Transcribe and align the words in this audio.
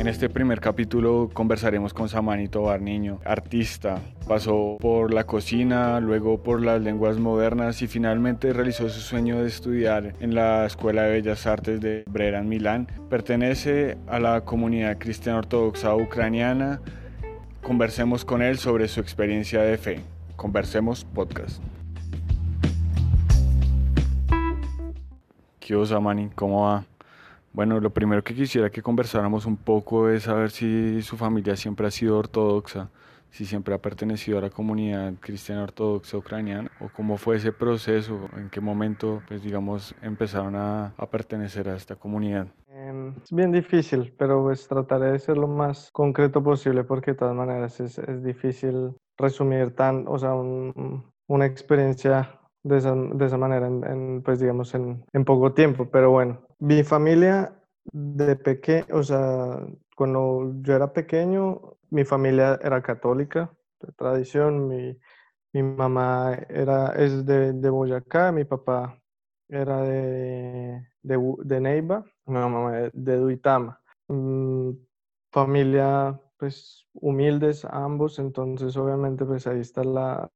En 0.00 0.08
este 0.08 0.30
primer 0.30 0.60
capítulo 0.60 1.28
conversaremos 1.30 1.92
con 1.92 2.08
Samani 2.08 2.48
Tobar 2.48 2.80
Niño, 2.80 3.20
artista. 3.22 4.00
Pasó 4.26 4.78
por 4.80 5.12
la 5.12 5.24
cocina, 5.24 6.00
luego 6.00 6.42
por 6.42 6.62
las 6.62 6.80
lenguas 6.80 7.18
modernas 7.18 7.82
y 7.82 7.86
finalmente 7.86 8.54
realizó 8.54 8.88
su 8.88 9.00
sueño 9.02 9.42
de 9.42 9.48
estudiar 9.48 10.14
en 10.20 10.34
la 10.34 10.64
Escuela 10.64 11.02
de 11.02 11.10
Bellas 11.10 11.46
Artes 11.46 11.82
de 11.82 12.04
Brera 12.06 12.38
en 12.38 12.48
Milán. 12.48 12.86
Pertenece 13.10 13.98
a 14.06 14.18
la 14.18 14.40
comunidad 14.40 14.96
cristiana 14.96 15.40
ortodoxa 15.40 15.94
ucraniana. 15.94 16.80
Conversemos 17.62 18.24
con 18.24 18.40
él 18.40 18.56
sobre 18.56 18.88
su 18.88 19.00
experiencia 19.00 19.60
de 19.60 19.76
fe. 19.76 20.00
Conversemos 20.34 21.04
podcast. 21.04 21.62
¿Qué 25.58 25.76
onda, 25.76 25.88
Samani? 25.88 26.30
¿Cómo 26.34 26.62
va? 26.62 26.86
Bueno, 27.52 27.80
lo 27.80 27.90
primero 27.90 28.22
que 28.22 28.34
quisiera 28.34 28.70
que 28.70 28.82
conversáramos 28.82 29.44
un 29.44 29.56
poco 29.56 30.08
es 30.08 30.24
saber 30.24 30.50
si 30.50 31.02
su 31.02 31.16
familia 31.16 31.56
siempre 31.56 31.86
ha 31.86 31.90
sido 31.90 32.18
ortodoxa, 32.18 32.90
si 33.30 33.44
siempre 33.44 33.74
ha 33.74 33.78
pertenecido 33.78 34.38
a 34.38 34.42
la 34.42 34.50
comunidad 34.50 35.14
cristiana 35.20 35.64
ortodoxa 35.64 36.16
ucraniana, 36.16 36.70
o 36.80 36.88
cómo 36.88 37.16
fue 37.16 37.36
ese 37.36 37.52
proceso, 37.52 38.28
en 38.36 38.50
qué 38.50 38.60
momento, 38.60 39.22
pues 39.26 39.42
digamos, 39.42 39.94
empezaron 40.02 40.54
a, 40.56 40.94
pertenecer 41.10 41.68
a 41.68 41.76
esta 41.76 41.96
comunidad. 41.96 42.46
Em, 42.68 43.14
es 43.22 43.32
bien 43.32 43.50
difícil, 43.50 44.14
pero 44.16 44.42
pues 44.42 44.68
trataré 44.68 45.12
de 45.12 45.18
ser 45.18 45.36
lo 45.36 45.48
más 45.48 45.90
concreto 45.92 46.42
posible 46.42 46.84
porque 46.84 47.12
de 47.12 47.18
todas 47.18 47.34
maneras 47.34 47.80
es, 47.80 47.98
es 47.98 48.22
difícil 48.22 48.94
resumir 49.18 49.74
tan, 49.74 50.06
o 50.08 50.18
sea, 50.18 50.34
una 50.34 51.46
experiencia 51.46 52.40
de 52.62 52.78
esa, 52.78 52.94
de 52.94 53.26
esa 53.26 53.36
manera, 53.36 53.68
pues 54.24 54.40
digamos, 54.40 54.74
en, 54.74 55.24
poco 55.24 55.52
tiempo. 55.52 55.88
Pero 55.90 56.10
bueno, 56.10 56.40
mi 56.60 56.82
familia 56.84 57.54
de 57.92 58.36
pequeño, 58.36 58.86
o 58.92 59.02
sea, 59.02 59.60
cuando 59.96 60.54
yo 60.62 60.74
era 60.74 60.92
pequeño, 60.92 61.76
mi 61.90 62.04
familia 62.04 62.58
era 62.62 62.82
católica, 62.82 63.52
de 63.80 63.92
tradición, 63.92 64.68
mi, 64.68 64.96
mi 65.52 65.62
mamá 65.62 66.34
era, 66.48 66.92
es 66.96 67.24
de, 67.26 67.52
Boyacá, 67.70 68.32
mi 68.32 68.44
papá 68.44 68.98
era 69.48 69.82
de, 69.82 70.86
de, 71.02 71.34
de 71.44 71.60
Neiva, 71.60 72.04
mi 72.26 72.34
mamá 72.34 72.90
de 72.92 73.16
Duitama. 73.16 73.80
Mm, 74.08 74.72
familia 75.32 76.20
pues 76.38 76.86
humildes 76.94 77.66
ambos, 77.66 78.18
entonces 78.18 78.76
obviamente 78.76 79.26
pues 79.26 79.46
ahí 79.46 79.60
está 79.60 79.84
la, 79.84 80.30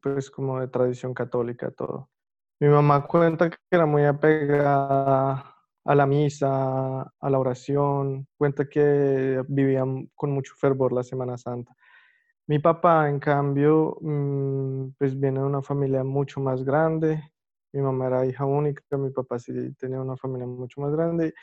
pues 0.00 0.30
como 0.30 0.60
de 0.60 0.68
tradición 0.68 1.14
católica 1.14 1.70
todo. 1.72 2.10
Mi 2.60 2.68
mamá 2.68 3.06
cuenta 3.06 3.50
que 3.50 3.56
era 3.70 3.84
muy 3.84 4.04
apegada 4.04 5.44
a 5.84 5.94
la 5.94 6.06
misa, 6.06 7.02
a 7.02 7.30
la 7.30 7.38
oración, 7.38 8.26
cuenta 8.38 8.66
que 8.68 9.42
vivían 9.48 10.10
con 10.14 10.30
mucho 10.32 10.54
fervor 10.56 10.92
la 10.92 11.02
Semana 11.02 11.36
Santa. 11.36 11.74
Mi 12.48 12.58
papá, 12.60 13.08
en 13.10 13.20
cambio, 13.20 13.98
mm, 14.00 14.90
pues 14.98 15.18
viene 15.20 15.40
de 15.40 15.46
una 15.46 15.62
familia 15.62 16.04
mucho 16.04 16.40
más 16.40 16.64
grande. 16.64 17.22
Mi 17.72 17.82
mamá 17.82 18.06
era 18.08 18.26
hija 18.26 18.44
única, 18.46 18.82
mi 18.98 19.10
papá 19.10 19.38
sí 19.38 19.52
tenía 19.76 20.00
una 20.00 20.16
familia 20.16 20.46
mucho 20.46 20.80
más 20.80 20.92
grande 20.94 21.34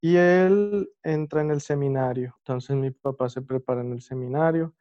y 0.00 0.16
él 0.16 0.90
entra 1.02 1.42
en 1.42 1.50
el 1.52 1.60
seminario. 1.62 2.34
Entonces 2.38 2.76
mi 2.76 2.90
papá 2.92 3.28
se 3.28 3.42
prepara 3.42 3.82
en 3.82 3.92
el 3.92 4.02
seminario, 4.02 4.74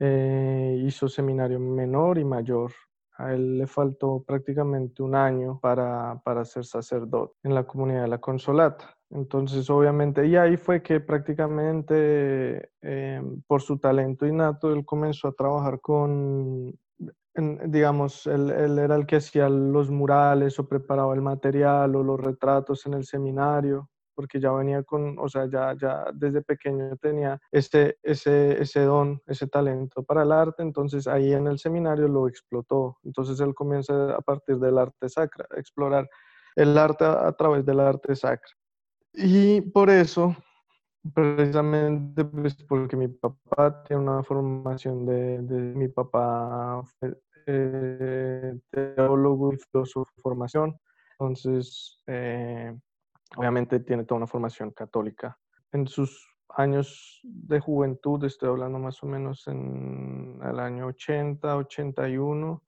eh, 0.00 0.78
hizo 0.84 1.08
seminario 1.08 1.60
menor 1.60 2.18
y 2.18 2.24
mayor. 2.24 2.72
Él 3.30 3.58
le 3.58 3.66
faltó 3.66 4.22
prácticamente 4.26 5.02
un 5.02 5.14
año 5.14 5.58
para, 5.60 6.20
para 6.24 6.44
ser 6.44 6.64
sacerdote 6.64 7.34
en 7.42 7.54
la 7.54 7.64
comunidad 7.64 8.02
de 8.02 8.08
la 8.08 8.18
Consolata. 8.18 8.96
Entonces, 9.10 9.68
obviamente, 9.68 10.26
y 10.26 10.36
ahí 10.36 10.56
fue 10.56 10.82
que 10.82 11.00
prácticamente 11.00 12.70
eh, 12.80 13.22
por 13.46 13.60
su 13.60 13.78
talento 13.78 14.26
innato, 14.26 14.72
él 14.72 14.84
comenzó 14.86 15.28
a 15.28 15.32
trabajar 15.32 15.80
con, 15.80 16.74
digamos, 17.34 18.26
él, 18.26 18.50
él, 18.50 18.78
era 18.78 18.96
el 18.96 19.06
que 19.06 19.16
hacía 19.16 19.48
los 19.48 19.90
murales 19.90 20.58
o 20.58 20.66
preparaba 20.66 21.14
el 21.14 21.20
material 21.20 21.94
o 21.94 22.02
los 22.02 22.18
retratos 22.18 22.86
en 22.86 22.94
el 22.94 23.04
seminario 23.04 23.90
porque 24.14 24.40
ya 24.40 24.52
venía 24.52 24.82
con, 24.82 25.18
o 25.18 25.28
sea, 25.28 25.46
ya, 25.46 25.74
ya 25.74 26.04
desde 26.14 26.42
pequeño 26.42 26.96
tenía 26.96 27.40
ese, 27.50 27.98
ese, 28.02 28.60
ese 28.60 28.80
don, 28.80 29.20
ese 29.26 29.46
talento 29.46 30.02
para 30.02 30.22
el 30.22 30.32
arte, 30.32 30.62
entonces 30.62 31.06
ahí 31.06 31.32
en 31.32 31.46
el 31.46 31.58
seminario 31.58 32.08
lo 32.08 32.28
explotó. 32.28 32.98
Entonces 33.04 33.40
él 33.40 33.54
comienza 33.54 34.14
a 34.14 34.20
partir 34.20 34.58
del 34.58 34.78
arte 34.78 35.08
sacra, 35.08 35.46
a 35.50 35.58
explorar 35.58 36.08
el 36.56 36.76
arte 36.76 37.04
a, 37.04 37.32
través 37.32 37.64
del 37.64 37.80
arte 37.80 38.14
sacra. 38.14 38.52
Y 39.14 39.60
por 39.60 39.90
eso, 39.90 40.36
precisamente 41.14 42.24
pues 42.24 42.54
porque 42.64 42.96
mi 42.96 43.08
papá 43.08 43.82
tiene 43.84 44.02
una 44.02 44.22
formación 44.22 45.04
de, 45.06 45.42
de 45.42 45.56
mi 45.74 45.88
papá 45.88 46.82
eh, 47.46 48.58
teólogo 48.70 49.52
y 49.52 49.58
filósofo 49.58 50.08
de 50.16 50.22
formación, 50.22 50.78
entonces 51.12 52.02
eh, 52.06 52.76
obviamente 53.36 53.80
tiene 53.80 54.04
toda 54.04 54.18
una 54.18 54.26
formación 54.26 54.70
católica. 54.72 55.38
En 55.72 55.86
sus 55.86 56.28
años 56.56 57.20
de 57.22 57.60
juventud, 57.60 58.22
estoy 58.24 58.50
hablando 58.50 58.78
más 58.78 59.02
o 59.02 59.06
menos 59.06 59.46
en 59.48 60.38
el 60.42 60.58
año 60.60 60.86
80, 60.86 61.56
81, 61.56 62.62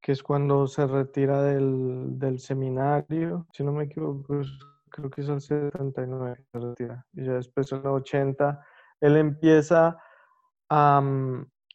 que 0.00 0.12
es 0.12 0.22
cuando 0.22 0.66
se 0.66 0.86
retira 0.86 1.42
del, 1.42 2.18
del 2.18 2.38
seminario, 2.38 3.46
si 3.52 3.62
no 3.62 3.72
me 3.72 3.84
equivoco, 3.84 4.42
creo 4.90 5.10
que 5.10 5.20
es 5.20 5.28
el 5.28 5.40
79 5.40 6.44
se 6.50 6.58
retira, 6.58 7.06
y 7.12 7.24
ya 7.24 7.34
después 7.34 7.70
en 7.72 7.80
el 7.80 7.86
80, 7.86 8.64
él 9.00 9.16
empieza 9.16 9.98
a... 10.68 11.02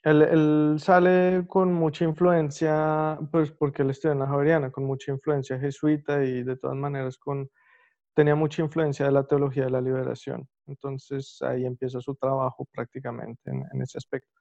él, 0.04 0.22
él, 0.22 0.76
sale 0.80 1.46
con 1.48 1.74
mucha 1.74 2.06
influencia, 2.06 3.18
pues 3.32 3.52
porque 3.52 3.84
él 3.84 3.92
estudia 3.92 4.14
en 4.14 4.20
la 4.20 4.28
Javeriana, 4.28 4.72
con 4.72 4.86
mucha 4.86 5.12
influencia 5.12 5.60
jesuita 5.60 6.24
y 6.24 6.44
de 6.44 6.56
todas 6.58 6.76
maneras 6.76 7.18
con 7.18 7.50
tenía 8.16 8.34
mucha 8.34 8.64
influencia 8.64 9.06
de 9.06 9.12
la 9.12 9.28
teología 9.28 9.66
de 9.66 9.72
la 9.72 9.82
liberación. 9.82 10.48
Entonces 10.66 11.42
ahí 11.42 11.66
empieza 11.66 12.00
su 12.00 12.16
trabajo 12.16 12.66
prácticamente 12.74 13.52
en, 13.52 13.82
ese 13.82 13.98
aspecto. 13.98 14.32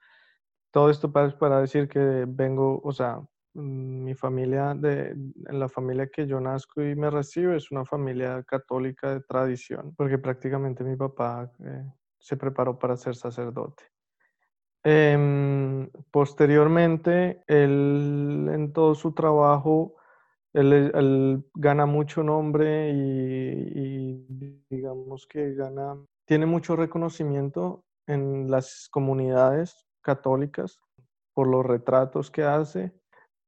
Todo 0.71 0.91
esto 0.91 1.13
para, 1.13 1.61
decir 1.61 1.89
que 1.89 2.25
vengo, 2.27 2.81
o 2.83 2.93
sea, 2.93 3.19
mm, 3.55 4.05
mi 4.05 4.15
familia, 4.15 4.75
de, 4.75 5.15
la 5.51 5.69
familia 5.69 6.09
que 6.09 6.27
yo 6.27 6.41
nazco 6.41 6.83
y 6.83 6.95
me 6.95 7.11
recibe 7.11 7.57
es 7.57 7.71
una 7.71 7.85
familia 7.85 8.43
católica 8.45 9.13
de 9.13 9.21
tradición, 9.21 9.95
porque 9.97 10.19
prácticamente 10.19 10.85
mi 10.85 10.97
papá 10.97 11.53
eh, 11.65 11.85
se 12.19 12.37
preparó 12.37 12.79
para 12.79 12.97
ser 12.97 13.17
sacerdote. 13.17 13.85
Em, 14.85 15.89
posteriormente, 16.11 17.43
él 17.47 18.49
en 18.53 18.73
todo 18.73 18.95
su 18.95 19.13
trabajo 19.13 19.97
él, 20.55 21.45
gana 21.55 21.87
mucho 21.87 22.23
nombre 22.23 22.91
y, 22.91 24.63
digamos 24.71 25.27
que 25.27 25.55
gana, 25.55 25.97
tiene 26.27 26.47
mucho 26.47 26.77
reconocimiento 26.77 27.85
en 28.07 28.51
las 28.51 28.89
comunidades 28.91 29.87
católicas 30.03 30.81
por 31.35 31.49
los 31.49 31.67
retratos 31.67 32.31
que 32.31 32.45
hace 32.45 32.93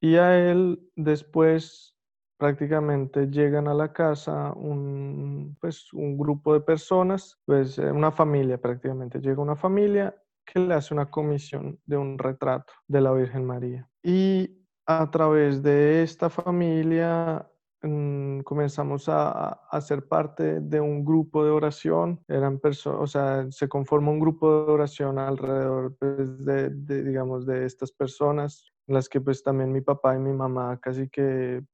y 0.00 0.16
a 0.16 0.50
él 0.50 0.90
después 0.96 1.94
prácticamente 2.38 3.28
llegan 3.28 3.68
a 3.68 3.74
la 3.74 3.92
casa 3.92 4.52
un, 4.52 5.56
pues, 5.60 5.92
un 5.92 6.18
grupo 6.18 6.52
de 6.52 6.60
personas, 6.60 7.38
pues 7.46 7.78
eh, 7.78 7.90
una 7.90 8.10
familia 8.10 8.58
prácticamente, 8.58 9.20
llega 9.20 9.40
una 9.40 9.56
familia 9.56 10.14
que 10.44 10.60
le 10.60 10.74
hace 10.74 10.92
una 10.92 11.10
comisión 11.10 11.78
de 11.86 11.96
un 11.96 12.18
retrato 12.18 12.72
de 12.86 13.00
la 13.00 13.12
Virgen 13.12 13.44
María. 13.44 13.88
Y 14.02 14.65
a 14.86 15.10
través 15.10 15.62
de 15.62 16.02
esta 16.02 16.30
familia 16.30 17.50
mm, 17.82 18.40
comenzamos 18.40 19.08
a, 19.08 19.48
a, 19.68 19.80
ser 19.80 20.06
parte 20.06 20.60
de 20.60 20.80
un 20.80 21.04
grupo 21.04 21.44
de 21.44 21.50
oración. 21.50 22.24
Eran 22.28 22.60
personas, 22.60 23.00
o 23.00 23.06
sea, 23.06 23.50
se 23.50 23.68
conforma 23.68 24.12
un 24.12 24.20
grupo 24.20 24.64
de 24.64 24.72
oración 24.72 25.18
alrededor 25.18 25.96
pues, 25.98 26.44
de, 26.44 26.70
digamos, 27.02 27.46
de 27.46 27.66
estas 27.66 27.90
personas, 27.90 28.72
las 28.86 29.08
que 29.08 29.20
pues 29.20 29.42
también 29.42 29.72
mi 29.72 29.80
papá 29.80 30.14
y 30.14 30.20
mi 30.20 30.32
mamá 30.32 30.78
casi 30.80 31.08
que 31.08 31.64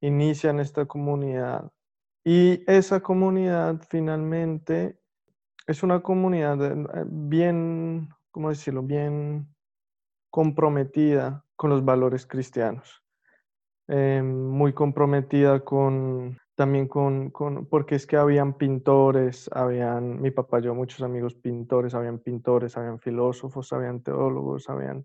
inician 0.00 0.60
esta 0.60 0.86
comunidad. 0.86 1.72
Y 2.24 2.62
esa 2.70 3.00
comunidad 3.00 3.80
finalmente 3.90 5.00
es 5.66 5.82
una 5.82 6.02
comunidad 6.02 6.62
eh, 6.64 7.04
bien, 7.06 8.08
¿cómo 8.30 8.50
decirlo? 8.50 8.82
Bien 8.82 9.48
comprometida 10.30 11.44
con 11.58 11.70
los 11.70 11.84
valores 11.84 12.24
cristianos, 12.24 13.02
eh, 13.88 14.22
muy 14.22 14.72
comprometida 14.72 15.60
con 15.60 16.38
también 16.54 16.88
con, 16.88 17.30
con, 17.30 17.66
porque 17.66 17.96
es 17.96 18.06
que 18.06 18.16
habían 18.16 18.54
pintores, 18.54 19.50
habían, 19.52 20.20
mi 20.20 20.30
papá 20.30 20.60
yo 20.60 20.74
muchos 20.74 21.02
amigos 21.02 21.34
pintores, 21.34 21.94
habían 21.94 22.18
pintores, 22.20 22.76
habían 22.76 22.98
filósofos, 23.00 23.72
habían 23.72 24.02
teólogos, 24.02 24.68
habían 24.68 25.04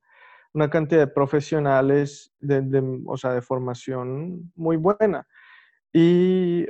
una 0.54 0.70
cantidad 0.70 1.02
de 1.02 1.14
profesionales 1.14 2.34
de, 2.40 2.62
de, 2.62 3.02
o 3.06 3.18
sea, 3.18 3.34
de 3.34 3.42
formación 3.42 4.52
muy 4.56 4.78
buena. 4.78 5.28
Y 5.92 6.66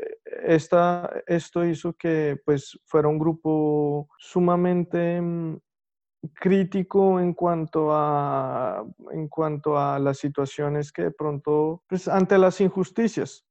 esta, 0.46 1.10
esto 1.28 1.66
hizo 1.66 1.94
que 1.94 2.38
pues 2.46 2.80
fuera 2.86 3.08
un 3.08 3.20
grupo 3.20 4.08
sumamente 4.18 5.22
mm, 5.22 5.60
crítico 6.34 7.20
en 7.20 7.34
cuanto 7.34 7.90
a 7.92 8.86
en 9.12 9.28
cuanto 9.28 9.78
a 9.78 10.00
las 10.00 10.18
situaciones 10.18 10.92
que 10.92 11.04
de 11.04 11.12
pronto 11.12 11.84
pues 11.88 12.08
ante 12.08 12.38
las 12.38 12.62
injusticias 12.62 13.46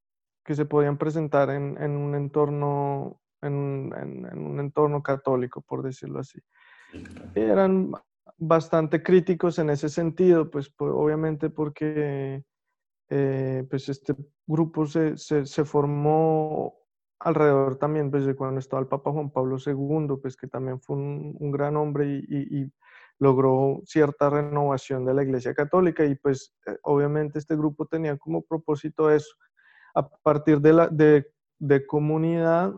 que 0.45 0.55
se 0.55 0.65
podían 0.65 0.97
presentar 0.97 1.51
en, 1.51 1.81
en 1.81 1.93
un 1.93 2.15
entorno 2.15 3.21
en, 3.43 3.93
en, 3.97 4.39
un 4.39 4.61
entorno 4.61 5.03
católico 5.03 5.61
por 5.61 5.83
decirlo 5.83 6.21
así. 6.21 6.41
Eran 7.35 7.93
bastante 8.39 9.03
críticos 9.03 9.59
en 9.59 9.71
ese 9.71 9.89
sentido 9.89 10.51
pues, 10.51 10.71
pues 10.71 10.93
obviamente 10.95 11.51
porque 11.51 12.45
eh, 13.11 13.67
pues 13.69 13.89
este 13.89 14.15
grupo 14.47 14.87
se, 14.87 15.17
se, 15.19 15.45
se 15.45 15.65
formó 15.65 16.82
alrededor 17.25 17.77
también 17.77 18.11
pues, 18.11 18.25
de 18.27 18.35
cuando 18.35 18.59
estaba 18.59 18.83
el 18.83 18.89
Papa 18.89 19.13
Juan 19.13 19.31
Pablo 19.31 19.57
II, 19.65 20.17
pues 20.21 20.37
que 20.37 20.49
también 20.49 20.81
fue 20.81 20.97
un, 20.97 21.37
un 21.39 21.51
gran 21.51 21.77
hombre 21.77 22.07
y, 22.07 22.63
y, 22.63 22.73
logró 23.19 23.83
cierta 23.85 24.31
renovación 24.31 25.05
de 25.05 25.15
la 25.15 25.23
Iglesia 25.23 25.55
Católica 25.55 26.05
y 26.05 26.17
pues 26.17 26.57
eh, 26.67 26.77
obviamente 26.83 27.39
este 27.39 27.55
grupo 27.55 27.87
tenía 27.87 28.17
como 28.17 28.43
propósito 28.43 29.13
eso, 29.13 29.37
a 29.95 30.09
partir 30.09 30.61
de, 30.61 30.73
la, 30.73 30.89
de, 30.89 31.31
de 31.61 31.87
comunidad, 31.87 32.75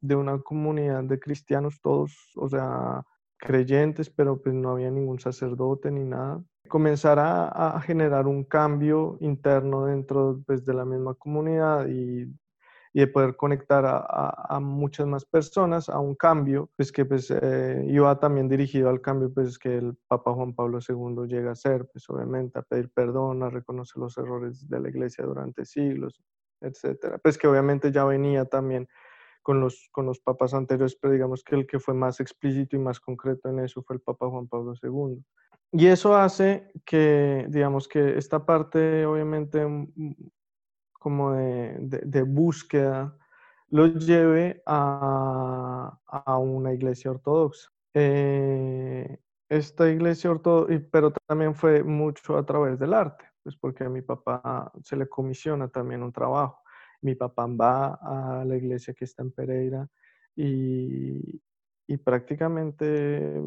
de 0.00 0.16
una 0.16 0.38
comunidad 0.38 1.04
de 1.04 1.20
cristianos 1.20 1.80
todos, 1.82 2.32
o 2.36 2.48
sea, 2.48 3.04
creyentes, 3.36 4.08
pero 4.08 4.40
pues 4.40 4.54
no 4.54 4.70
había 4.70 4.90
ningún 4.90 5.18
sacerdote 5.18 5.90
ni 5.90 6.04
nada, 6.04 6.42
comenzar 6.68 7.18
a, 7.18 7.48
a 7.48 7.80
generar 7.82 8.26
un 8.26 8.44
cambio 8.44 9.18
interno 9.20 9.84
dentro 9.84 10.40
pues, 10.46 10.64
de 10.64 10.72
la 10.72 10.86
misma 10.86 11.14
comunidad 11.14 11.88
y 11.88 12.32
y 12.96 13.00
de 13.00 13.08
poder 13.08 13.34
conectar 13.34 13.84
a, 13.84 14.60
muchas 14.60 15.08
más 15.08 15.24
personas 15.24 15.88
a 15.88 15.98
un 15.98 16.14
cambio, 16.14 16.70
pues 16.76 16.92
que 16.92 17.04
pues 17.04 17.28
eh, 17.28 17.84
iba 17.88 18.20
también 18.20 18.48
dirigido 18.48 18.88
al 18.88 19.00
cambio 19.00 19.34
pues 19.34 19.58
que 19.58 19.78
el 19.78 19.98
Papa 20.06 20.32
Juan 20.32 20.54
Pablo 20.54 20.78
II 20.78 21.26
llega 21.26 21.50
a 21.50 21.56
ser, 21.56 21.88
pues 21.92 22.08
obviamente 22.08 22.56
a 22.56 22.62
pedir 22.62 22.92
perdón, 22.94 23.42
a 23.42 23.50
reconocer 23.50 23.96
los 24.00 24.16
errores 24.16 24.68
de 24.68 24.78
la 24.78 24.88
iglesia 24.88 25.24
durante 25.24 25.64
siglos, 25.64 26.22
etcétera. 26.60 27.18
Pues 27.18 27.36
que 27.36 27.48
obviamente 27.48 27.90
ya 27.90 28.04
venía 28.04 28.44
también 28.44 28.86
con 29.42 29.60
los, 29.60 29.88
con 29.90 30.06
los 30.06 30.20
papas 30.20 30.54
anteriores, 30.54 30.96
pero 30.96 31.14
digamos 31.14 31.42
que 31.42 31.56
el 31.56 31.66
que 31.66 31.80
fue 31.80 31.94
más 31.94 32.20
explícito 32.20 32.76
y 32.76 32.78
más 32.78 33.00
concreto 33.00 33.48
en 33.48 33.58
eso 33.58 33.82
fue 33.82 33.96
el 33.96 34.02
Papa 34.02 34.30
Juan 34.30 34.46
Pablo 34.46 34.72
II. 34.80 35.20
Y 35.72 35.88
eso 35.88 36.14
hace 36.14 36.70
que, 36.86 37.46
digamos 37.48 37.88
que 37.88 38.16
esta 38.16 38.46
parte 38.46 39.04
obviamente 39.04 39.66
como 41.04 41.32
de, 41.32 42.22
búsqueda 42.22 43.14
lo 43.68 43.88
lleve 43.88 44.62
a, 44.64 45.98
a 46.06 46.38
una 46.38 46.72
iglesia 46.72 47.10
ortodoxa. 47.10 47.68
Eh, 47.92 49.18
esta 49.50 49.90
iglesia 49.90 50.30
ortodoxa, 50.30 50.82
pero 50.90 51.12
también 51.26 51.54
fue 51.54 51.82
mucho 51.82 52.38
a 52.38 52.46
través 52.46 52.78
del 52.78 52.94
arte, 52.94 53.26
pues 53.42 53.54
porque 53.54 53.84
a 53.84 53.90
mi 53.90 54.00
papá 54.00 54.72
se 54.82 54.96
le 54.96 55.06
comisiona 55.06 55.68
también 55.68 56.02
un 56.02 56.10
trabajo. 56.10 56.62
Mi 57.02 57.14
papá 57.14 57.46
va 57.48 57.98
a 58.00 58.46
la 58.46 58.56
iglesia 58.56 58.94
que 58.94 59.04
está 59.04 59.22
en 59.22 59.32
Pereira 59.32 59.86
y, 60.34 61.38
y 61.86 61.96
prácticamente 61.98 63.42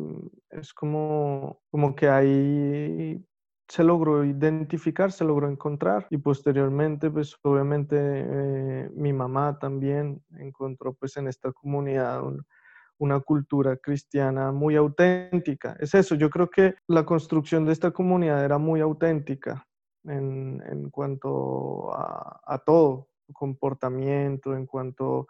es 0.52 0.76
como, 0.76 1.64
como 1.72 1.96
que 1.96 2.08
ahí 2.08 3.26
se 3.68 3.84
logró 3.84 4.24
identificar, 4.24 5.12
se 5.12 5.26
logró 5.26 5.50
encontrar 5.50 6.08
y 6.10 6.18
posteriormente 6.18 7.12
pues 7.12 7.36
obviamente 7.44 7.98
eh, 8.00 8.90
mi 8.94 9.12
mamá 9.12 9.60
también 9.60 10.24
encontró 10.38 10.94
pues 10.94 11.18
en 11.18 11.28
esta 11.28 11.52
comunidad 11.52 12.22
una 12.98 13.20
cultura 13.20 13.76
cristiana 13.78 14.52
muy 14.52 14.76
auténtica. 14.76 15.76
Es 15.80 15.94
eso, 15.94 16.16
yo 16.16 16.30
creo 16.30 16.50
que 16.50 16.76
la 16.88 17.06
construcción 17.06 17.66
de 17.66 17.74
esta 17.74 17.92
comunidad 17.92 18.44
era 18.44 18.58
muy 18.58 18.80
auténtica 18.80 19.68
en, 20.06 20.64
en 20.66 20.90
cuanto 20.90 21.94
a, 21.94 22.62
todo, 22.66 23.10
comportamiento, 23.34 24.56
en 24.56 24.66
cuanto, 24.66 25.28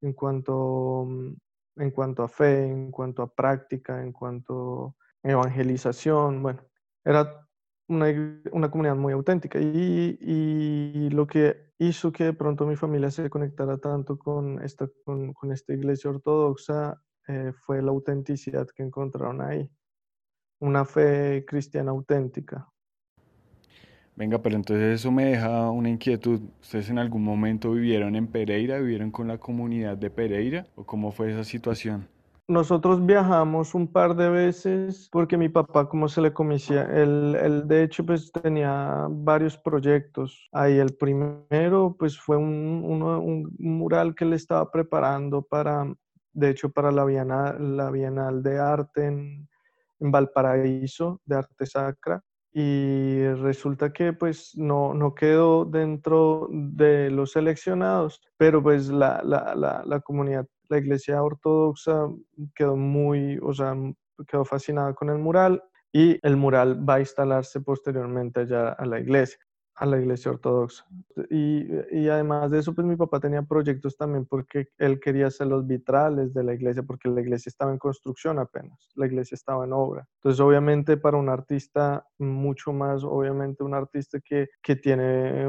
en, 0.00 0.14
cuanto, 0.14 1.04
mm, 1.06 1.32
en 1.76 1.90
cuanto 1.90 2.22
a 2.22 2.28
fe, 2.28 2.66
en 2.66 2.90
cuanto 2.90 3.22
a 3.22 3.32
práctica, 3.32 4.02
en 4.02 4.12
cuanto 4.12 4.96
a 5.22 5.30
evangelización, 5.30 6.42
bueno, 6.42 6.62
era 7.04 7.45
una, 7.88 8.06
una, 8.52 8.70
comunidad 8.70 8.96
muy 8.96 9.12
auténtica 9.12 9.60
y, 9.60 10.18
y, 10.20 11.10
lo 11.10 11.26
que 11.26 11.70
hizo 11.78 12.12
que 12.12 12.24
de 12.24 12.32
pronto 12.32 12.66
mi 12.66 12.76
familia 12.76 13.10
se 13.10 13.30
conectara 13.30 13.78
tanto 13.78 14.18
con 14.18 14.62
esta, 14.62 14.88
con, 15.04 15.32
con 15.32 15.52
esta 15.52 15.72
iglesia 15.72 16.10
ortodoxa 16.10 17.00
eh, 17.28 17.52
fue 17.52 17.82
la 17.82 17.90
autenticidad 17.90 18.66
que 18.74 18.82
encontraron 18.82 19.40
ahí, 19.40 19.70
una 20.60 20.84
fe 20.84 21.44
cristiana 21.46 21.90
auténtica. 21.90 22.68
Venga, 24.16 24.40
pero 24.40 24.56
entonces 24.56 25.00
eso 25.00 25.10
me 25.10 25.26
deja 25.26 25.70
una 25.70 25.90
inquietud. 25.90 26.40
¿Ustedes 26.62 26.88
en 26.88 26.98
algún 26.98 27.22
momento 27.22 27.72
vivieron 27.72 28.16
en 28.16 28.28
Pereira, 28.28 28.78
vivieron 28.78 29.10
con 29.10 29.28
la 29.28 29.38
comunidad 29.38 29.98
de 29.98 30.08
Pereira 30.08 30.66
o 30.74 30.86
cómo 30.86 31.12
fue 31.12 31.32
esa 31.32 31.44
situación? 31.44 32.08
Nosotros 32.48 33.04
viajamos 33.04 33.74
un 33.74 33.90
par 33.90 34.14
de 34.14 34.28
veces 34.30 35.08
porque 35.10 35.36
mi 35.36 35.48
papá, 35.48 35.88
como 35.88 36.08
se 36.08 36.20
le 36.20 36.32
comisia, 36.32 36.82
él, 36.82 37.36
él, 37.42 37.66
de 37.66 37.82
hecho 37.82 38.06
pues 38.06 38.30
tenía 38.30 39.08
varios 39.10 39.58
proyectos. 39.58 40.48
Ahí 40.52 40.78
el 40.78 40.94
primero 40.94 41.96
pues 41.98 42.16
fue 42.16 42.36
un, 42.36 42.84
un, 42.84 43.52
mural 43.58 44.14
que 44.14 44.24
él 44.24 44.32
estaba 44.32 44.70
preparando 44.70 45.42
para, 45.42 45.92
de 46.32 46.50
hecho 46.50 46.70
para 46.70 46.92
la 46.92 47.04
Bienal, 47.04 47.76
la 47.76 47.90
Bienal 47.90 48.44
de 48.44 48.58
Arte 48.60 49.06
en, 49.06 49.48
en 49.98 50.12
Valparaíso, 50.12 51.20
de 51.24 51.36
Arte 51.36 51.66
Sacra 51.66 52.22
y 52.52 53.26
resulta 53.42 53.92
que 53.92 54.12
pues 54.12 54.52
no, 54.56 54.94
no 54.94 55.14
quedó 55.14 55.64
dentro 55.64 56.48
de 56.50 57.10
los 57.10 57.32
seleccionados, 57.32 58.22
pero 58.38 58.62
pues 58.62 58.88
la, 58.88 59.20
la, 59.24 59.54
la, 59.56 59.82
la 59.84 60.00
comunidad 60.00 60.46
la 60.68 60.78
iglesia 60.78 61.22
ortodoxa 61.22 62.08
quedó 62.54 62.76
muy, 62.76 63.38
o 63.42 63.52
sea, 63.52 63.74
quedó 64.26 64.44
fascinada 64.44 64.94
con 64.94 65.10
el 65.10 65.18
mural 65.18 65.62
y 65.92 66.18
el 66.26 66.36
mural 66.36 66.88
va 66.88 66.94
a 66.94 67.00
instalarse 67.00 67.60
posteriormente 67.60 68.40
allá 68.40 68.70
a 68.70 68.86
la 68.86 69.00
iglesia 69.00 69.45
a 69.76 69.86
la 69.86 69.98
iglesia 69.98 70.30
ortodoxa. 70.30 70.86
Y, 71.30 72.08
además 72.08 72.50
de 72.50 72.58
eso, 72.58 72.74
pues 72.74 72.86
mi 72.86 72.96
papá 72.96 73.20
tenía 73.20 73.42
proyectos 73.42 73.96
también 73.96 74.24
porque 74.24 74.68
él 74.78 74.98
quería 75.00 75.26
hacer 75.26 75.46
los 75.46 75.66
vitrales 75.66 76.32
de 76.32 76.42
la 76.42 76.54
iglesia, 76.54 76.82
porque 76.82 77.08
la 77.08 77.20
iglesia 77.20 77.50
estaba 77.50 77.72
en 77.72 77.78
construcción 77.78 78.38
apenas, 78.38 78.90
la 78.94 79.06
iglesia 79.06 79.34
estaba 79.34 79.64
en 79.64 79.72
obra. 79.72 80.08
Entonces, 80.16 80.40
obviamente, 80.40 80.96
para 80.96 81.18
un 81.18 81.28
artista, 81.28 82.06
mucho 82.18 82.72
más, 82.72 83.04
obviamente, 83.04 83.62
un 83.62 83.74
artista 83.74 84.18
que, 84.20 84.48
que 84.62 84.76
tiene, 84.76 85.46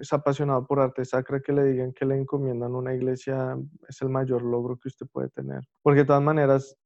es 0.00 0.12
apasionado 0.12 0.66
por 0.66 0.80
arte 0.80 1.04
sacra, 1.04 1.40
que 1.40 1.52
le 1.52 1.64
digan 1.64 1.92
que 1.92 2.04
le 2.04 2.16
encomiendan 2.16 2.74
una 2.74 2.94
iglesia 2.94 3.56
es 3.88 4.02
el 4.02 4.08
mayor 4.08 4.42
logro 4.42 4.76
que 4.76 4.88
usted 4.88 5.06
puede 5.06 5.28
tener. 5.28 5.62
Porque 5.82 6.00
de 6.00 6.06
todas 6.06 6.22
maneras, 6.22 6.76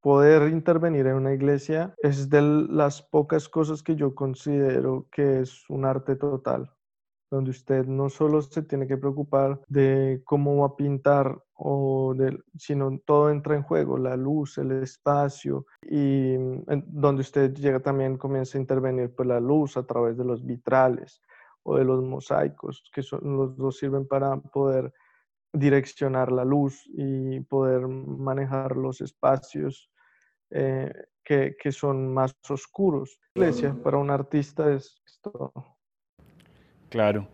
poder 0.00 0.48
intervenir 0.50 1.06
en 1.06 1.16
una 1.16 1.32
iglesia 1.32 1.94
es 1.98 2.28
de 2.28 2.42
las 2.42 3.02
pocas 3.02 3.48
cosas 3.48 3.82
que 3.82 3.96
yo 3.96 4.14
considero 4.14 5.06
que 5.10 5.40
es 5.40 5.68
un 5.68 5.84
arte 5.84 6.16
total, 6.16 6.70
donde 7.30 7.50
usted 7.50 7.86
no 7.86 8.08
solo 8.08 8.40
se 8.42 8.62
tiene 8.62 8.86
que 8.86 8.96
preocupar 8.96 9.60
de 9.68 10.22
cómo 10.24 10.58
va 10.58 10.66
a 10.66 10.76
pintar 10.76 11.42
o 11.54 12.14
sino 12.56 12.98
todo 13.04 13.30
entra 13.30 13.56
en 13.56 13.62
juego, 13.62 13.98
la 13.98 14.16
luz, 14.16 14.58
el 14.58 14.70
espacio 14.82 15.66
y 15.82 16.36
donde 16.86 17.22
usted 17.22 17.52
llega 17.54 17.80
también 17.80 18.16
comienza 18.16 18.56
a 18.56 18.60
intervenir 18.60 19.14
pues 19.14 19.26
la 19.28 19.40
luz 19.40 19.76
a 19.76 19.84
través 19.84 20.16
de 20.16 20.24
los 20.24 20.44
vitrales 20.44 21.20
o 21.64 21.76
de 21.76 21.84
los 21.84 22.02
mosaicos, 22.02 22.82
que 22.94 23.02
son, 23.02 23.20
los 23.36 23.56
dos 23.56 23.76
sirven 23.76 24.06
para 24.06 24.36
poder 24.36 24.92
direccionar 25.52 26.30
la 26.32 26.44
luz 26.44 26.84
y 26.86 27.40
poder 27.40 27.86
manejar 27.88 28.76
los 28.76 29.00
espacios 29.00 29.90
eh, 30.50 30.92
que, 31.24 31.56
que, 31.60 31.72
son 31.72 32.12
más 32.12 32.34
oscuros. 32.48 33.18
iglesia 33.34 33.74
para 33.82 33.98
un 33.98 34.10
artista 34.10 34.72
es, 34.72 35.02
todo. 35.20 35.52
Claro, 36.88 37.28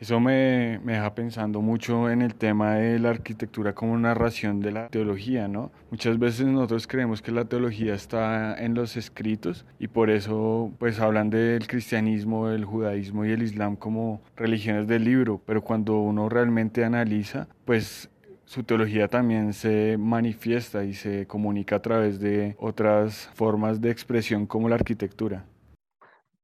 eso 0.00 0.18
me, 0.18 0.80
me, 0.82 0.94
deja 0.94 1.14
pensando 1.14 1.60
mucho 1.60 2.08
en 2.08 2.22
el 2.22 2.34
tema 2.34 2.76
de 2.76 2.98
la 2.98 3.10
arquitectura 3.10 3.74
como 3.74 3.98
narración 3.98 4.60
de 4.60 4.72
la 4.72 4.88
teología, 4.88 5.46
¿no? 5.46 5.70
Muchas 5.90 6.18
veces 6.18 6.46
nosotros 6.46 6.86
creemos 6.86 7.20
que 7.20 7.32
la 7.32 7.44
teología 7.44 7.94
está 7.94 8.58
en 8.58 8.72
los 8.72 8.96
escritos 8.96 9.66
y 9.78 9.88
por 9.88 10.08
eso 10.08 10.72
pues 10.78 11.00
hablan 11.00 11.28
del 11.28 11.66
cristianismo, 11.66 12.48
el 12.48 12.64
judaísmo 12.64 13.26
y 13.26 13.32
el 13.32 13.42
islam 13.42 13.76
como 13.76 14.22
religiones 14.36 14.88
del 14.88 15.04
libro, 15.04 15.42
pero 15.44 15.62
cuando 15.62 15.98
uno 15.98 16.30
realmente 16.30 16.82
analiza, 16.82 17.46
pues 17.66 18.10
su 18.50 18.64
teología 18.64 19.06
también 19.06 19.52
se 19.52 19.96
manifiesta 19.96 20.82
y 20.82 20.94
se 20.94 21.26
comunica 21.26 21.76
a 21.76 21.82
través 21.82 22.18
de 22.18 22.56
otras 22.58 23.30
formas 23.34 23.80
de 23.80 23.90
expresión 23.90 24.46
como 24.46 24.68
la 24.68 24.74
arquitectura. 24.74 25.44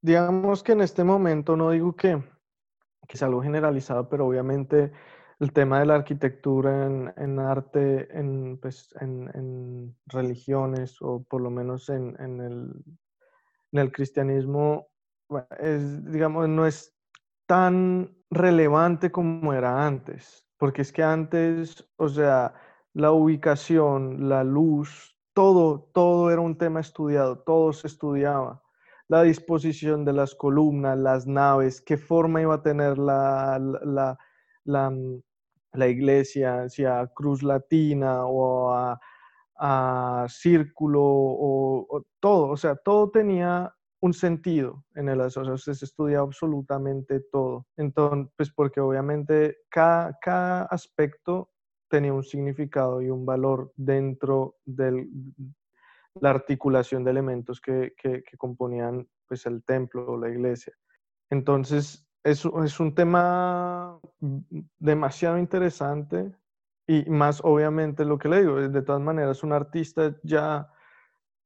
Digamos 0.03 0.63
que 0.63 0.73
en 0.73 0.83
este 0.83 1.03
momento 1.03 1.57
no 1.57 1.71
digo 1.71 1.97
que, 1.97 2.23
que 3.07 3.17
es 3.17 3.23
algo 3.23 3.43
generalizado, 3.43 4.09
pero 4.09 4.27
obviamente 4.27 4.93
el 5.39 5.53
tema 5.53 5.81
de 5.81 5.87
la 5.87 5.97
arquitectura 5.97 6.87
en, 6.87 7.39
arte, 7.39 8.09
en, 8.19 8.59
pues, 8.59 8.95
en, 9.01 9.95
religiones 10.07 10.97
o 11.01 11.23
por 11.25 11.43
lo 11.43 11.51
menos 11.51 11.89
en, 11.91 12.17
el, 12.19 12.73
en 13.73 13.79
el 13.79 13.93
cristianismo, 13.93 14.89
es, 15.59 16.05
digamos, 16.11 16.49
no 16.49 16.67
es 16.67 16.97
tan 17.47 18.17
relevante 18.31 19.13
como 19.13 19.53
era 19.53 19.87
antes, 19.87 20.47
porque 20.57 20.83
es 20.83 20.93
que 20.93 21.03
antes, 21.03 21.87
o 21.97 22.09
sea, 22.09 22.55
la 22.95 23.13
ubicación, 23.13 24.29
la 24.29 24.43
luz, 24.43 25.17
todo, 25.35 25.91
todo 25.93 26.31
era 26.31 26.41
un 26.41 26.57
tema 26.57 26.81
estudiado, 26.81 27.39
todo 27.41 27.73
se 27.75 27.89
estudiaba. 27.89 28.63
La 29.09 29.23
disposición 29.23 30.05
de 30.05 30.13
las 30.13 30.35
columnas, 30.35 30.99
las 30.99 31.27
naves, 31.27 31.81
qué 31.81 31.97
forma 31.97 32.43
iba 32.43 32.55
a 32.57 32.63
tener 32.63 32.99
la, 32.99 33.59
la, 33.85 34.19
la, 34.65 34.91
mm, 34.91 35.23
iglesia, 35.89 36.69
si 36.69 36.85
a 36.85 37.07
cruz 37.15 37.43
latina 37.43 38.27
o 38.27 38.73
a, 38.73 38.99
círculo 40.29 41.03
o, 41.03 42.05
todo, 42.21 42.49
o 42.49 42.57
sea, 42.57 42.77
todo 42.77 43.11
tenía 43.11 43.73
un 44.01 44.13
sentido 44.13 44.85
en 44.95 45.09
el 45.09 45.21
asocio, 45.21 45.57
se 45.57 45.73
estudia 45.73 46.21
absolutamente 46.21 47.21
todo. 47.33 47.67
Entonces, 47.77 48.33
pues 48.37 48.53
porque 48.53 48.81
obviamente 48.81 49.59
cada, 49.71 50.19
cada 50.21 50.65
aspecto 50.65 51.51
tenía 51.89 52.13
un 52.13 52.25
significado 52.25 53.01
y 53.01 53.11
un 53.11 53.25
valor 53.25 53.73
dentro 53.77 54.57
de 54.65 55.09
la 56.21 56.31
articulación 56.31 57.05
de 57.05 57.11
elementos 57.11 57.61
que, 57.61 57.95
que, 57.97 58.23
componían 58.37 59.09
pues, 59.27 59.47
el 59.47 59.63
templo 59.65 60.07
o 60.07 60.19
la 60.19 60.29
iglesia. 60.29 60.73
Entonces, 61.31 62.07
es, 62.25 62.45
es 62.45 62.81
un 62.81 62.95
tema 62.95 64.01
demasiado 64.79 65.39
interesante 65.39 66.33
y 66.87 67.09
más 67.11 67.41
obviamente 67.43 68.05
lo 68.05 68.19
que 68.19 68.29
le 68.29 68.41
digo, 68.41 68.57
de 68.57 68.83
todas 68.83 69.03
maneras 69.03 69.43
un 69.43 69.53
artista 69.53 70.17
ya 70.23 70.71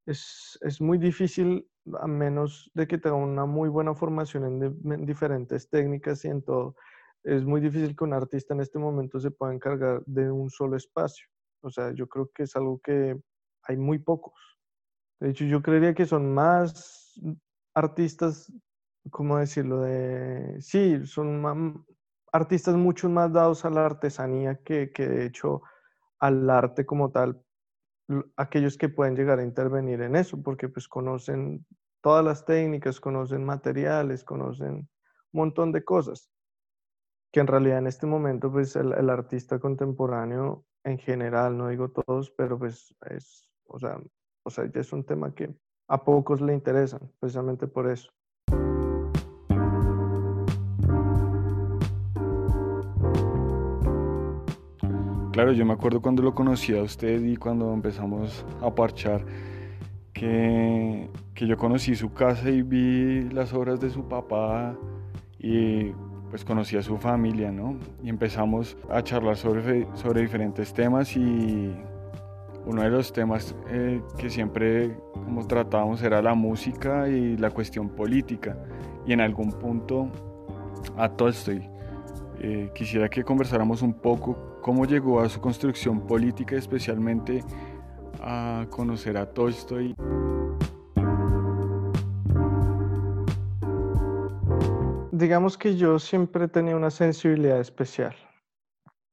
es, 0.07 0.59
es 0.63 0.81
muy 0.81 0.99
difícil 0.99 1.67
a 1.99 2.07
menos 2.07 2.71
de 2.75 2.87
que 2.87 2.99
tenga 2.99 3.17
una 3.17 3.47
muy 3.47 3.69
buena 3.69 3.95
formación 3.95 4.63
en, 4.63 5.07
diferentes 5.07 5.69
técnicas 5.69 6.25
y 6.25 6.29
en 6.29 6.43
todo, 6.43 6.77
es 7.23 7.45
muy 7.45 7.61
difícil 7.61 7.97
que 7.97 8.05
un 8.05 8.13
artista 8.13 8.55
en 8.55 8.61
este 8.61 8.79
momento 8.79 9.19
se 9.21 9.31
pueda 9.31 9.53
encargar 9.53 10.03
de 10.07 10.31
un 10.31 10.51
solo 10.51 10.77
espacio. 10.77 11.27
O 11.63 11.71
sea, 11.71 11.93
yo 11.93 12.09
creo 12.09 12.31
que 12.35 12.45
es 12.45 12.57
algo 12.57 12.81
que 12.83 13.19
hay 13.63 13.77
muy 13.77 13.99
pocos. 13.99 14.35
De 15.21 15.31
hecho, 15.31 15.45
yo 15.45 15.63
creería 15.63 15.95
que 15.95 16.07
son 16.07 16.33
más 16.33 17.21
artistas, 17.75 18.53
¿cómo 19.11 19.39
decirlo? 19.39 19.83
De, 19.83 20.61
sí, 20.61 21.07
son 21.07 21.85
artistas 22.33 22.75
mucho 22.77 23.09
más 23.09 23.33
dados 23.33 23.65
a 23.65 23.71
la 23.71 23.85
artesanía 23.85 24.57
que, 24.65 24.93
que 24.93 25.07
de 25.07 25.27
hecho 25.27 25.63
al 26.19 26.49
arte 26.49 26.87
como 26.87 27.11
tal, 27.11 27.43
aquellos 28.37 28.77
que 28.77 28.89
pueden 28.89 29.17
llegar 29.17 29.39
a 29.39 29.45
intervenir 29.45 30.03
en 30.03 30.17
eso, 30.17 30.43
porque 30.43 30.69
pues 30.69 30.89
conocen 30.89 31.67
todas 32.03 32.25
las 32.25 32.45
técnicas, 32.45 33.01
conocen 33.01 33.45
materiales, 33.45 34.25
conocen 34.25 34.75
un 34.75 34.89
montón 35.33 35.73
de 35.73 35.85
cosas, 35.85 36.31
que 37.33 37.41
en 37.41 37.47
realidad 37.47 37.79
en 37.79 37.87
este 37.87 38.07
momento 38.07 38.51
pues 38.51 38.77
el, 38.77 39.11
artista 39.11 39.59
contemporáneo 39.59 40.65
en 40.85 40.99
general, 40.99 41.57
no 41.57 41.69
digo 41.69 41.91
todos, 41.91 42.31
pero 42.31 42.59
pues 42.59 42.95
es, 43.11 43.51
o 43.65 43.79
sea, 43.79 43.99
o 44.51 44.53
sea, 44.53 44.65
ya 44.69 44.81
es 44.81 44.93
un 44.93 45.05
tema 45.05 45.33
que 45.33 45.49
a 45.89 46.03
pocos 46.03 46.41
le 46.41 46.53
interesan, 46.53 47.01
precisamente 47.21 47.69
por 47.69 47.89
eso. 47.89 48.11
Claro, 55.33 55.53
yo 55.53 55.65
me 55.65 55.73
acuerdo 55.73 56.03
cuando 56.03 56.25
lo 56.25 56.35
conocí 56.35 56.77
a 56.77 56.83
usted 56.83 57.23
y 57.23 57.37
cuando 57.37 57.73
empezamos 57.73 58.45
a 58.61 58.75
parchar, 58.75 59.25
que, 60.13 61.09
que 61.33 61.47
yo 61.47 61.57
conocí 61.57 61.95
su 61.95 62.13
casa 62.13 62.51
y 62.51 62.63
vi 62.63 63.31
las 63.31 63.55
obras 63.55 63.81
de 63.81 63.91
su 63.91 64.09
papá 64.09 64.77
y 65.39 65.93
pues 66.29 66.45
conocí 66.45 66.77
a 66.77 66.83
su 66.83 66.99
familia, 66.99 67.53
¿no? 67.53 67.77
Y 68.03 68.09
empezamos 68.09 68.77
a 68.91 69.01
charlar 69.03 69.37
sobre, 69.37 69.87
sobre 69.95 70.23
diferentes 70.23 70.75
temas 70.75 71.17
y 71.17 71.73
uno 72.67 72.83
de 72.83 72.91
los 72.91 73.13
temas 73.13 73.55
eh, 73.69 74.03
que 74.19 74.31
siempre 74.31 74.97
como 75.13 75.47
tratábamos 75.47 76.03
era 76.03 76.21
la 76.23 76.35
música 76.35 77.09
y 77.09 77.37
la 77.37 77.51
cuestión 77.51 77.89
política 77.89 78.57
y 79.07 79.13
en 79.13 79.21
algún 79.21 79.51
punto 79.51 80.11
a 80.97 81.09
Tolstoy. 81.09 81.69
Eh, 82.41 82.71
quisiera 82.75 83.09
que 83.09 83.23
conversáramos 83.23 83.83
un 83.83 83.95
poco 83.95 84.59
cómo 84.63 84.87
llegó 84.87 85.21
a 85.21 85.29
su 85.29 85.41
construcción 85.41 86.07
política, 86.07 86.57
especialmente 86.57 87.45
a 88.21 88.67
conocer 88.71 89.17
a 89.17 89.27
Tolstoy. 89.27 89.95
Digamos 95.13 95.59
que 95.59 95.77
yo 95.77 95.99
siempre 95.99 96.49
tenido 96.49 96.79
una 96.79 96.91
sensibilidad 96.91 97.61
especial. 97.61 98.15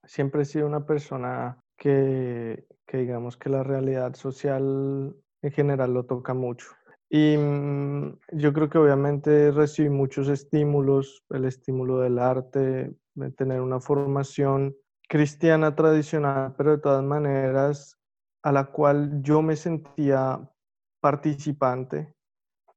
Siempre 0.06 0.44
he 0.44 0.46
sido 0.46 0.66
una 0.66 0.86
persona 0.86 1.58
que, 1.78 2.66
que 2.88 2.98
digamos 2.98 3.38
que 3.38 3.50
la 3.50 3.64
realidad 3.64 4.16
social 4.16 5.16
en 5.42 5.52
general 5.52 5.94
lo 5.94 6.06
toca 6.06 6.34
mucho. 6.34 6.68
Y 7.10 7.38
mm, 7.38 8.20
yo 8.34 8.54
creo 8.54 8.70
que 8.70 8.78
obviamente 8.78 9.52
recibí 9.52 9.90
muchos 9.90 10.30
estímulos, 10.30 11.24
el 11.30 11.46
estímulo 11.46 12.00
del 12.00 12.20
arte, 12.20 12.96
de 13.16 13.32
tener 13.32 13.62
una 13.62 13.80
formación 13.80 14.76
cristiana 15.08 15.76
tradicional, 15.76 16.54
pero 16.58 16.72
de 16.72 16.78
todas 16.80 17.04
maneras 17.04 17.98
a 18.44 18.52
la 18.52 18.66
cual 18.66 19.22
yo 19.22 19.42
me 19.42 19.56
sentía 19.56 20.40
participante. 21.02 22.14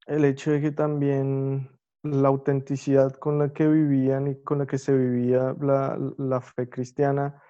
El 0.07 0.25
hecho 0.25 0.51
de 0.51 0.61
que 0.61 0.71
también 0.71 1.69
la 2.03 2.29
autenticidad 2.29 3.13
con 3.13 3.37
la 3.37 3.53
que 3.53 3.67
vivían 3.67 4.27
y 4.27 4.41
con 4.43 4.59
la 4.59 4.65
que 4.65 4.77
se 4.77 4.97
vivía 4.97 5.55
la, 5.59 5.97
la 6.17 6.41
fe 6.41 6.67
cristiana 6.69 7.41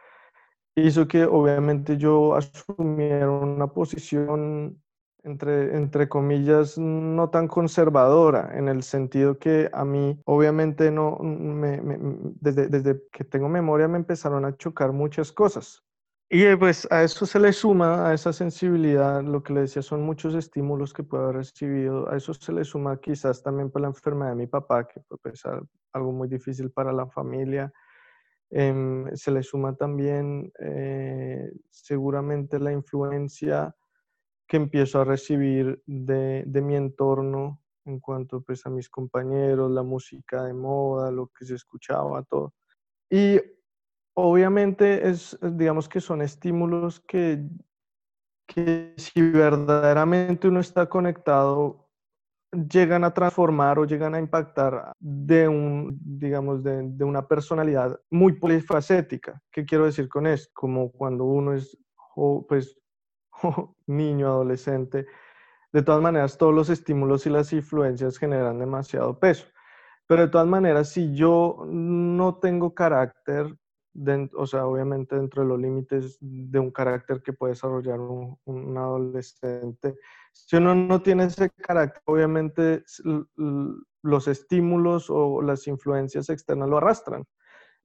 hizo 0.76 1.08
que 1.08 1.26
obviamente 1.26 1.98
yo 1.98 2.36
asumiera 2.36 3.30
una 3.30 3.68
posición 3.68 4.82
entre, 5.24 5.76
entre 5.78 6.10
comillas, 6.10 6.78
no 6.78 7.30
tan 7.30 7.48
conservadora, 7.48 8.58
en 8.58 8.68
el 8.68 8.82
sentido 8.82 9.38
que 9.38 9.70
a 9.72 9.86
mí, 9.86 10.20
obviamente, 10.26 10.90
no, 10.90 11.18
me, 11.20 11.80
desde, 12.40 12.68
desde 12.68 13.04
que 13.12 13.24
tengo 13.24 13.48
memoria 13.48 13.88
me 13.88 13.98
empezaron 13.98 14.46
a 14.46 14.56
chocar 14.58 14.92
muchas 14.92 15.32
cosas. 15.32 15.84
Y 16.34 16.44
eh, 16.44 16.56
pues 16.56 16.88
a 16.90 17.04
eso 17.04 17.26
se 17.26 17.40
le 17.40 17.52
suma, 17.52 18.08
a 18.08 18.14
esa 18.14 18.32
sensibilidad, 18.32 19.22
lo 19.22 19.44
que 19.44 19.52
le 19.52 19.62
decía, 19.62 19.82
son 19.82 20.02
muchos 20.02 20.34
estímulos 20.34 20.94
que 20.94 21.04
puedo 21.04 21.26
haber 21.26 21.36
recibido. 21.36 22.10
A 22.10 22.16
eso 22.16 22.34
se 22.34 22.54
le 22.54 22.64
suma 22.64 23.02
quizás 23.02 23.44
también 23.44 23.70
por 23.70 23.82
la 23.82 23.90
enfermedad 23.90 24.30
de 24.30 24.38
mi 24.38 24.48
papá, 24.48 24.88
que 24.88 25.02
fue 25.02 25.18
pues, 25.22 25.44
algo 25.92 26.12
muy 26.14 26.30
difícil 26.30 26.72
para 26.72 26.94
la 26.94 27.06
familia. 27.06 27.72
Em, 28.54 29.16
se 29.16 29.32
le 29.32 29.44
suma 29.44 29.76
también 29.76 30.52
eh, 30.60 31.52
seguramente 31.70 32.60
la 32.60 32.74
influencia 32.74 33.74
que 34.46 34.58
empiezo 34.58 35.00
a 35.00 35.06
recibir 35.06 35.82
de, 35.86 36.44
de, 36.46 36.62
mi 36.62 36.76
entorno 36.76 37.62
en 37.86 38.02
cuanto 38.02 38.42
pues, 38.42 38.66
a 38.66 38.70
mis 38.70 38.90
compañeros, 38.90 39.72
la 39.72 39.84
música 39.84 40.44
de 40.44 40.54
moda, 40.54 41.12
lo 41.12 41.28
que 41.28 41.46
se 41.46 41.56
escuchaba, 41.56 42.24
todo. 42.24 42.54
Y 43.10 43.40
obviamente 44.14 45.08
es, 45.08 45.40
digamos 45.42 45.88
que 45.88 46.02
son 46.02 46.22
estímulos 46.22 47.00
que, 47.00 47.48
que 48.46 48.94
si 48.98 49.22
verdaderamente 49.22 50.50
uno 50.50 50.60
está 50.60 50.90
conectado, 50.90 51.88
llegan 52.52 53.04
a 53.04 53.14
transformar 53.14 53.80
o 53.80 53.86
llegan 53.86 54.16
a 54.16 54.20
impactar 54.20 54.94
de 55.00 55.48
un, 55.48 55.98
digamos, 56.02 56.64
de, 56.64 56.82
de 56.84 57.04
una 57.04 57.28
personalidad 57.28 58.00
muy 58.10 58.34
polifacética. 58.34 59.42
¿Qué 59.52 59.66
quiero 59.66 59.86
decir 59.86 60.10
con 60.10 60.28
esto? 60.28 60.52
Como 60.54 60.92
cuando 60.92 61.26
uno 61.26 61.54
es, 61.54 61.78
pues, 62.48 62.78
niño, 63.88 64.28
adolescente, 64.28 65.06
de 65.72 65.82
todas 65.82 66.02
maneras 66.02 66.38
todos 66.38 66.54
los 66.54 66.70
estímulos 66.70 67.26
y 67.26 67.30
las 67.30 67.54
influencias 67.54 68.18
generan 68.18 68.60
demasiado 68.60 69.18
peso. 69.18 69.48
Pero 70.08 70.24
de 70.24 70.28
todas 70.28 70.48
maneras, 70.48 70.90
si 70.90 71.14
yo 71.16 71.64
no 71.68 72.36
tengo 72.36 72.74
carácter, 72.74 73.56
o 74.34 74.46
sea, 74.46 74.66
obviamente 74.66 75.16
dentro 75.16 75.44
de 75.44 75.50
los 75.50 75.60
límites 75.60 76.18
de 76.20 76.60
un 76.60 76.72
carácter 76.72 77.22
que 77.22 77.34
puede 77.34 77.54
desarrollar 77.54 78.00
un, 78.00 78.38
un 78.46 78.78
adolescente, 78.78 79.96
si 80.32 80.56
uno 80.56 80.76
no 80.76 81.02
tiene 81.02 81.26
ese 81.26 81.50
carácter, 81.50 82.02
obviamente 82.06 82.84
los 84.04 84.28
estímulos 84.28 85.10
o 85.10 85.42
las 85.42 85.68
influencias 85.68 86.30
externas 86.30 86.70
lo 86.70 86.78
arrastran 86.78 87.26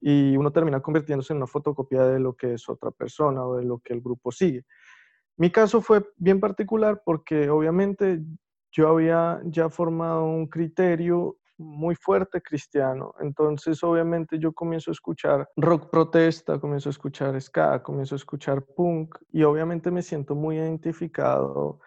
y 0.01 0.37
uno 0.37 0.53
termina 0.53 0.81
convirtiéndose 0.81 1.33
en 1.33 1.39
una 1.39 1.47
fotocopia 1.47 2.05
de 2.05 2.21
lo 2.21 2.35
que 2.35 2.55
es 2.55 2.69
otra 2.69 2.91
persona 2.91 3.45
o 3.45 3.57
de 3.57 3.65
lo 3.65 3.79
que 3.79 3.93
el 3.93 4.01
grupo 4.01 4.31
sigue. 4.31 4.65
Mi 5.37 5.51
caso 5.51 5.81
fue 5.81 6.07
bien 6.17 6.41
particular 6.41 7.03
porque 7.05 7.51
obviamente 7.51 8.23
yo 8.71 8.89
había 8.89 9.41
ya 9.45 9.69
formado 9.69 10.25
un 10.25 10.47
criterio 10.47 11.39
muy 11.59 11.95
fuerte 11.95 12.43
cristiano. 12.43 13.15
Entonces, 13.21 13.83
obviamente, 13.83 14.39
yo 14.39 14.53
comienzo 14.53 14.91
a 14.91 14.93
escuchar 14.93 15.49
rock 15.57 15.91
protesta, 15.91 16.59
comienzo 16.61 16.89
a 16.89 16.91
escuchar 16.91 17.41
ska, 17.41 17.83
comienzo 17.83 18.15
a 18.15 18.17
escuchar 18.17 18.63
punk 18.63 19.17
y 19.33 19.43
obviamente 19.43 19.91
me 19.91 20.03
siento 20.03 20.35
muy 20.35 20.57
identificado 20.57 21.81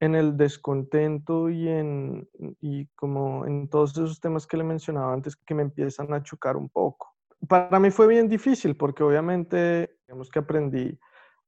en 0.00 0.14
el 0.14 0.36
descontento 0.36 1.48
y 1.48 1.68
en 1.68 2.28
y 2.60 2.86
como 2.88 3.46
en 3.46 3.68
todos 3.68 3.92
esos 3.92 4.20
temas 4.20 4.46
que 4.46 4.56
le 4.56 4.64
mencionaba 4.64 5.12
antes 5.12 5.36
que 5.36 5.54
me 5.54 5.62
empiezan 5.62 6.12
a 6.12 6.22
chocar 6.22 6.56
un 6.56 6.68
poco. 6.68 7.14
Para 7.48 7.78
mí 7.78 7.90
fue 7.90 8.06
bien 8.06 8.28
difícil 8.28 8.76
porque 8.76 9.02
obviamente 9.02 9.98
digamos 10.06 10.30
que 10.30 10.40
aprendí 10.40 10.98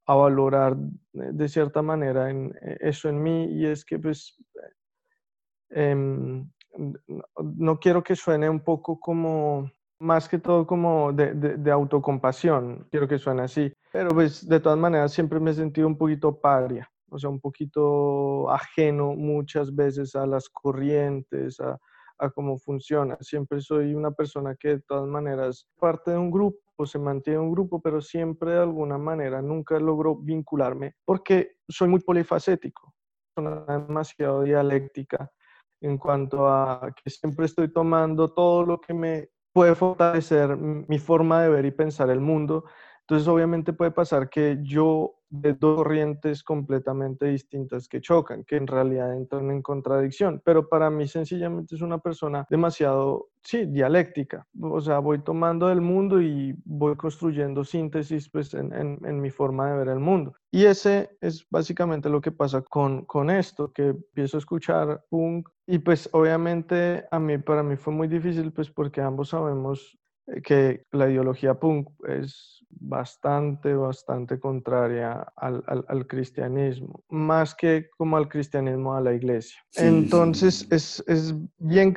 a 0.07 0.15
valorar 0.15 0.77
de 1.13 1.49
cierta 1.49 1.83
manera 1.83 2.31
en 2.31 2.55
eh, 2.63 2.77
eso 2.81 3.09
en 3.09 3.23
mí 3.23 3.47
y 3.53 3.67
es 3.67 3.85
que 3.85 3.99
pues 3.99 4.37
em, 5.71 6.49
no 7.37 7.79
quiero 7.79 8.03
que 8.03 8.17
suene 8.17 8.49
un 8.51 8.61
poco 8.61 8.99
como 9.01 9.71
más 9.99 10.29
que 10.29 10.39
todo 10.39 10.67
como 10.67 11.13
de, 11.13 11.33
de, 11.35 11.57
de, 11.57 11.71
autocompasión, 11.71 12.87
quiero 12.91 13.09
que 13.09 13.19
suene 13.19 13.43
así, 13.43 13.73
pero 13.93 14.11
pues 14.11 14.47
de 14.47 14.61
todas 14.61 14.79
maneras 14.79 15.13
siempre 15.13 15.41
me 15.41 15.53
he 15.53 15.55
sentido 15.55 15.87
un 15.87 15.97
poquito 15.97 16.39
paria 16.39 16.91
o 17.11 17.19
sea, 17.19 17.31
un 17.31 17.41
poquito 17.41 18.51
ajeno 18.51 19.15
muchas 19.15 19.75
veces 19.75 20.15
a 20.17 20.27
las 20.27 20.49
corrientes, 20.49 21.61
a, 21.61 21.79
cómo 22.35 22.59
funciona. 22.59 23.17
Siempre 23.21 23.61
soy 23.61 23.95
una 23.95 24.11
persona 24.11 24.57
que 24.59 24.69
de 24.69 24.81
todas 24.81 25.07
maneras 25.07 25.69
parte 25.79 26.13
de 26.13 26.19
un 26.19 26.31
grupo, 26.31 26.87
se 26.87 26.99
mantiene 26.99 27.39
un 27.39 27.53
grupo, 27.53 27.81
pero 27.81 28.01
siempre 28.01 28.53
de 28.53 28.61
alguna 28.61 28.99
manera 28.99 29.41
nunca 29.41 29.79
logro 29.79 30.17
vincularme 30.17 30.95
porque 31.05 31.57
soy 31.69 31.89
muy 31.89 32.01
polifacético, 32.01 32.95
soy 33.35 33.47
demasiado 33.67 34.43
dialéctica 34.43 35.31
en 35.81 35.99
cuanto 35.99 36.49
a 36.49 36.93
que 36.93 37.11
siempre 37.11 37.47
estoy 37.47 37.73
tomando 37.73 38.33
todo 38.33 38.65
lo 38.65 38.81
que 38.81 38.95
me 38.95 39.29
puede 39.53 39.75
fortalecer 39.75 40.57
mi 40.57 40.99
forma 40.99 41.43
de 41.43 41.49
ver 41.49 41.65
y 41.65 41.71
pensar 41.71 42.11
el 42.11 42.21
mundo. 42.21 42.65
Entonces, 43.09 43.29
obviamente 43.29 43.73
puede 43.73 43.93
pasar 43.93 44.29
que 44.29 44.59
yo 44.63 45.15
de 45.29 45.55
dos 45.55 45.77
corrientes 45.77 46.43
completamente 46.43 47.27
distintas 47.27 47.89
que 47.89 48.01
chocan, 48.01 48.45
que 48.45 48.57
en 48.57 48.67
realidad 48.67 49.15
entran 49.15 49.51
en 49.51 49.63
contradicción. 49.63 50.41
Pero 50.45 50.69
para 50.69 50.91
mí 50.91 51.07
sencillamente 51.07 51.75
es 51.75 51.83
una 51.83 51.99
persona 51.99 52.47
demasiado, 52.49 53.29
sí, 53.43 53.67
dialéctica. 53.67 54.47
O 54.61 54.81
sea, 54.81 54.99
voy 54.99 55.23
tomando 55.23 55.69
del 55.69 55.81
mundo 55.81 56.21
y 56.21 56.55
voy 56.65 56.97
construyendo 56.97 57.65
síntesis 57.65 58.29
pues, 58.29 58.55
en, 58.55 58.73
en, 58.73 59.21
mi 59.21 59.31
forma 59.31 59.71
de 59.71 59.79
ver 59.79 59.89
el 59.89 60.01
mundo. 60.01 60.35
Y 60.51 60.65
ese 60.65 61.17
es 61.21 61.47
básicamente 61.51 62.09
lo 62.09 62.21
que 62.21 62.33
pasa 62.33 62.63
con, 62.63 63.05
con 63.05 63.31
esto, 63.31 63.73
que 63.73 63.89
empiezo 63.89 64.37
a 64.37 64.41
escuchar 64.41 65.05
punk 65.09 65.49
y 65.67 65.79
pues 65.79 66.09
obviamente 66.13 67.05
a 67.11 67.19
mí, 67.19 67.39
para 67.39 67.63
mí 67.63 67.77
fue 67.77 67.93
muy 67.93 68.07
difícil 68.07 68.53
pues 68.53 68.71
porque 68.71 69.01
ambos 69.01 69.31
sabemos 69.31 69.99
eh, 70.29 70.41
que 70.43 70.85
la 70.93 71.11
ideología 71.11 71.55
punk 71.55 71.89
es 72.09 72.65
bastante, 72.81 73.75
bastante 73.75 74.39
contraria 74.39 75.27
al, 75.37 75.63
al, 75.67 75.85
al, 75.89 76.07
cristianismo, 76.07 77.05
más 77.09 77.55
que 77.55 77.89
como 77.97 78.17
al 78.17 78.29
cristianismo 78.29 78.95
a 78.95 79.01
la 79.01 79.15
iglesia. 79.15 79.59
Sí, 79.71 79.85
Entonces 79.85 80.59
sí. 80.59 80.69
Es, 80.71 81.05
es, 81.07 81.35
bien, 81.59 81.97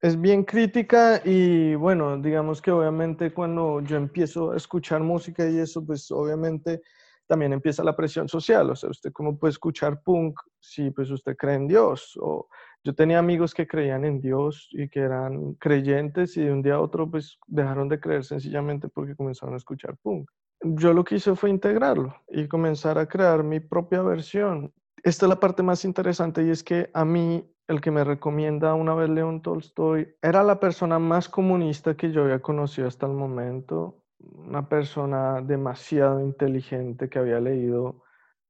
es 0.00 0.20
bien 0.20 0.44
crítica 0.44 1.20
y 1.24 1.74
bueno, 1.74 2.18
digamos 2.18 2.60
que 2.60 2.70
obviamente 2.70 3.32
cuando 3.32 3.80
yo 3.80 3.96
empiezo 3.96 4.52
a 4.52 4.56
escuchar 4.56 5.02
música 5.02 5.48
y 5.48 5.58
eso, 5.58 5.84
pues 5.84 6.10
obviamente 6.10 6.82
también 7.26 7.52
empieza 7.52 7.84
la 7.84 7.94
presión 7.94 8.28
social, 8.28 8.70
o 8.70 8.76
sea, 8.76 8.90
usted 8.90 9.12
cómo 9.12 9.38
puede 9.38 9.52
escuchar 9.52 10.02
punk 10.02 10.40
si 10.58 10.90
pues 10.90 11.10
usted 11.10 11.36
cree 11.36 11.56
en 11.56 11.68
Dios 11.68 12.18
o 12.20 12.48
yo 12.84 12.94
tenía 12.94 13.18
amigos 13.18 13.54
que 13.54 13.66
creían 13.66 14.04
en 14.04 14.20
Dios 14.20 14.68
y 14.72 14.88
que 14.88 15.00
eran 15.00 15.54
creyentes 15.54 16.36
y 16.36 16.44
de 16.44 16.52
un 16.52 16.62
día 16.62 16.74
a 16.74 16.80
otro 16.80 17.10
pues 17.10 17.38
dejaron 17.46 17.88
de 17.88 18.00
creer 18.00 18.24
sencillamente 18.24 18.88
porque 18.88 19.16
comenzaron 19.16 19.54
a 19.54 19.58
escuchar 19.58 19.96
punk. 20.02 20.30
Yo 20.62 20.92
lo 20.92 21.04
que 21.04 21.16
hice 21.16 21.34
fue 21.36 21.50
integrarlo 21.50 22.14
y 22.28 22.48
comenzar 22.48 22.98
a 22.98 23.06
crear 23.06 23.44
mi 23.44 23.60
propia 23.60 24.02
versión. 24.02 24.72
Esta 25.02 25.26
es 25.26 25.28
la 25.28 25.40
parte 25.40 25.62
más 25.62 25.84
interesante 25.84 26.44
y 26.44 26.50
es 26.50 26.64
que 26.64 26.90
a 26.94 27.04
mí 27.04 27.48
el 27.68 27.80
que 27.80 27.90
me 27.90 28.02
recomienda 28.02 28.74
una 28.74 28.94
vez 28.94 29.10
León 29.10 29.42
Tolstoy 29.42 30.16
era 30.22 30.42
la 30.42 30.58
persona 30.58 30.98
más 30.98 31.28
comunista 31.28 31.96
que 31.96 32.10
yo 32.10 32.24
había 32.24 32.40
conocido 32.40 32.88
hasta 32.88 33.06
el 33.06 33.12
momento, 33.12 34.02
una 34.18 34.68
persona 34.68 35.42
demasiado 35.42 36.20
inteligente 36.20 37.08
que 37.08 37.18
había 37.18 37.40
leído 37.40 38.02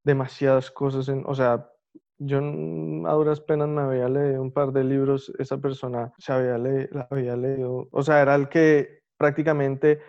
demasiadas 0.04 0.70
cosas, 0.70 1.08
en, 1.08 1.24
o 1.26 1.34
sea, 1.34 1.70
yo 2.18 2.38
a 2.38 3.12
duras 3.12 3.40
penas 3.40 3.68
me 3.68 3.80
había 3.82 4.08
leído 4.08 4.42
un 4.42 4.52
par 4.52 4.72
de 4.72 4.84
libros, 4.84 5.32
esa 5.38 5.58
persona 5.58 6.12
se 6.18 6.32
había, 6.32 6.58
le 6.58 6.88
había 7.10 7.36
leído, 7.36 7.88
o 7.90 8.02
sea, 8.02 8.20
era 8.20 8.34
el 8.34 8.48
que 8.48 9.02
prácticamente 9.16 10.00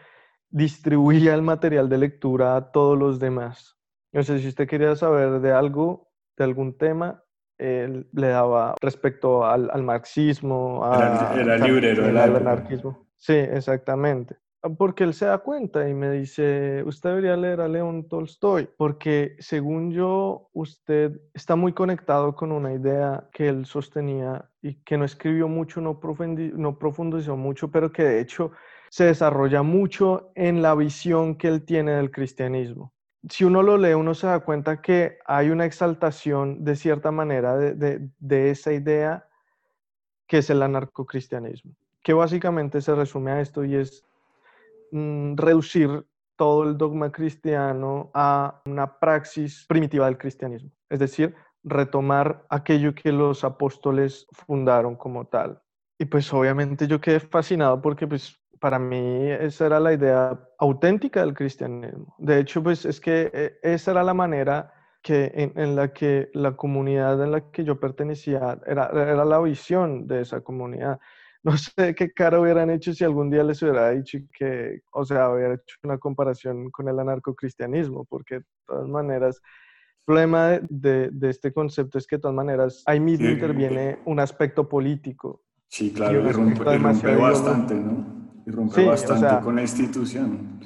distribuía 0.49 1.35
el 1.35 1.41
material 1.41 1.89
de 1.89 1.97
lectura 1.99 2.55
a 2.55 2.71
todos 2.71 2.97
los 2.97 3.19
demás. 3.19 3.77
No 4.11 4.23
sé 4.23 4.39
si 4.39 4.47
usted 4.47 4.67
quería 4.67 4.95
saber 4.95 5.39
de 5.39 5.51
algo, 5.51 6.09
de 6.35 6.43
algún 6.43 6.77
tema, 6.77 7.23
él 7.59 8.07
le 8.13 8.29
daba 8.29 8.75
respecto 8.81 9.45
al, 9.45 9.69
al 9.71 9.83
marxismo, 9.83 10.83
a, 10.83 11.33
era, 11.35 11.55
era 11.55 11.67
librero, 11.67 12.05
al 12.05 12.35
anarquismo. 12.35 13.05
Sí, 13.17 13.33
exactamente. 13.33 14.37
Ah, 14.61 14.69
porque 14.69 15.05
él 15.05 15.13
se 15.13 15.25
da 15.25 15.37
cuenta 15.37 15.87
y 15.87 15.93
me 15.93 16.11
dice, 16.11 16.83
usted 16.83 17.09
debería 17.09 17.37
leer 17.37 17.61
a 17.61 17.69
León 17.69 18.09
Tolstoy, 18.09 18.69
porque 18.77 19.37
según 19.39 19.91
yo, 19.91 20.49
usted 20.53 21.21
está 21.33 21.55
muy 21.55 21.71
conectado 21.71 22.35
con 22.35 22.51
una 22.51 22.73
idea 22.73 23.29
que 23.31 23.47
él 23.47 23.65
sostenía 23.65 24.49
y 24.61 24.75
que 24.83 24.97
no 24.97 25.05
escribió 25.05 25.47
mucho, 25.47 25.79
no, 25.79 25.99
no 26.55 26.77
profundizó 26.77 27.37
mucho, 27.37 27.71
pero 27.71 27.91
que 27.93 28.03
de 28.03 28.19
hecho 28.19 28.51
se 28.89 29.05
desarrolla 29.05 29.63
mucho 29.63 30.31
en 30.35 30.61
la 30.61 30.75
visión 30.75 31.35
que 31.35 31.47
él 31.47 31.63
tiene 31.63 31.91
del 31.91 32.11
cristianismo. 32.11 32.93
Si 33.29 33.45
uno 33.45 33.63
lo 33.63 33.77
lee, 33.77 33.93
uno 33.93 34.13
se 34.13 34.27
da 34.27 34.41
cuenta 34.41 34.81
que 34.81 35.19
hay 35.25 35.51
una 35.51 35.65
exaltación 35.65 36.65
de 36.65 36.75
cierta 36.75 37.11
manera 37.11 37.55
de, 37.57 37.75
de, 37.75 38.09
de 38.17 38.49
esa 38.49 38.73
idea 38.73 39.25
que 40.27 40.39
es 40.39 40.49
el 40.49 40.61
anarcocristianismo, 40.61 41.75
que 42.03 42.13
básicamente 42.13 42.81
se 42.81 42.93
resume 42.93 43.31
a 43.31 43.41
esto 43.41 43.63
y 43.63 43.75
es 43.75 44.08
Mm, 44.91 45.35
reducir 45.35 46.05
todo 46.35 46.63
el 46.63 46.77
dogma 46.77 47.11
cristiano 47.11 48.09
a 48.13 48.61
una 48.65 48.99
praxis 48.99 49.65
primitiva 49.67 50.05
del 50.05 50.17
cristianismo, 50.17 50.71
es 50.89 50.99
decir, 50.99 51.35
retomar 51.63 52.45
aquello 52.49 52.95
que 52.95 53.11
los 53.11 53.43
apóstoles 53.43 54.25
fundaron 54.31 54.95
como 54.95 55.27
tal. 55.27 55.61
Y 55.99 56.05
pues 56.05 56.31
obviamente 56.33 56.87
yo 56.87 57.01
quedé 57.01 57.19
fascinado 57.19 57.81
porque 57.81 58.07
pues 58.07 58.39
para 58.59 58.79
mí 58.79 59.29
esa 59.29 59.65
era 59.65 59.79
la 59.79 59.93
idea 59.93 60.39
auténtica 60.57 61.19
del 61.19 61.33
cristianismo. 61.33 62.15
De 62.17 62.39
hecho, 62.39 62.63
pues 62.63 62.85
es 62.85 63.01
que 63.01 63.29
eh, 63.33 63.59
esa 63.61 63.91
era 63.91 64.03
la 64.03 64.13
manera 64.13 64.73
que 65.01 65.31
en, 65.35 65.51
en, 65.55 65.75
la 65.75 65.93
que 65.93 66.29
la 66.33 66.55
comunidad 66.55 67.21
en 67.21 67.31
la 67.31 67.51
que 67.51 67.63
yo 67.63 67.79
pertenecía 67.79 68.59
era, 68.65 68.89
era 68.93 69.25
la 69.25 69.39
visión 69.39 70.07
de 70.07 70.21
esa 70.21 70.41
comunidad 70.41 70.99
no 71.43 71.57
sé 71.57 71.95
qué 71.95 72.11
cara 72.11 72.39
hubieran 72.39 72.69
hecho 72.69 72.93
si 72.93 73.03
algún 73.03 73.29
día 73.29 73.43
les 73.43 73.61
hubiera 73.61 73.91
dicho 73.91 74.17
que, 74.37 74.81
o 74.91 75.05
sea, 75.05 75.29
hubiera 75.29 75.53
hecho 75.55 75.75
una 75.83 75.97
comparación 75.97 76.69
con 76.69 76.89
el 76.89 76.99
anarcocristianismo, 76.99 78.05
porque 78.05 78.35
de 78.35 78.45
todas 78.65 78.87
maneras, 78.87 79.41
el 79.99 80.05
problema 80.05 80.59
de, 80.69 81.09
de 81.11 81.29
este 81.29 81.53
concepto 81.53 81.97
es 81.97 82.07
que 82.07 82.17
de 82.17 82.21
todas 82.21 82.35
maneras 82.35 82.83
ahí 82.85 82.99
mismo 82.99 83.27
sí. 83.27 83.33
interviene 83.33 83.99
un 84.05 84.19
aspecto 84.19 84.67
político. 84.67 85.43
Sí, 85.67 85.93
claro, 85.93 86.27
y 86.27 86.31
rompe, 86.31 86.63
bastante, 86.63 87.75
¿no? 87.75 88.41
Y 88.45 88.49
rompe 88.49 88.81
sí, 88.81 88.85
bastante 88.85 89.25
o 89.25 89.29
sea, 89.29 89.41
con 89.41 89.55
la 89.55 89.61
institución. 89.61 90.59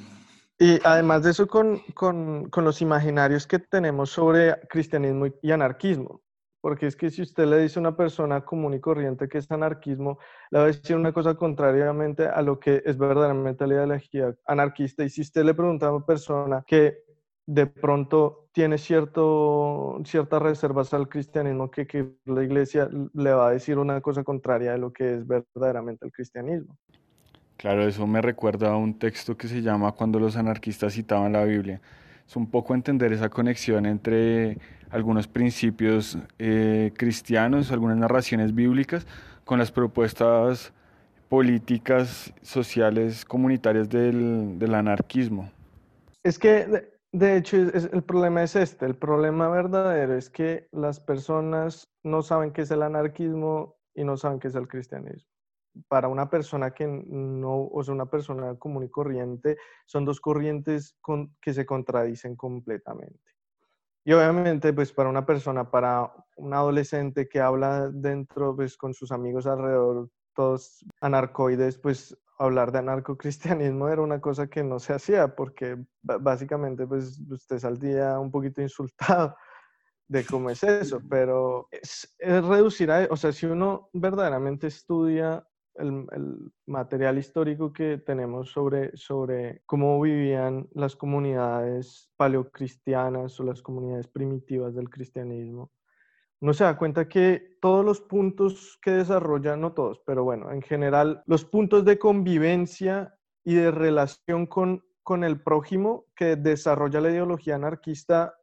Y 0.58 0.78
además 0.82 1.24
de 1.24 1.32
eso, 1.32 1.46
con, 1.46 1.80
con, 1.92 2.48
con 2.48 2.64
los 2.64 2.80
imaginarios 2.80 3.46
que 3.46 3.58
tenemos 3.58 4.10
sobre 4.10 4.60
cristianismo 4.68 5.26
y 5.42 5.50
anarquismo 5.50 6.23
porque 6.64 6.86
es 6.86 6.96
que 6.96 7.10
si 7.10 7.20
usted 7.20 7.44
le 7.44 7.58
dice 7.58 7.78
a 7.78 7.82
una 7.82 7.94
persona 7.94 8.40
común 8.40 8.72
y 8.72 8.80
corriente 8.80 9.28
que 9.28 9.36
es 9.36 9.50
anarquismo, 9.50 10.18
le 10.50 10.60
va 10.60 10.64
a 10.64 10.68
decir 10.68 10.96
una 10.96 11.12
cosa 11.12 11.34
contrariamente 11.34 12.26
a 12.26 12.40
lo 12.40 12.58
que 12.58 12.82
es 12.86 12.96
verdaderamente 12.96 13.66
la 13.66 13.74
ideología 13.74 14.34
anarquista. 14.46 15.04
Y 15.04 15.10
si 15.10 15.20
usted 15.20 15.44
le 15.44 15.52
pregunta 15.52 15.88
a 15.88 15.92
una 15.92 16.06
persona 16.06 16.64
que 16.66 17.02
de 17.44 17.66
pronto 17.66 18.48
tiene 18.52 18.78
cierto, 18.78 20.00
ciertas 20.06 20.40
reservas 20.40 20.94
al 20.94 21.06
cristianismo, 21.06 21.70
que, 21.70 21.86
que 21.86 22.14
la 22.24 22.42
iglesia 22.42 22.88
le 23.12 23.34
va 23.34 23.48
a 23.48 23.50
decir 23.50 23.76
una 23.76 24.00
cosa 24.00 24.24
contraria 24.24 24.72
a 24.72 24.78
lo 24.78 24.90
que 24.90 25.16
es 25.16 25.26
verdaderamente 25.26 26.06
el 26.06 26.12
cristianismo. 26.12 26.78
Claro, 27.58 27.82
eso 27.82 28.06
me 28.06 28.22
recuerda 28.22 28.70
a 28.70 28.76
un 28.78 28.98
texto 28.98 29.36
que 29.36 29.48
se 29.48 29.60
llama 29.60 29.92
Cuando 29.92 30.18
los 30.18 30.34
anarquistas 30.34 30.94
citaban 30.94 31.34
la 31.34 31.44
Biblia. 31.44 31.82
Es 32.26 32.36
un 32.36 32.50
poco 32.50 32.74
entender 32.74 33.12
esa 33.12 33.28
conexión 33.28 33.86
entre 33.86 34.58
algunos 34.90 35.26
principios 35.28 36.18
eh, 36.38 36.92
cristianos, 36.96 37.72
algunas 37.72 37.96
narraciones 37.96 38.54
bíblicas, 38.54 39.06
con 39.44 39.58
las 39.58 39.70
propuestas 39.72 40.72
políticas, 41.28 42.32
sociales, 42.42 43.24
comunitarias 43.24 43.88
del, 43.88 44.58
del 44.58 44.74
anarquismo. 44.74 45.50
Es 46.22 46.38
que, 46.38 46.88
de, 47.12 47.36
hecho, 47.36 47.56
el 47.56 48.02
problema 48.02 48.42
es 48.42 48.56
este. 48.56 48.86
El 48.86 48.94
problema 48.94 49.48
verdadero 49.48 50.16
es 50.16 50.30
que 50.30 50.68
las 50.72 51.00
personas 51.00 51.88
no 52.02 52.22
saben 52.22 52.52
qué 52.52 52.62
es 52.62 52.70
el 52.70 52.82
anarquismo 52.82 53.76
y 53.94 54.04
no 54.04 54.16
saben 54.16 54.38
qué 54.38 54.48
es 54.48 54.54
el 54.54 54.68
cristianismo. 54.68 55.28
Para 55.88 56.08
una 56.08 56.30
persona 56.30 56.72
que 56.72 56.86
no, 56.86 57.66
o 57.66 57.82
sea, 57.82 57.94
una 57.94 58.06
persona 58.06 58.56
común 58.56 58.84
y 58.84 58.90
corriente, 58.90 59.56
son 59.86 60.04
dos 60.04 60.20
corrientes 60.20 60.96
que 61.40 61.52
se 61.52 61.66
contradicen 61.66 62.36
completamente. 62.36 63.20
Y 64.04 64.12
obviamente, 64.12 64.72
pues 64.72 64.92
para 64.92 65.08
una 65.08 65.24
persona, 65.24 65.70
para 65.70 66.12
un 66.36 66.52
adolescente 66.52 67.28
que 67.28 67.40
habla 67.40 67.88
dentro, 67.90 68.54
pues 68.54 68.76
con 68.76 68.92
sus 68.92 69.10
amigos 69.12 69.46
alrededor, 69.46 70.10
todos 70.34 70.84
anarcoides, 71.00 71.78
pues 71.78 72.16
hablar 72.38 72.72
de 72.72 72.78
anarcocristianismo 72.80 73.88
era 73.88 74.02
una 74.02 74.20
cosa 74.20 74.48
que 74.48 74.62
no 74.64 74.78
se 74.78 74.92
hacía 74.92 75.34
porque 75.34 75.78
básicamente 76.02 76.86
pues 76.86 77.20
usted 77.30 77.58
saldría 77.58 78.18
un 78.18 78.30
poquito 78.30 78.60
insultado 78.60 79.36
de 80.08 80.24
cómo 80.26 80.50
es 80.50 80.62
eso, 80.62 81.00
pero 81.08 81.68
es, 81.70 82.14
reducir 82.18 82.90
a, 82.90 83.06
o 83.10 83.16
sea, 83.16 83.32
si 83.32 83.46
uno 83.46 83.88
verdaderamente 83.92 84.66
estudia 84.66 85.46
el, 85.76 86.52
material 86.66 87.18
histórico 87.18 87.72
que 87.72 87.98
tenemos 87.98 88.50
sobre, 88.50 88.96
sobre 88.96 89.62
cómo 89.66 90.00
vivían 90.00 90.68
las 90.72 90.96
comunidades 90.96 92.10
paleocristianas 92.16 93.38
o 93.38 93.44
las 93.44 93.62
comunidades 93.62 94.08
primitivas 94.08 94.74
del 94.74 94.88
cristianismo, 94.88 95.70
uno 96.40 96.52
se 96.52 96.64
da 96.64 96.76
cuenta 96.76 97.08
que 97.08 97.56
todos 97.60 97.84
los 97.84 98.00
puntos 98.00 98.78
que 98.82 98.90
desarrollan, 98.90 99.60
no 99.60 99.72
todos, 99.72 100.00
pero 100.04 100.24
bueno, 100.24 100.52
en 100.52 100.62
general, 100.62 101.22
los 101.26 101.44
puntos 101.44 101.84
de 101.84 101.98
convivencia 101.98 103.14
y 103.44 103.54
de 103.54 103.70
relación 103.70 104.46
con, 104.46 104.84
con 105.02 105.24
el 105.24 105.42
prójimo 105.42 106.06
que 106.14 106.36
desarrolla 106.36 107.00
la 107.00 107.10
ideología 107.10 107.54
anarquista 107.54 108.34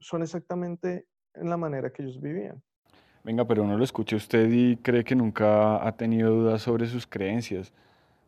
son 0.00 0.22
exactamente 0.22 1.06
en 1.34 1.48
la 1.48 1.56
manera 1.56 1.92
que 1.92 2.02
ellos 2.02 2.20
vivían. 2.20 2.62
Venga, 3.22 3.44
pero 3.44 3.62
uno 3.64 3.76
lo 3.76 3.84
escucha 3.84 4.16
usted 4.16 4.50
y 4.50 4.76
cree 4.76 5.04
que 5.04 5.14
nunca 5.14 5.86
ha 5.86 5.92
tenido 5.92 6.30
dudas 6.30 6.62
sobre 6.62 6.86
sus 6.86 7.06
creencias. 7.06 7.70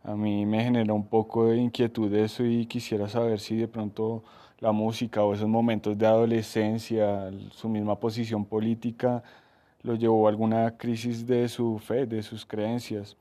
A 0.04 0.14
mí 0.14 0.44
me 0.44 0.62
genera 0.62 0.92
un 0.92 1.06
poco 1.06 1.46
de 1.46 1.56
inquietud 1.56 2.12
eso 2.14 2.44
y 2.44 2.66
quisiera 2.66 3.08
saber 3.08 3.40
si 3.40 3.56
de 3.56 3.68
pronto 3.68 4.22
la 4.58 4.70
música 4.72 5.24
o 5.24 5.32
esos 5.32 5.48
momentos 5.48 5.96
de 5.96 6.06
adolescencia, 6.06 7.30
su 7.52 7.68
misma 7.70 7.98
posición 7.98 8.44
política, 8.44 9.22
lo 9.82 9.94
llevó 9.94 10.26
a 10.26 10.30
alguna 10.30 10.76
crisis 10.76 11.26
de 11.26 11.48
su 11.48 11.78
fe, 11.78 12.06
de 12.06 12.22
sus 12.22 12.44
creencias. 12.44 13.16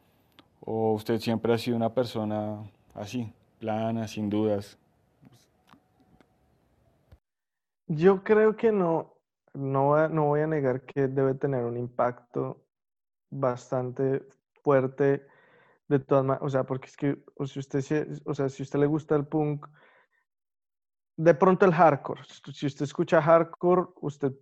¿O 0.59 0.93
usted 0.93 1.19
siempre 1.19 1.53
ha 1.53 1.57
sido 1.57 1.77
una 1.77 1.93
persona 1.93 2.57
así, 2.93 3.31
plana, 3.59 4.07
sin 4.07 4.29
dudas? 4.29 4.77
Yo 7.87 8.23
creo 8.23 8.55
que 8.55 8.71
no, 8.71 9.10
no, 9.53 10.07
no 10.09 10.25
voy 10.25 10.41
a 10.41 10.47
negar 10.47 10.81
que 10.85 11.07
debe 11.07 11.35
tener 11.35 11.63
un 11.65 11.77
impacto 11.77 12.65
bastante 13.29 14.25
fuerte 14.63 15.25
de 15.87 15.99
todas 15.99 16.23
maneras, 16.23 16.45
o 16.45 16.49
sea, 16.49 16.63
porque 16.63 16.87
es 16.87 16.97
que 16.97 17.23
si 17.45 17.59
usted, 17.59 18.21
o 18.25 18.33
sea, 18.33 18.49
si 18.49 18.63
usted 18.63 18.79
le 18.79 18.85
gusta 18.85 19.15
el 19.15 19.25
punk, 19.25 19.67
de 21.17 21.33
pronto 21.33 21.65
el 21.65 21.73
hardcore, 21.73 22.21
si 22.53 22.65
usted 22.65 22.85
escucha 22.85 23.21
hardcore, 23.21 23.89
usted 24.01 24.33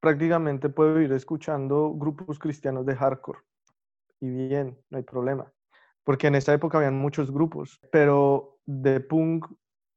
prácticamente 0.00 0.68
puede 0.68 0.94
vivir 0.94 1.12
escuchando 1.12 1.92
grupos 1.94 2.38
cristianos 2.38 2.84
de 2.84 2.96
hardcore. 2.96 3.38
Y 4.20 4.28
bien, 4.28 4.78
no 4.90 4.98
hay 4.98 5.04
problema. 5.04 5.52
Porque 6.04 6.26
en 6.26 6.34
esa 6.34 6.52
época 6.52 6.78
habían 6.78 6.98
muchos 6.98 7.30
grupos, 7.30 7.80
pero 7.90 8.58
de 8.66 9.00
punk, 9.00 9.46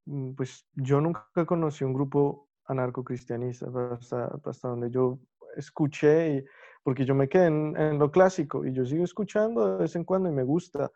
mm, 0.06 0.34
pues 0.34 0.68
yo 0.74 1.02
nunca 1.02 1.46
conocí 1.46 1.84
un 1.84 1.94
grupo 1.94 2.45
anarcocristianista, 2.68 3.68
hasta, 3.92 4.40
hasta 4.44 4.68
donde 4.68 4.90
yo 4.90 5.20
escuché, 5.56 6.46
porque 6.84 7.06
yo 7.06 7.16
me 7.16 7.28
quedé 7.28 7.48
en, 7.48 8.00
lo 8.00 8.12
clásico 8.12 8.66
y 8.66 8.74
yo 8.74 8.86
sigo 8.86 9.04
escuchando 9.04 9.72
de 9.72 9.84
vez 9.84 9.96
en 9.96 10.04
cuando 10.04 10.30
y 10.30 10.34
me 10.34 10.44
gusta. 10.44 10.92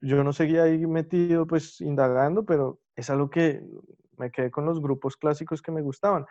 Yo 0.00 0.22
no 0.24 0.32
seguía 0.32 0.64
ahí 0.64 0.86
metido, 0.86 1.46
pues 1.46 1.80
indagando, 1.80 2.44
pero 2.44 2.80
es 2.96 3.10
algo 3.10 3.30
que 3.30 3.62
me 4.16 4.30
quedé 4.30 4.50
con 4.50 4.66
los 4.66 4.80
grupos 4.80 5.16
clásicos 5.16 5.62
que 5.62 5.72
me 5.72 5.82
gustaban. 5.82 6.26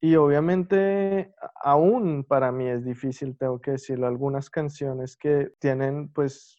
Y 0.00 0.16
obviamente 0.16 1.32
aún 1.62 2.24
para 2.24 2.50
mí 2.50 2.68
es 2.68 2.84
difícil, 2.84 3.36
tengo 3.38 3.60
que 3.60 3.72
decirlo, 3.72 4.06
algunas 4.06 4.50
canciones 4.50 5.16
que 5.16 5.52
tienen 5.60 6.12
pues 6.12 6.58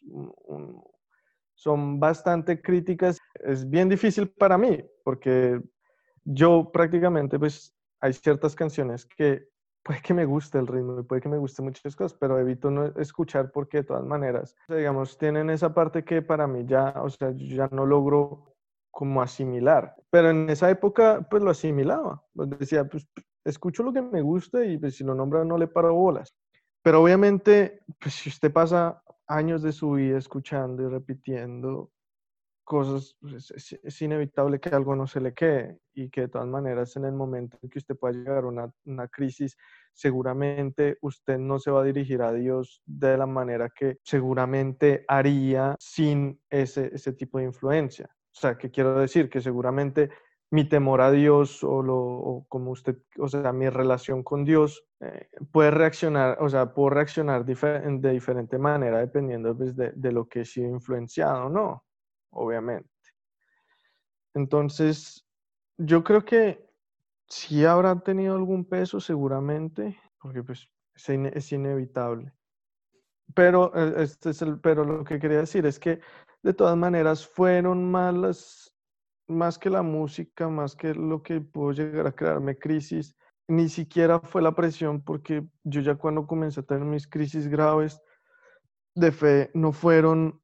son 1.54 2.00
bastante 2.00 2.62
críticas. 2.62 3.20
Es 3.36 3.70
bien 3.70 3.90
difícil 3.90 4.30
para 4.30 4.58
mí 4.58 4.84
porque 5.04 5.62
yo 6.26 6.72
prácticamente, 6.72 7.40
pues, 7.40 7.76
hay 8.02 8.14
ciertas 8.14 8.56
canciones 8.56 9.06
que 9.06 9.48
puede 9.84 10.02
que 10.02 10.14
me 10.14 10.26
guste 10.26 10.58
el 10.60 10.68
ritmo 10.68 11.00
y 11.00 11.04
puede 11.04 11.22
que 11.22 11.30
me 11.30 11.38
guste 11.38 11.62
muchas 11.62 11.96
cosas, 11.96 12.18
pero 12.20 12.40
evito 12.40 12.72
no 12.72 12.86
escuchar 13.00 13.52
porque 13.52 13.78
de 13.78 13.84
todas 13.84 14.06
maneras, 14.06 14.56
digamos, 14.68 15.18
tienen 15.18 15.50
esa 15.50 15.74
parte 15.74 16.04
que 16.04 16.22
para 16.22 16.48
mí 16.48 16.66
ya, 16.66 16.94
o 17.02 17.10
sea, 17.10 17.32
ya 17.36 17.68
no 17.72 17.86
logro 17.86 18.56
como 18.92 19.22
asimilar. 19.22 19.96
Pero 20.10 20.30
en 20.30 20.50
esa 20.50 20.70
época, 20.70 21.28
pues 21.30 21.44
lo 21.44 21.52
asimilaba. 21.52 22.24
Pues, 22.34 22.50
decía, 22.52 22.86
pues 22.86 23.08
escucho 23.46 23.84
lo 23.84 23.92
que 23.92 24.02
me 24.02 24.22
gusta 24.22 24.64
y 24.66 24.78
pues, 24.78 24.96
si 24.96 25.04
lo 25.04 25.16
nombra 25.16 25.44
no 25.44 25.58
le 25.58 25.68
paro 25.68 25.94
bolas. 25.94 26.34
Pero 26.84 27.02
obviamente, 27.02 27.82
pues 28.00 28.14
si 28.16 28.30
usted 28.30 28.52
pasa 28.52 29.02
años 29.28 29.64
de 29.64 29.72
su 29.72 29.92
vida 29.94 30.18
escuchando 30.18 30.84
y 30.84 30.88
repitiendo 30.90 31.92
cosas, 32.64 33.16
pues, 33.20 33.52
es, 33.84 34.02
inevitable 34.02 34.60
que 34.60 34.70
algo 34.70 34.96
no 34.96 35.08
se 35.08 35.20
le 35.20 35.34
quede 35.34 35.80
y 35.94 36.10
que 36.10 36.22
de 36.22 36.28
todas 36.30 36.48
maneras 36.48 36.96
en 36.96 37.06
el 37.06 37.14
momento 37.14 37.58
en 37.62 37.70
que 37.70 37.80
usted 37.80 37.96
pueda 37.96 38.14
llegar 38.14 38.44
a 38.44 38.48
una, 38.48 38.74
una, 38.86 39.08
crisis, 39.08 39.58
seguramente 39.94 40.98
usted 41.02 41.38
no 41.38 41.60
se 41.60 41.72
va 41.72 41.82
a 41.82 41.86
dirigir 41.86 42.22
a 42.22 42.34
Dios 42.34 42.82
de 42.86 43.18
la 43.18 43.26
manera 43.26 43.70
que 43.70 44.00
seguramente 44.04 45.06
haría 45.08 45.76
sin 45.80 46.40
ese, 46.50 46.90
ese 46.94 47.14
tipo 47.14 47.38
de 47.38 47.46
influencia. 47.46 48.10
O 48.12 48.40
sea, 48.40 48.58
¿qué 48.58 48.72
quiero 48.72 48.98
decir? 48.98 49.30
Que 49.30 49.42
seguramente 49.42 50.10
mi 50.50 50.68
temor 50.68 51.02
a 51.02 51.12
Dios 51.12 51.64
o, 51.64 51.82
lo, 51.82 52.46
como 52.48 52.72
usted, 52.72 52.98
o 53.20 53.28
sea, 53.28 53.52
mi 53.52 53.70
relación 53.70 54.24
con 54.24 54.46
Dios 54.46 54.86
eh, 55.00 55.28
puede 55.52 55.72
reaccionar, 55.72 56.38
o 56.42 56.50
sea, 56.50 56.74
puedo 56.74 56.92
reaccionar 56.92 57.44
de 57.46 58.12
diferente 58.12 58.58
manera 58.58 59.00
dependiendo 59.00 59.56
pues, 59.58 59.76
de, 59.76 59.92
de, 59.96 60.12
lo 60.12 60.28
que 60.28 60.42
he 60.42 60.46
sido 60.46 60.70
influenciado 60.70 61.46
o 61.46 61.50
no 61.50 61.84
obviamente. 62.34 62.90
Entonces, 64.34 65.26
yo 65.78 66.04
creo 66.04 66.26
que 66.26 66.66
sí 67.28 67.66
habrá 67.66 68.00
tenido 68.00 68.36
algún 68.36 68.66
peso 68.66 69.00
seguramente, 69.00 70.00
porque 70.20 70.44
pues 70.44 70.70
es, 70.96 71.52
inevitable. 71.52 72.34
Pero, 73.36 73.72
eh, 73.76 74.04
este 74.04 74.32
es 74.32 74.42
el, 74.42 74.60
pero 74.60 74.84
lo 74.84 75.04
que 75.04 75.20
quería 75.20 75.40
decir 75.40 75.66
es 75.66 75.80
que 75.80 76.00
de 76.42 76.54
todas 76.54 76.78
maneras 76.78 77.26
fueron 77.26 77.90
más 77.90 78.74
más 79.28 79.58
que 79.58 79.70
la 79.70 79.82
música, 79.82 80.50
más 80.50 80.76
que 80.76 80.94
lo 80.94 81.24
que 81.24 81.40
pudo 81.42 81.72
llegar 81.72 82.08
a 82.08 82.12
crearme 82.12 82.58
crisis, 82.58 83.16
ni 83.48 83.70
siquiera 83.70 84.20
fue 84.20 84.42
la 84.42 84.54
presión, 84.54 85.02
porque 85.02 85.46
yo 85.64 85.82
ya 85.82 85.96
cuando 85.96 86.28
comencé 86.28 86.60
a 86.60 86.64
tener 86.64 86.84
mis 86.84 87.08
crisis 87.08 87.48
graves 87.48 88.02
de 88.96 89.12
fe, 89.12 89.52
no 89.54 89.72
fueron 89.72 90.42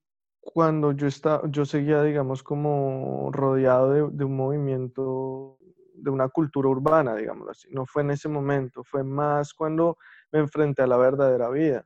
cuando 0.53 0.93
yo, 0.93 1.07
estaba, 1.07 1.47
yo 1.49 1.63
seguía, 1.65 2.01
digamos, 2.01 2.41
como 2.41 3.29
rodeado 3.31 4.09
de, 4.09 4.23
un 4.23 4.35
movimiento, 4.35 5.57
de 5.93 6.09
una 6.09 6.27
cultura 6.29 6.69
urbana, 6.69 7.15
digámoslo 7.15 7.51
así. 7.51 7.67
No 7.71 7.85
fue 7.85 8.01
en 8.01 8.11
ese 8.11 8.29
momento, 8.29 8.83
fue 8.83 9.03
más 9.03 9.53
cuando 9.53 9.97
me 10.31 10.39
enfrenté 10.39 10.81
a 10.81 10.87
la 10.87 10.97
verdadera 10.97 11.49
vida. 11.49 11.85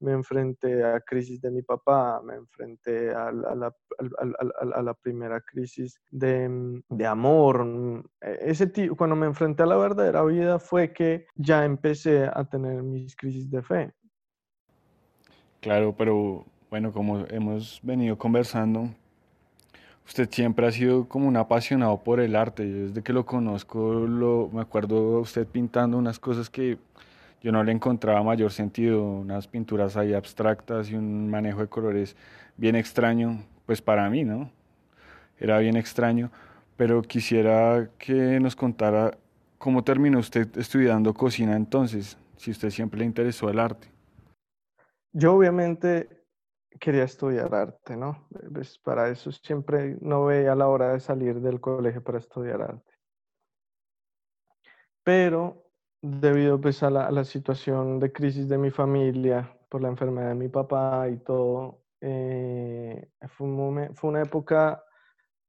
Me 0.00 0.12
enfrenté 0.12 0.84
a 0.84 1.00
crisis 1.00 1.40
de 1.40 1.50
mi 1.50 1.62
papá, 1.62 2.20
me 2.22 2.34
enfrenté 2.36 3.10
a 3.10 3.32
la, 3.32 3.72
a 4.74 4.82
la, 4.82 4.94
primera 4.94 5.40
crisis 5.40 6.00
de, 6.10 6.82
de, 6.88 7.06
amor. 7.06 8.04
E, 8.20 8.38
ese 8.42 8.70
cuando 8.96 9.16
me 9.16 9.26
enfrenté 9.26 9.64
a 9.64 9.66
la 9.66 9.76
verdadera 9.76 10.24
vida 10.24 10.58
fue 10.58 10.92
que 10.92 11.26
ya 11.34 11.64
empecé 11.64 12.30
a 12.32 12.44
tener 12.44 12.82
mis 12.82 13.16
crisis 13.16 13.50
de 13.50 13.62
fe. 13.62 13.92
Claro, 15.60 15.96
pero 15.96 16.44
bueno, 16.70 16.92
como 16.92 17.24
hemos 17.30 17.80
venido 17.82 18.18
conversando, 18.18 18.90
usted 20.06 20.28
siempre 20.30 20.66
ha 20.66 20.72
sido 20.72 21.08
como 21.08 21.28
un 21.28 21.36
apasionado 21.36 22.02
por 22.02 22.20
el 22.20 22.36
arte. 22.36 22.64
desde 22.64 23.02
que 23.02 23.12
lo 23.12 23.24
conozco, 23.24 23.92
lo, 23.92 24.50
me 24.52 24.60
acuerdo 24.60 25.20
usted 25.20 25.46
pintando 25.46 25.96
unas 25.96 26.18
cosas 26.18 26.50
que 26.50 26.78
yo 27.42 27.52
no 27.52 27.62
le 27.62 27.72
encontraba 27.72 28.22
mayor 28.22 28.50
sentido, 28.50 29.02
unas 29.02 29.46
pinturas 29.46 29.96
ahí 29.96 30.12
abstractas 30.12 30.90
y 30.90 30.94
un 30.94 31.30
manejo 31.30 31.60
de 31.60 31.68
colores 31.68 32.16
bien 32.56 32.74
extraño, 32.74 33.44
pues 33.64 33.80
para 33.80 34.08
mí, 34.10 34.24
¿no? 34.24 34.50
Era 35.38 35.58
bien 35.58 35.76
extraño, 35.76 36.30
pero 36.76 37.00
quisiera 37.02 37.90
que 37.98 38.40
nos 38.40 38.56
contara 38.56 39.16
cómo 39.56 39.84
terminó 39.84 40.18
usted 40.18 40.48
estudiando 40.58 41.14
cocina 41.14 41.56
entonces, 41.56 42.18
si 42.36 42.50
usted 42.50 42.70
siempre 42.70 43.00
le 43.00 43.06
interesó 43.06 43.48
el 43.50 43.58
arte. 43.58 43.88
Yo 45.12 45.34
obviamente 45.34 46.17
quería 46.80 47.04
estudiar 47.04 47.54
arte, 47.54 47.96
¿no? 47.96 48.28
Pues 48.52 48.78
para 48.78 49.08
eso 49.08 49.32
siempre 49.32 49.96
no 50.00 50.26
veía 50.26 50.54
la 50.54 50.68
hora 50.68 50.92
de 50.92 51.00
salir 51.00 51.40
del 51.40 51.60
colegio 51.60 52.02
para 52.02 52.18
estudiar 52.18 52.62
arte. 52.62 52.92
Pero 55.02 55.64
debido 56.02 56.60
pues, 56.60 56.82
a, 56.82 56.90
la, 56.90 57.24
situación 57.24 57.98
de 57.98 58.12
crisis 58.12 58.48
de 58.48 58.58
mi 58.58 58.70
familia, 58.70 59.56
por 59.68 59.82
la 59.82 59.88
enfermedad 59.88 60.28
de 60.28 60.34
mi 60.34 60.48
papá 60.48 61.08
y 61.08 61.18
todo, 61.18 61.82
eh, 62.00 63.10
fue, 63.28 63.90
fue 63.94 64.10
una 64.10 64.22
época 64.22 64.82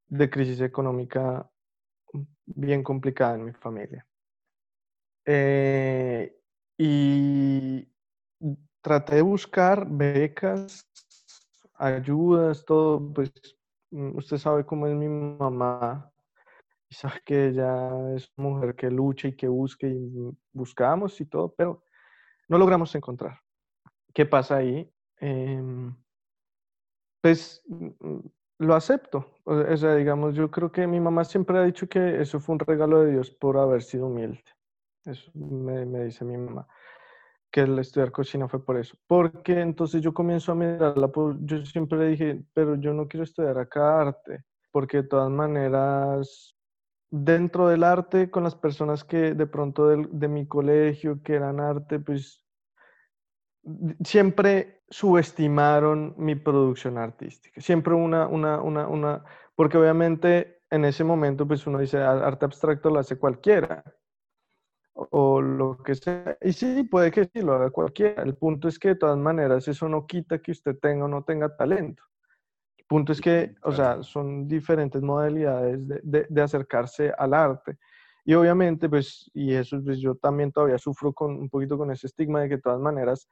de 0.07 0.29
crisis 0.29 0.61
económica 0.61 1.49
bien 2.45 2.83
complicada 2.83 3.35
en 3.35 3.45
mi 3.45 3.53
familia. 3.53 4.05
Eh, 5.25 6.35
y 6.77 7.87
traté 8.81 9.15
de 9.15 9.21
buscar 9.21 9.85
becas, 9.87 10.89
ayudas, 11.79 12.65
todo, 12.65 13.13
pues 13.13 13.31
mm, 13.91 14.17
usted 14.17 14.37
sabe 14.37 14.65
cómo 14.65 14.87
es 14.87 14.95
mi 14.95 15.07
mamá 15.07 16.11
y 16.89 16.95
que 17.25 17.47
ella 17.47 18.15
es 18.15 18.31
mujer 18.35 18.75
que 18.75 18.89
lucha 18.89 19.27
y 19.27 19.35
que 19.35 19.47
busca 19.47 19.87
y 19.87 20.11
buscamos 20.51 21.19
y 21.21 21.25
todo, 21.25 21.53
pero 21.55 21.83
no 22.47 22.57
logramos 22.57 22.93
encontrar. 22.95 23.39
¿Qué 24.13 24.25
pasa 24.25 24.57
ahí? 24.57 24.91
Em, 25.17 25.95
pues 27.21 27.63
mm, 27.67 28.19
lo 28.59 28.75
acepto. 28.75 29.35
O 29.43 29.77
sea, 29.77 29.95
digamos, 29.95 30.35
yo 30.35 30.49
creo 30.51 30.71
que 30.71 30.87
mi 30.87 30.99
mamá 30.99 31.23
siempre 31.23 31.57
ha 31.59 31.63
dicho 31.63 31.87
que 31.87 32.21
eso 32.21 32.39
fue 32.39 32.53
un 32.53 32.59
regalo 32.59 33.01
de 33.01 33.11
Dios 33.11 33.29
por 33.31 33.57
haber 33.57 33.83
sido 33.83 34.07
humilde. 34.07 34.43
Eso 35.05 35.31
me 35.33 36.05
dice 36.05 36.25
mi 36.25 36.37
mamá, 36.37 36.67
que 37.51 37.61
el 37.61 37.79
estudiar 37.79 38.11
cocina 38.11 38.47
fue 38.47 38.63
por 38.63 38.77
eso. 38.77 38.97
Porque 39.07 39.59
entonces 39.61 40.01
yo 40.01 40.13
comienzo 40.13 40.51
a 40.51 40.55
mirarla, 40.55 41.11
yo 41.41 41.65
siempre 41.65 42.07
dije, 42.07 42.43
pero 42.53 42.75
yo 42.75 42.93
no 42.93 43.07
quiero 43.07 43.23
estudiar 43.23 43.57
acá 43.57 44.01
arte, 44.01 44.43
porque 44.71 44.97
de 44.97 45.03
todas 45.03 45.29
maneras, 45.31 46.55
dentro 47.09 47.67
del 47.67 47.83
arte, 47.83 48.29
con 48.29 48.43
las 48.43 48.55
personas 48.55 49.03
que 49.03 49.33
de 49.33 49.47
pronto 49.47 49.87
de, 49.87 50.07
de 50.11 50.27
mi 50.27 50.47
colegio, 50.47 51.21
que 51.23 51.35
eran 51.35 51.59
arte, 51.59 51.99
pues 51.99 52.45
siempre 54.03 54.81
subestimaron 54.89 56.15
mi 56.17 56.35
producción 56.35 56.97
artística. 56.97 57.59
Siempre 57.61 57.93
una, 57.93 58.27
una, 58.27 58.61
una, 58.61 58.87
una, 58.87 59.23
porque 59.55 59.77
obviamente 59.77 60.61
en 60.69 60.85
ese 60.85 61.03
momento 61.03 61.47
pues 61.47 61.65
uno 61.67 61.79
dice 61.79 61.97
arte 61.97 62.45
abstracto 62.45 62.89
lo 62.89 62.99
hace 62.99 63.17
cualquiera 63.17 63.83
o 65.11 65.41
lo 65.41 65.77
que 65.77 65.95
sea. 65.95 66.37
Y 66.41 66.53
sí, 66.53 66.83
puede 66.83 67.11
que 67.11 67.25
sí 67.25 67.41
lo 67.41 67.53
haga 67.53 67.69
cualquiera. 67.69 68.23
El 68.23 68.35
punto 68.35 68.67
es 68.67 68.77
que 68.77 68.89
de 68.89 68.95
todas 68.95 69.17
maneras 69.17 69.67
eso 69.67 69.87
no 69.87 70.05
quita 70.05 70.39
que 70.41 70.51
usted 70.51 70.77
tenga 70.79 71.05
o 71.05 71.07
no 71.07 71.23
tenga 71.23 71.55
talento. 71.55 72.03
El 72.77 72.85
punto 72.85 73.11
es 73.11 73.21
que, 73.21 73.55
o 73.63 73.71
sea, 73.71 74.03
son 74.03 74.47
diferentes 74.47 75.01
modalidades 75.01 75.87
de, 75.87 76.27
de, 76.29 76.41
acercarse 76.41 77.13
al 77.17 77.33
arte. 77.33 77.77
Y 78.25 78.33
obviamente, 78.33 78.89
pues, 78.89 79.29
y 79.33 79.53
eso, 79.53 79.81
pues 79.83 79.99
yo 79.99 80.15
también 80.15 80.51
todavía 80.51 80.77
sufro 80.77 81.13
con 81.13 81.31
un 81.35 81.49
poquito 81.49 81.77
con 81.77 81.91
ese 81.91 82.07
estigma 82.07 82.41
de 82.41 82.49
que 82.49 82.55
de 82.55 82.61
todas 82.61 82.79
maneras, 82.79 83.27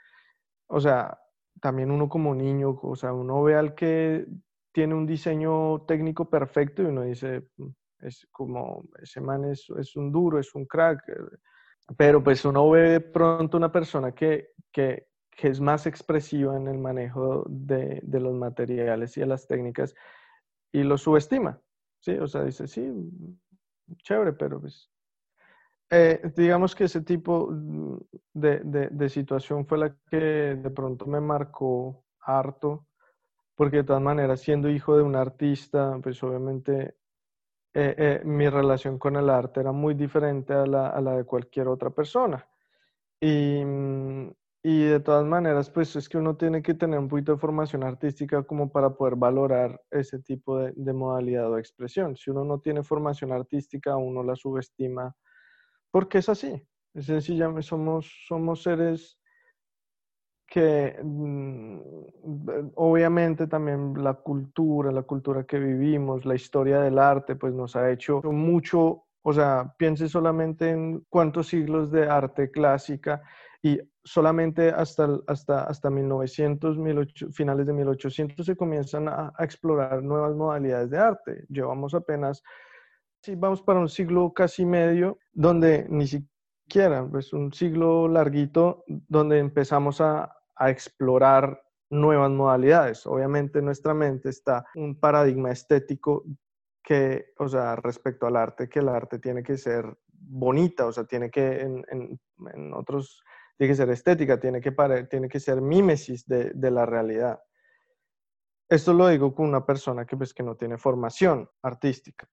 o 0.67 0.79
sea, 0.79 1.17
también 1.61 1.91
uno 1.91 2.07
como 2.07 2.35
niño, 2.35 2.79
o 2.81 2.95
sea, 2.95 3.13
uno 3.13 3.41
ve 3.43 3.55
al 3.55 3.75
que 3.75 4.25
tiene 4.71 4.93
un 4.93 5.07
diseño 5.07 5.81
técnico 5.87 6.29
perfecto 6.29 6.83
y 6.83 6.85
uno 6.85 7.01
dice, 7.01 7.47
mm, 7.57 7.67
es 8.01 8.27
como, 8.31 8.83
ese 9.01 9.21
man 9.21 9.45
es, 9.45 9.67
es 9.77 9.95
un 9.95 10.11
duro, 10.11 10.39
es 10.39 10.53
un 10.53 10.65
crack, 10.65 11.09
eh, 11.09 11.37
pero 11.95 12.23
pues 12.23 12.43
uno 12.43 12.69
ve 12.69 12.99
pronto 12.99 13.57
una 13.57 13.71
persona 13.71 14.11
que, 14.13 14.49
que, 14.71 15.07
que 15.29 15.47
es 15.47 15.61
más 15.61 15.85
expresiva 15.85 16.57
en 16.57 16.67
el 16.67 16.77
manejo 16.77 17.45
de, 17.47 18.01
de, 18.03 18.19
los 18.19 18.33
materiales 18.33 19.15
y 19.15 19.21
de 19.21 19.27
las 19.27 19.47
técnicas 19.47 19.95
y 20.71 20.83
lo 20.83 20.97
subestima, 20.97 21.61
¿sí? 21.99 22.11
O 22.17 22.27
sea, 22.27 22.43
dice, 22.43 22.67
sí, 22.67 22.91
chévere, 24.03 24.33
pero 24.33 24.59
pues... 24.59 24.91
Eh, 25.89 26.33
digamos 26.35 26.75
que 26.75 26.83
ese 26.83 27.01
tipo 27.01 27.47
de, 27.49 28.59
de, 28.59 28.89
de, 28.89 29.07
situación 29.07 29.65
fue 29.65 29.77
la 29.77 29.95
que 30.11 30.17
de 30.17 30.69
pronto 30.69 31.05
me 31.05 31.21
marcó 31.21 32.03
harto, 32.19 32.87
porque 33.55 33.77
de 33.77 33.83
todas 33.85 34.01
maneras, 34.01 34.41
siendo 34.41 34.69
hijo 34.69 34.97
de 34.97 35.03
un 35.03 35.15
artista, 35.15 35.97
pues 36.03 36.21
obviamente 36.23 36.97
eh, 37.79 37.95
eh, 37.97 38.21
mi 38.25 38.49
relación 38.49 38.97
con 38.97 39.17
el 39.17 39.29
arte 39.29 39.59
era 39.59 39.71
muy 39.71 39.93
diferente 39.93 40.51
a 40.53 40.65
la, 40.65 40.89
a 40.89 40.99
la 40.99 41.17
de 41.17 41.25
cualquier 41.25 41.67
otra 41.67 41.91
persona. 41.91 42.47
Y, 43.21 43.63
mm, 43.63 44.31
y, 44.63 44.83
de 44.85 44.99
todas 44.99 45.25
maneras, 45.25 45.69
pues 45.69 45.95
es 45.95 46.09
que 46.09 46.17
uno 46.17 46.35
tiene 46.37 46.63
que 46.63 46.73
tener 46.73 46.99
un 46.99 47.07
poquito 47.07 47.33
de 47.33 47.37
formación 47.37 47.83
artística 47.83 48.43
como 48.43 48.71
para 48.71 48.91
poder 48.91 49.15
valorar 49.15 49.79
ese 49.91 50.19
tipo 50.19 50.57
de, 50.59 50.73
de 50.75 50.93
modalidad 50.93 51.51
o 51.51 51.59
expresión. 51.59 52.15
Si 52.17 52.31
uno 52.31 52.43
no 52.43 52.59
tiene 52.59 52.83
formación 52.83 53.31
artística, 53.31 53.95
uno 53.95 54.23
la 54.23 54.35
subestima 54.35 55.15
porque 55.91 56.19
es 56.19 56.29
así. 56.29 56.61
Es 56.95 57.05
sencillamente 57.05 57.61
somos, 57.61 58.11
somos 58.27 58.63
seres 58.63 59.19
que 60.47 60.97
mm, 61.03 61.79
obviamente 62.75 63.47
también 63.47 63.93
la 64.01 64.13
cultura, 64.13 64.91
la 64.91 65.03
cultura 65.03 65.43
que 65.43 65.59
vivimos, 65.59 66.25
la 66.25 66.35
historia 66.35 66.79
del 66.79 66.97
arte, 66.99 67.35
pues 67.35 67.53
nos 67.53 67.75
ha 67.75 67.91
hecho 67.91 68.21
mucho, 68.23 69.03
o 69.21 69.33
sea, 69.33 69.75
piense 69.77 70.07
solamente 70.07 70.69
en 70.69 71.05
cuántos 71.09 71.47
siglos 71.47 71.91
de 71.91 72.09
arte 72.09 72.49
clásica 72.49 73.21
y 73.61 73.77
solamente 74.05 74.69
hasta, 74.69 75.19
hasta, 75.27 75.63
hasta 75.63 75.89
1900, 75.89 76.77
finales 77.33 77.67
de 77.67 77.73
1800 77.73 78.45
se 78.45 78.55
comienzan 78.55 79.09
a, 79.09 79.33
explorar 79.39 80.01
nuevas 80.01 80.33
modalidades 80.33 80.89
de 80.89 80.97
arte. 80.97 81.45
Llevamos 81.49 81.93
apenas, 81.93 82.41
sí, 83.21 83.35
vamos 83.35 83.61
para 83.61 83.79
un 83.79 83.89
siglo 83.89 84.31
casi 84.31 84.65
medio, 84.65 85.19
donde 85.33 85.87
ni 85.89 86.07
siquiera, 86.07 87.05
pues 87.05 87.33
un 87.33 87.51
siglo 87.51 88.07
larguito, 88.07 88.85
donde 88.87 89.39
empezamos 89.39 89.99
a, 89.99 90.36
a 90.57 90.69
explorar 90.69 91.61
nuevas 91.89 92.31
modalidades. 92.31 93.05
Obviamente 93.05 93.59
en 93.59 93.65
nuestra 93.65 93.93
mente 93.93 94.29
está 94.29 94.65
un 94.75 94.99
paradigma 94.99 95.51
estético 95.51 96.25
que, 96.83 97.33
o 97.37 97.47
sea, 97.47 97.75
respecto 97.75 98.27
al 98.27 98.35
arte, 98.35 98.69
que 98.69 98.79
el 98.79 98.89
arte 98.89 99.19
tiene 99.19 99.43
que 99.43 99.57
ser 99.57 99.97
bonita, 100.07 100.85
o 100.85 100.91
sea, 100.91 101.05
tiene 101.05 101.29
que, 101.29 101.61
en, 101.61 102.73
otros, 102.73 103.23
tiene 103.57 103.71
que 103.71 103.75
ser 103.75 103.89
estética, 103.89 104.39
tiene 104.39 104.61
que, 104.61 104.71
tiene 105.09 105.27
que 105.27 105.39
ser 105.39 105.61
mímesis 105.61 106.25
de, 106.25 106.51
de, 106.53 106.71
la 106.71 106.85
realidad. 106.85 107.41
Esto 108.69 108.93
lo 108.93 109.07
digo 109.07 109.33
con 109.35 109.47
una 109.47 109.65
persona 109.65 110.05
que, 110.05 110.17
pues, 110.17 110.33
que 110.33 110.43
no 110.43 110.55
tiene 110.55 110.77
formación 110.77 111.49
artística. 111.61 112.27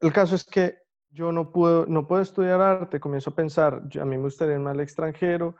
El 0.00 0.12
caso 0.12 0.34
es 0.34 0.44
que 0.44 0.78
yo 1.10 1.30
no 1.30 1.52
puedo, 1.52 1.86
no 1.86 2.06
puedo 2.06 2.22
estudiar 2.22 2.60
arte, 2.60 2.98
comienzo 2.98 3.30
a 3.30 3.34
pensar, 3.34 3.74
a 3.74 4.04
mí 4.04 4.16
me 4.16 4.22
gustaría 4.22 4.54
irme 4.54 4.70
al 4.70 4.80
extranjero, 4.80 5.56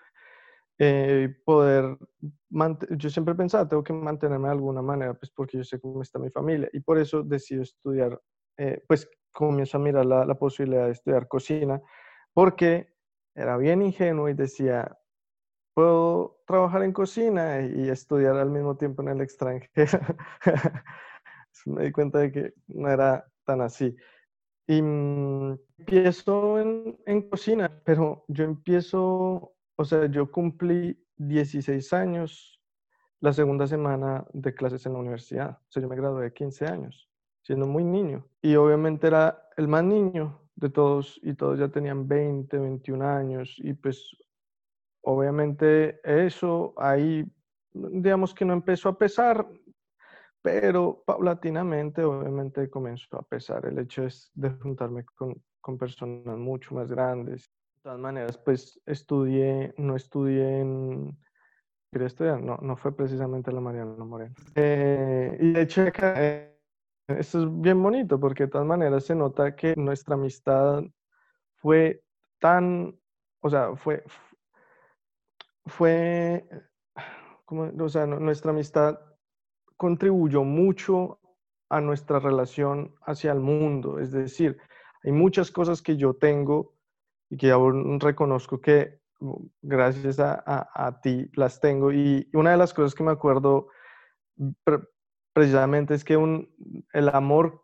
eh, 0.79 1.35
poder, 1.45 1.97
yo 2.97 3.11
siempre 3.11 3.35
pensaba, 3.35 3.69
tengo 3.69 3.85
que 3.85 3.93
mantenerme 3.93 4.49
de 4.49 4.53
alguna 4.53 4.83
manera, 4.83 5.15
pues 5.15 5.31
porque 5.31 5.59
yo 5.59 5.65
sé 5.65 5.81
cómo 5.81 6.03
está 6.03 6.19
mi 6.19 6.31
familia 6.31 6.69
y 6.73 6.81
por 6.81 6.99
eso 6.99 7.23
decido 7.23 7.63
estudiar, 7.63 8.21
eh, 8.59 8.83
pues 8.89 9.09
comienzo 9.33 9.79
a 9.79 9.81
mirar 9.81 10.07
la, 10.07 10.25
la, 10.25 10.35
posibilidad 10.35 10.87
de 10.87 10.93
estudiar 10.93 11.29
cocina, 11.29 11.81
porque 12.35 12.89
era 13.35 13.57
bien 13.57 13.83
ingenuo 13.83 14.29
y 14.29 14.35
decía, 14.35 14.99
puedo 15.75 16.43
trabajar 16.47 16.83
en 16.83 16.93
cocina 16.93 17.63
y 17.63 17.89
estudiar 17.89 18.37
al 18.37 18.51
mismo 18.51 18.77
tiempo 18.77 19.03
en 19.03 19.09
el 19.09 19.21
extranjero. 19.21 20.01
me 21.67 21.85
di 21.85 21.93
cuenta 21.93 22.19
de 22.19 22.33
que 22.33 22.55
no 22.69 22.89
era 22.89 23.27
tan 23.45 23.61
así. 23.61 23.97
Y 24.67 24.83
mmm, 24.83 25.59
empiezo 25.79 26.61
en, 26.61 26.99
en, 27.07 27.29
cocina, 27.29 27.83
pero 27.85 28.25
yo 28.29 28.45
empiezo 28.45 29.55
o 29.83 29.85
sea, 29.85 30.07
yo 30.07 30.31
cumplí 30.31 30.97
16 31.17 31.93
años 31.93 32.61
la 33.21 33.33
segunda 33.33 33.67
semana 33.67 34.25
de 34.33 34.55
clases 34.55 34.87
en 34.87 34.93
la 34.93 35.01
universidad. 35.01 35.51
O 35.51 35.73
sea, 35.73 35.83
yo 35.83 35.89
me 35.89 35.97
gradué 35.97 36.25
de 36.25 36.33
15 36.33 36.67
años, 36.67 37.11
siendo 37.43 37.67
muy 37.67 37.85
niño. 37.85 38.25
Y 38.41 38.55
obviamente 38.55 39.09
era 39.09 39.49
el 39.57 39.67
más 39.67 39.83
niño 39.83 40.41
de 40.55 40.71
todos 40.71 41.19
y 41.23 41.35
todos 41.35 41.59
ya 41.59 41.69
tenían 41.69 42.07
20, 42.07 42.59
21 42.59 43.05
años. 43.05 43.57
Y 43.59 43.75
pues 43.75 44.17
obviamente 45.03 46.01
eso 46.05 46.75
ahí, 46.77 47.25
digamos 47.73 48.35
que 48.35 48.45
no 48.45 48.53
empezó 48.53 48.89
a 48.89 48.97
pesar, 48.99 49.47
pero 50.43 51.03
paulatinamente 51.05 52.05
obviamente 52.05 52.71
comenzó 52.71 53.17
a 53.17 53.23
pesar 53.23 53.67
el 53.67 53.81
hecho 53.81 54.07
de 54.35 54.51
juntarme 54.51 55.05
con, 55.05 55.43
con 55.61 55.77
personas 55.77 56.39
mucho 56.39 56.75
más 56.77 56.89
grandes 56.89 57.51
de 57.51 57.62
todas 57.83 57.99
maneras, 57.99 58.39
pues 58.39 58.81
estudié, 58.87 59.75
no 59.77 59.97
estudié 59.97 60.61
en... 60.61 61.19
Quería 61.91 62.07
estudiar, 62.07 62.41
no, 62.41 62.57
no 62.63 62.77
fue 62.77 62.97
precisamente 62.97 63.53
la 63.53 63.61
Mariana 63.61 64.05
Moreno. 64.05 64.35
Eh, 64.55 65.37
y 65.39 65.53
de 65.53 65.61
hecho, 65.61 65.83
eh, 65.83 66.59
esto 67.07 67.43
es 67.43 67.61
bien 67.61 67.83
bonito 67.83 68.19
porque 68.19 68.45
de 68.45 68.51
todas 68.51 68.67
maneras 68.67 69.05
se 69.05 69.15
nota 69.15 69.55
que 69.55 69.75
nuestra 69.77 70.15
amistad 70.15 70.83
fue 71.57 72.03
tan, 72.39 72.99
o 73.41 73.51
sea, 73.51 73.77
fue, 73.77 74.03
fue, 75.67 76.49
o 77.79 77.89
sea, 77.91 78.07
nuestra 78.07 78.53
amistad 78.53 78.99
contribuyó 79.77 80.45
mucho 80.45 81.21
a 81.69 81.81
nuestra 81.81 82.21
relación 82.21 82.95
hacia 83.03 83.33
el 83.33 83.41
mundo. 83.41 83.99
Es 83.99 84.13
decir, 84.13 84.57
hay 85.05 85.13
muchas 85.13 85.51
cosas 85.51 85.83
que 85.83 85.97
yo 85.97 86.15
tengo 86.15 86.72
y 87.33 87.39
que 87.39 87.51
aún 87.51 87.99
reconozco 87.99 88.61
que 88.61 89.01
mm, 89.21 89.33
gracias 89.63 90.21
a, 90.21 90.43
a, 90.45 91.01
ti 91.01 91.31
las 91.35 91.61
tengo. 91.61 91.91
Y 91.91 92.29
una 92.35 92.51
de 92.51 92.59
las 92.59 92.75
cosas 92.75 92.95
que 92.95 93.03
me 93.03 93.11
acuerdo 93.11 93.69
precisamente 95.33 95.95
es 95.95 96.05
que 96.05 96.19
un, 96.19 96.55
el 96.93 97.09
amor 97.09 97.63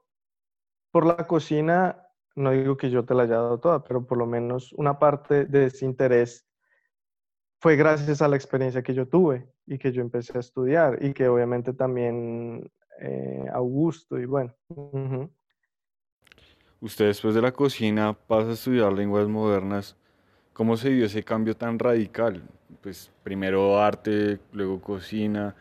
por 0.90 1.04
la 1.04 1.26
cocina, 1.26 2.02
no 2.35 2.52
digo 2.52 2.78
que 2.78 2.88
yo 2.88 3.04
te 3.04 3.12
la 3.12 3.24
haya 3.24 3.35
dado 3.35 3.61
toda, 3.61 3.85
pero 3.85 4.07
por 4.07 4.16
lo 4.16 4.24
menos 4.24 4.72
una 4.72 4.98
parte 4.98 5.44
de 5.44 5.66
ese 5.66 5.85
interés 5.85 6.48
fue 7.61 7.76
gracias 7.76 8.22
a 8.22 8.28
la 8.28 8.37
experiencia 8.37 8.83
que 8.83 8.94
yo 8.94 9.07
tuve 9.07 9.52
y 9.66 9.76
que 9.76 9.92
yo 9.92 10.00
empecé 10.00 10.38
a 10.38 10.40
estudiar 10.40 11.04
y 11.04 11.12
que 11.12 11.28
obviamente 11.28 11.74
también 11.74 12.72
eh, 13.02 13.44
Augusto 13.52 14.18
y 14.18 14.24
bueno. 14.24 14.54
Usted 16.81 17.07
después 17.07 17.35
de 17.35 17.43
la 17.43 17.53
cocina 17.53 18.12
pasa 18.12 18.51
a 18.51 18.53
estudiar 18.53 18.93
lenguas 18.93 19.27
modernas. 19.27 19.97
¿Cómo 20.53 20.77
se 20.77 20.91
dio 20.91 21.07
ese 21.07 21.25
cambio 21.25 21.57
tan 21.57 21.79
radical? 21.79 22.43
Pues 22.83 23.11
primero 23.25 23.81
arte, 23.81 24.38
luego 24.53 24.81
cocina, 24.81 25.57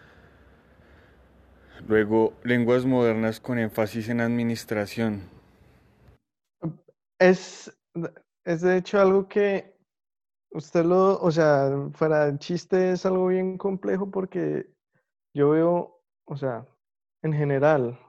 luego 1.88 2.34
lenguas 2.44 2.86
modernas 2.86 3.40
con 3.40 3.58
énfasis 3.58 4.10
en 4.10 4.22
administración. 4.22 5.24
Es, 7.20 7.76
es 8.46 8.62
de 8.62 8.78
hecho 8.78 9.02
algo 9.02 9.28
que 9.28 9.76
usted 10.52 10.86
lo, 10.86 11.20
o 11.20 11.32
sea, 11.32 11.90
fuera 11.94 12.26
del 12.26 12.38
chiste 12.38 12.92
es 12.92 13.06
algo 13.06 13.28
bien 13.28 13.58
complejo 13.58 14.12
porque 14.12 14.68
yo 15.34 15.50
veo, 15.50 16.02
o 16.26 16.38
sea, 16.38 16.66
en 17.24 17.34
general, 17.34 18.00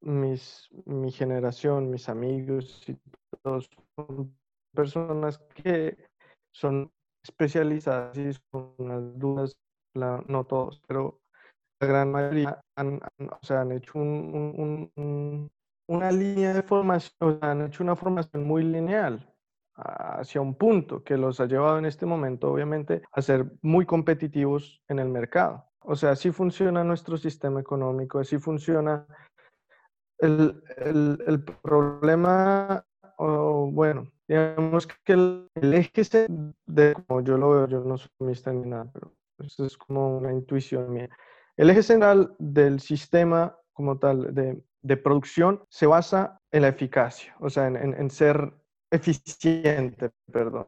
mis, 0.00 0.68
mi 0.86 1.10
generación, 1.10 1.90
mis 1.90 2.08
amigos 2.08 2.88
y 2.88 2.98
todos 3.42 3.70
son 3.96 4.36
personas 4.74 5.38
que 5.54 5.96
son 6.54 6.90
especializadas 7.22 8.16
y 8.16 8.32
son 8.32 8.74
unas 8.78 9.18
dudas, 9.18 9.56
no 9.94 10.44
todos, 10.44 10.80
pero 10.86 11.20
la 11.80 11.86
gran 11.86 12.12
mayoría 12.12 12.60
han, 12.76 13.00
o 13.18 13.38
sea, 13.42 13.62
han 13.62 13.72
hecho 13.72 13.98
un, 13.98 15.50
una 15.88 16.12
línea 16.12 16.54
de 16.54 16.62
formación, 16.62 17.38
han 17.42 17.62
hecho 17.62 17.82
una 17.82 17.96
formación 17.96 18.44
muy 18.44 18.64
lineal 18.64 19.26
hacia 19.74 20.40
un 20.40 20.54
punto 20.54 21.02
que 21.02 21.16
los 21.16 21.40
ha 21.40 21.46
llevado 21.46 21.78
en 21.78 21.86
este 21.86 22.04
momento, 22.06 22.52
obviamente, 22.52 23.02
a 23.12 23.22
ser 23.22 23.50
muy 23.62 23.86
competitivos 23.86 24.82
en 24.88 24.98
el 24.98 25.08
mercado. 25.08 25.64
O 25.82 25.96
sea, 25.96 26.10
así 26.10 26.30
funciona 26.30 26.84
nuestro 26.84 27.16
sistema 27.16 27.60
económico, 27.60 28.18
así 28.18 28.38
funciona 28.38 29.06
el, 30.20 30.62
el, 31.26 31.44
problema, 31.62 32.84
bueno, 33.18 34.10
digamos 34.28 34.86
que 35.04 35.12
el, 35.12 35.48
eje 35.54 36.28
de, 36.66 36.94
como 37.06 37.22
yo 37.22 37.36
lo 37.36 37.50
veo, 37.50 37.68
yo 37.68 37.80
no 37.80 37.98
soy 37.98 38.10
mista 38.20 38.52
ni 38.52 38.68
nada, 38.68 38.90
pero 38.92 39.12
eso 39.38 39.64
es 39.64 39.76
como 39.76 40.18
una 40.18 40.32
intuición 40.32 40.92
mía. 40.92 41.08
El 41.56 41.70
eje 41.70 41.82
central 41.82 42.34
del 42.38 42.80
sistema 42.80 43.56
como 43.72 43.98
tal 43.98 44.34
de, 44.34 44.62
de 44.82 44.96
producción 44.96 45.64
se 45.68 45.86
basa 45.86 46.38
en 46.50 46.62
la 46.62 46.68
eficacia, 46.68 47.34
o 47.40 47.50
sea, 47.50 47.66
en, 47.66 47.76
en, 47.76 48.10
ser 48.10 48.52
eficiente, 48.90 50.10
perdón. 50.30 50.66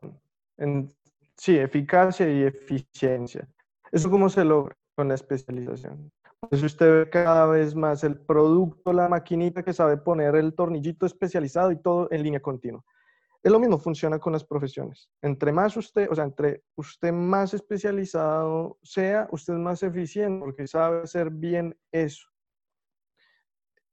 En, 0.59 0.88
sí, 1.37 1.59
eficacia 1.59 2.29
y 2.31 2.45
eficiencia. 2.45 3.49
¿Eso 3.91 4.11
cómo 4.11 4.29
se 4.29 4.45
logra? 4.45 4.75
Con 4.95 5.09
la 5.09 5.15
especialización. 5.15 6.11
Entonces 6.42 6.72
usted 6.72 7.05
ve 7.05 7.11
cada 7.11 7.46
vez 7.46 7.74
más 7.74 8.02
el 8.05 8.18
producto, 8.18 8.92
la 8.92 9.09
maquinita 9.09 9.62
que 9.62 9.72
sabe 9.72 9.96
poner 9.96 10.35
el 10.35 10.55
tornillito 10.55 11.07
especializado 11.07 11.70
y 11.70 11.81
todo 11.81 12.09
en 12.11 12.22
línea 12.22 12.40
continua. 12.40 12.85
Es 13.42 13.50
lo 13.50 13.59
mismo, 13.59 13.78
funciona 13.78 14.18
con 14.18 14.33
las 14.33 14.44
profesiones. 14.44 15.11
Entre 15.20 15.52
más 15.52 15.76
usted, 15.76 16.09
o 16.11 16.14
sea, 16.14 16.24
entre 16.24 16.62
usted 16.76 17.12
más 17.12 17.55
especializado 17.55 18.78
sea, 18.83 19.28
usted 19.33 19.55
es 19.55 19.59
más 19.59 19.83
eficiente 19.83 20.44
porque 20.44 20.66
sabe 20.66 21.02
hacer 21.02 21.31
bien 21.31 21.76
eso. 21.90 22.28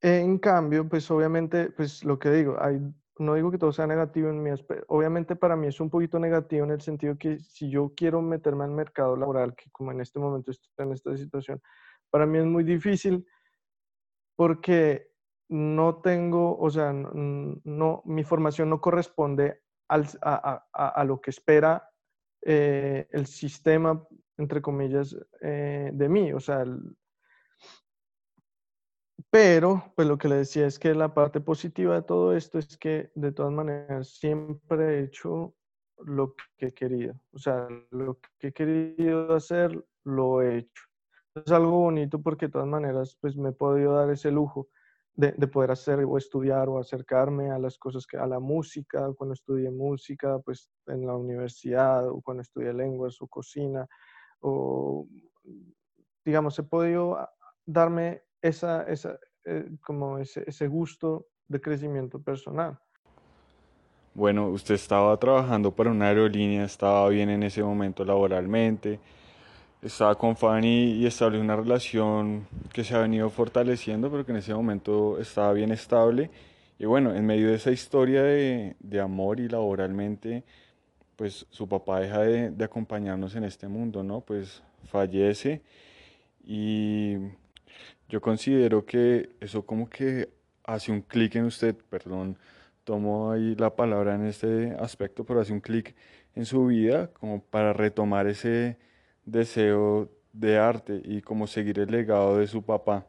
En 0.00 0.38
cambio, 0.38 0.88
pues 0.88 1.10
obviamente, 1.10 1.70
pues 1.70 2.04
lo 2.04 2.18
que 2.18 2.30
digo, 2.30 2.56
hay, 2.60 2.80
no 3.18 3.34
digo 3.34 3.50
que 3.50 3.58
todo 3.58 3.72
sea 3.72 3.86
negativo 3.86 4.30
en 4.30 4.42
mi 4.42 4.50
aspecto, 4.50 4.84
obviamente 4.88 5.36
para 5.36 5.56
mí 5.56 5.66
es 5.66 5.80
un 5.80 5.90
poquito 5.90 6.18
negativo 6.18 6.64
en 6.64 6.70
el 6.70 6.80
sentido 6.80 7.18
que 7.18 7.38
si 7.40 7.68
yo 7.68 7.92
quiero 7.94 8.22
meterme 8.22 8.64
al 8.64 8.70
mercado 8.70 9.16
laboral, 9.16 9.54
que 9.54 9.70
como 9.70 9.92
en 9.92 10.00
este 10.00 10.18
momento 10.18 10.52
estoy 10.52 10.70
en 10.78 10.92
esta 10.92 11.16
situación, 11.16 11.60
para 12.10 12.26
mí 12.26 12.38
es 12.38 12.44
muy 12.44 12.64
difícil 12.64 13.26
porque 14.36 15.10
no 15.48 16.00
tengo, 16.00 16.56
o 16.58 16.70
sea, 16.70 16.92
no, 16.92 18.02
mi 18.04 18.24
formación 18.24 18.70
no 18.70 18.80
corresponde 18.80 19.60
a, 19.88 21.04
lo 21.04 21.20
que 21.20 21.30
espera 21.30 21.90
eh, 22.42 23.08
el 23.10 23.26
sistema, 23.26 24.06
entre 24.38 24.62
comillas, 24.62 25.16
eh, 25.40 25.90
de 25.92 26.08
mí. 26.08 26.32
O 26.32 26.40
sea, 26.40 26.64
pero, 29.28 29.92
pues 29.94 30.08
lo 30.08 30.16
que 30.16 30.28
le 30.28 30.36
decía 30.36 30.66
es 30.66 30.78
que 30.78 30.94
la 30.94 31.12
parte 31.12 31.40
positiva 31.40 31.96
de 31.96 32.02
todo 32.02 32.34
esto 32.34 32.58
es 32.58 32.78
que 32.78 33.10
de 33.14 33.32
todas 33.32 33.52
maneras 33.52 34.08
siempre 34.18 34.98
he 34.98 35.04
hecho 35.04 35.54
lo 35.98 36.34
que 36.56 36.66
he 36.66 36.72
querido. 36.72 37.14
O 37.32 37.38
sea, 37.38 37.68
lo 37.90 38.18
que 38.38 38.48
he 38.48 38.52
querido 38.52 39.34
hacer, 39.34 39.84
lo 40.04 40.42
he 40.42 40.58
hecho 40.58 40.89
es 41.34 41.52
algo 41.52 41.78
bonito 41.78 42.20
porque 42.20 42.46
de 42.46 42.52
todas 42.52 42.68
maneras 42.68 43.16
pues 43.20 43.36
me 43.36 43.50
he 43.50 43.52
podido 43.52 43.94
dar 43.94 44.10
ese 44.10 44.30
lujo 44.30 44.68
de, 45.14 45.32
de, 45.32 45.46
poder 45.46 45.70
hacer 45.72 46.04
o 46.04 46.16
estudiar 46.16 46.68
o 46.68 46.78
acercarme 46.78 47.50
a 47.50 47.58
las 47.58 47.78
cosas 47.78 48.06
que 48.06 48.16
a 48.16 48.26
la 48.26 48.40
música 48.40 49.12
cuando 49.16 49.34
estudié 49.34 49.70
música 49.70 50.38
pues 50.38 50.70
en 50.86 51.06
la 51.06 51.16
universidad 51.16 52.08
o 52.08 52.20
cuando 52.20 52.42
estudié 52.42 52.72
lenguas 52.72 53.20
o 53.20 53.26
cocina 53.26 53.86
o 54.40 55.06
digamos 56.24 56.58
he 56.58 56.62
podido 56.62 57.18
darme 57.66 58.22
esa, 58.40 58.82
esa 58.84 59.18
eh, 59.44 59.70
como 59.84 60.18
ese, 60.18 60.44
ese 60.46 60.68
gusto 60.68 61.26
de 61.48 61.60
crecimiento 61.60 62.22
personal. 62.22 62.78
Bueno, 64.14 64.48
usted 64.48 64.74
estaba 64.74 65.16
trabajando 65.18 65.74
para 65.74 65.90
una 65.90 66.08
aerolínea, 66.08 66.64
estaba 66.64 67.08
bien 67.08 67.30
en 67.30 67.42
ese 67.42 67.62
momento 67.62 68.04
laboralmente, 68.04 69.00
estaba 69.82 70.14
con 70.16 70.36
Fanny 70.36 70.92
y 70.92 71.06
estableció 71.06 71.42
una 71.42 71.56
relación 71.56 72.46
que 72.72 72.84
se 72.84 72.94
ha 72.94 72.98
venido 72.98 73.30
fortaleciendo, 73.30 74.10
pero 74.10 74.24
que 74.24 74.32
en 74.32 74.38
ese 74.38 74.54
momento 74.54 75.18
estaba 75.18 75.52
bien 75.52 75.72
estable. 75.72 76.30
Y 76.78 76.86
bueno, 76.86 77.14
en 77.14 77.26
medio 77.26 77.48
de 77.48 77.54
esa 77.56 77.70
historia 77.70 78.22
de, 78.22 78.76
de 78.80 79.00
amor 79.00 79.40
y 79.40 79.48
laboralmente, 79.48 80.44
pues 81.16 81.46
su 81.50 81.68
papá 81.68 82.00
deja 82.00 82.20
de, 82.20 82.50
de, 82.50 82.64
acompañarnos 82.64 83.34
en 83.36 83.44
este 83.44 83.68
mundo, 83.68 84.02
¿no? 84.02 84.20
Pues 84.22 84.62
fallece 84.86 85.62
y 86.44 87.16
yo 88.08 88.20
considero 88.20 88.84
que 88.86 89.30
eso 89.40 89.64
como 89.64 89.88
que 89.88 90.30
hace 90.64 90.92
un 90.92 91.02
clic 91.02 91.36
en 91.36 91.44
usted, 91.44 91.76
perdón, 91.90 92.36
tomo 92.84 93.30
ahí 93.30 93.54
la 93.56 93.74
palabra 93.76 94.14
en 94.14 94.26
este 94.26 94.72
aspecto, 94.80 95.24
pero 95.24 95.40
hace 95.40 95.52
un 95.52 95.60
clic 95.60 95.94
en 96.34 96.46
su 96.46 96.66
vida 96.66 97.08
como 97.08 97.42
para 97.42 97.72
retomar 97.72 98.26
ese 98.26 98.78
deseo 99.24 100.10
de 100.32 100.58
arte 100.58 101.00
y 101.04 101.22
como 101.22 101.46
seguir 101.46 101.78
el 101.78 101.90
legado 101.90 102.38
de 102.38 102.46
su 102.46 102.62
papá. 102.62 103.06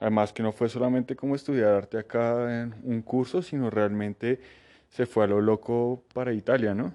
Además 0.00 0.32
que 0.32 0.42
no 0.42 0.52
fue 0.52 0.68
solamente 0.68 1.16
como 1.16 1.34
estudiar 1.34 1.72
arte 1.72 1.98
acá 1.98 2.62
en 2.62 2.74
un 2.84 3.02
curso, 3.02 3.42
sino 3.42 3.70
realmente 3.70 4.40
se 4.88 5.06
fue 5.06 5.24
a 5.24 5.26
lo 5.26 5.40
loco 5.40 6.04
para 6.12 6.32
Italia, 6.32 6.74
¿no? 6.74 6.94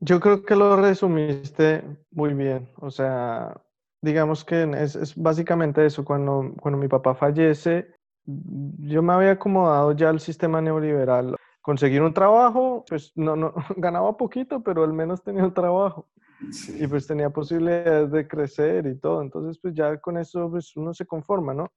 Yo 0.00 0.20
creo 0.20 0.44
que 0.44 0.56
lo 0.56 0.76
resumiste 0.76 1.84
muy 2.10 2.34
bien. 2.34 2.68
O 2.76 2.90
sea, 2.90 3.60
digamos 4.02 4.44
que 4.44 4.62
es, 4.78 5.14
básicamente 5.16 5.84
eso. 5.84 6.04
Cuando, 6.04 6.52
cuando 6.60 6.78
mi 6.78 6.88
papá 6.88 7.14
fallece, 7.14 7.88
yo 8.26 9.02
me 9.02 9.12
había 9.12 9.32
acomodado 9.32 9.92
ya 9.92 10.10
al 10.10 10.20
sistema 10.20 10.60
neoliberal. 10.60 11.36
Conseguir 11.62 12.02
un 12.02 12.12
trabajo, 12.12 12.84
pues 12.88 13.12
no, 13.16 13.36
no 13.36 13.54
ganaba 13.76 14.16
poquito, 14.16 14.62
pero 14.62 14.84
al 14.84 14.92
menos 14.92 15.22
tenía 15.22 15.44
un 15.44 15.54
trabajo. 15.54 16.08
Y 16.40 16.86
pues 16.86 17.06
tenía 17.06 17.30
posibilidades 17.30 18.10
de 18.10 18.26
crecer 18.28 18.86
y 18.86 18.98
todo. 18.98 19.22
Entonces, 19.22 19.58
pues 19.60 19.74
ya 19.74 19.98
con 19.98 20.18
eso, 20.18 20.50
pues 20.50 20.76
uno 20.76 20.92
se 20.92 21.06
conforma, 21.06 21.54
¿no? 21.54 21.72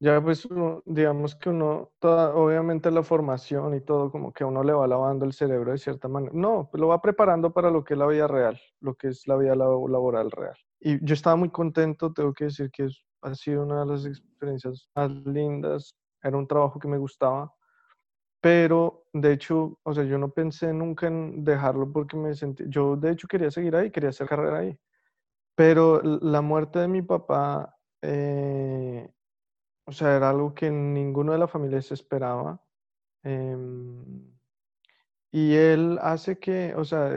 Ya 0.00 0.20
pues 0.22 0.46
digamos 0.84 1.34
que 1.34 1.50
uno, 1.50 1.90
toda, 1.98 2.32
obviamente 2.36 2.88
la 2.92 3.02
formación 3.02 3.74
y 3.74 3.80
todo, 3.80 4.12
como 4.12 4.32
que 4.32 4.44
uno 4.44 4.62
le 4.62 4.72
va 4.72 4.86
lavando 4.86 5.24
el 5.24 5.32
cerebro 5.32 5.72
de 5.72 5.78
cierta 5.78 6.06
manera. 6.06 6.32
No, 6.34 6.68
pues 6.70 6.80
lo 6.80 6.86
va 6.88 7.02
preparando 7.02 7.52
para 7.52 7.70
lo 7.70 7.82
que 7.82 7.94
es 7.94 7.98
la 7.98 8.06
vida 8.06 8.28
real, 8.28 8.60
lo 8.80 8.94
que 8.94 9.08
es 9.08 9.26
la 9.26 9.36
vida 9.36 9.56
laboral 9.56 10.30
real. 10.30 10.56
Y 10.78 11.04
yo 11.04 11.14
estaba 11.14 11.34
muy 11.34 11.50
contento, 11.50 12.12
tengo 12.12 12.32
que 12.32 12.44
decir 12.44 12.70
que 12.70 12.88
ha 13.22 13.34
sido 13.34 13.64
una 13.64 13.80
de 13.80 13.86
las 13.86 14.06
experiencias 14.06 14.88
más 14.94 15.10
lindas. 15.10 15.92
Era 16.22 16.36
un 16.36 16.46
trabajo 16.46 16.78
que 16.78 16.86
me 16.86 16.98
gustaba 16.98 17.52
pero 18.40 19.04
de 19.12 19.32
hecho, 19.32 19.78
o 19.82 19.94
sea, 19.94 20.04
yo 20.04 20.18
no 20.18 20.30
pensé 20.30 20.72
nunca 20.72 21.06
en 21.08 21.44
dejarlo 21.44 21.92
porque 21.92 22.16
me 22.16 22.34
sentí, 22.34 22.64
yo 22.68 22.96
de 22.96 23.12
hecho 23.12 23.28
quería 23.28 23.50
seguir 23.50 23.74
ahí, 23.76 23.90
quería 23.90 24.10
hacer 24.10 24.28
carrera 24.28 24.58
ahí, 24.60 24.78
pero 25.54 26.00
la 26.02 26.40
muerte 26.40 26.78
de 26.78 26.88
mi 26.88 27.02
papá, 27.02 27.76
eh, 28.02 29.10
o 29.86 29.92
sea, 29.92 30.16
era 30.16 30.30
algo 30.30 30.54
que 30.54 30.70
ninguno 30.70 31.32
de 31.32 31.38
la 31.38 31.48
familia 31.48 31.82
se 31.82 31.94
esperaba. 31.94 32.62
Em, 33.24 34.30
y 35.32 35.54
él 35.54 35.98
hace 36.00 36.38
que, 36.38 36.74
o 36.76 36.84
sea, 36.84 37.10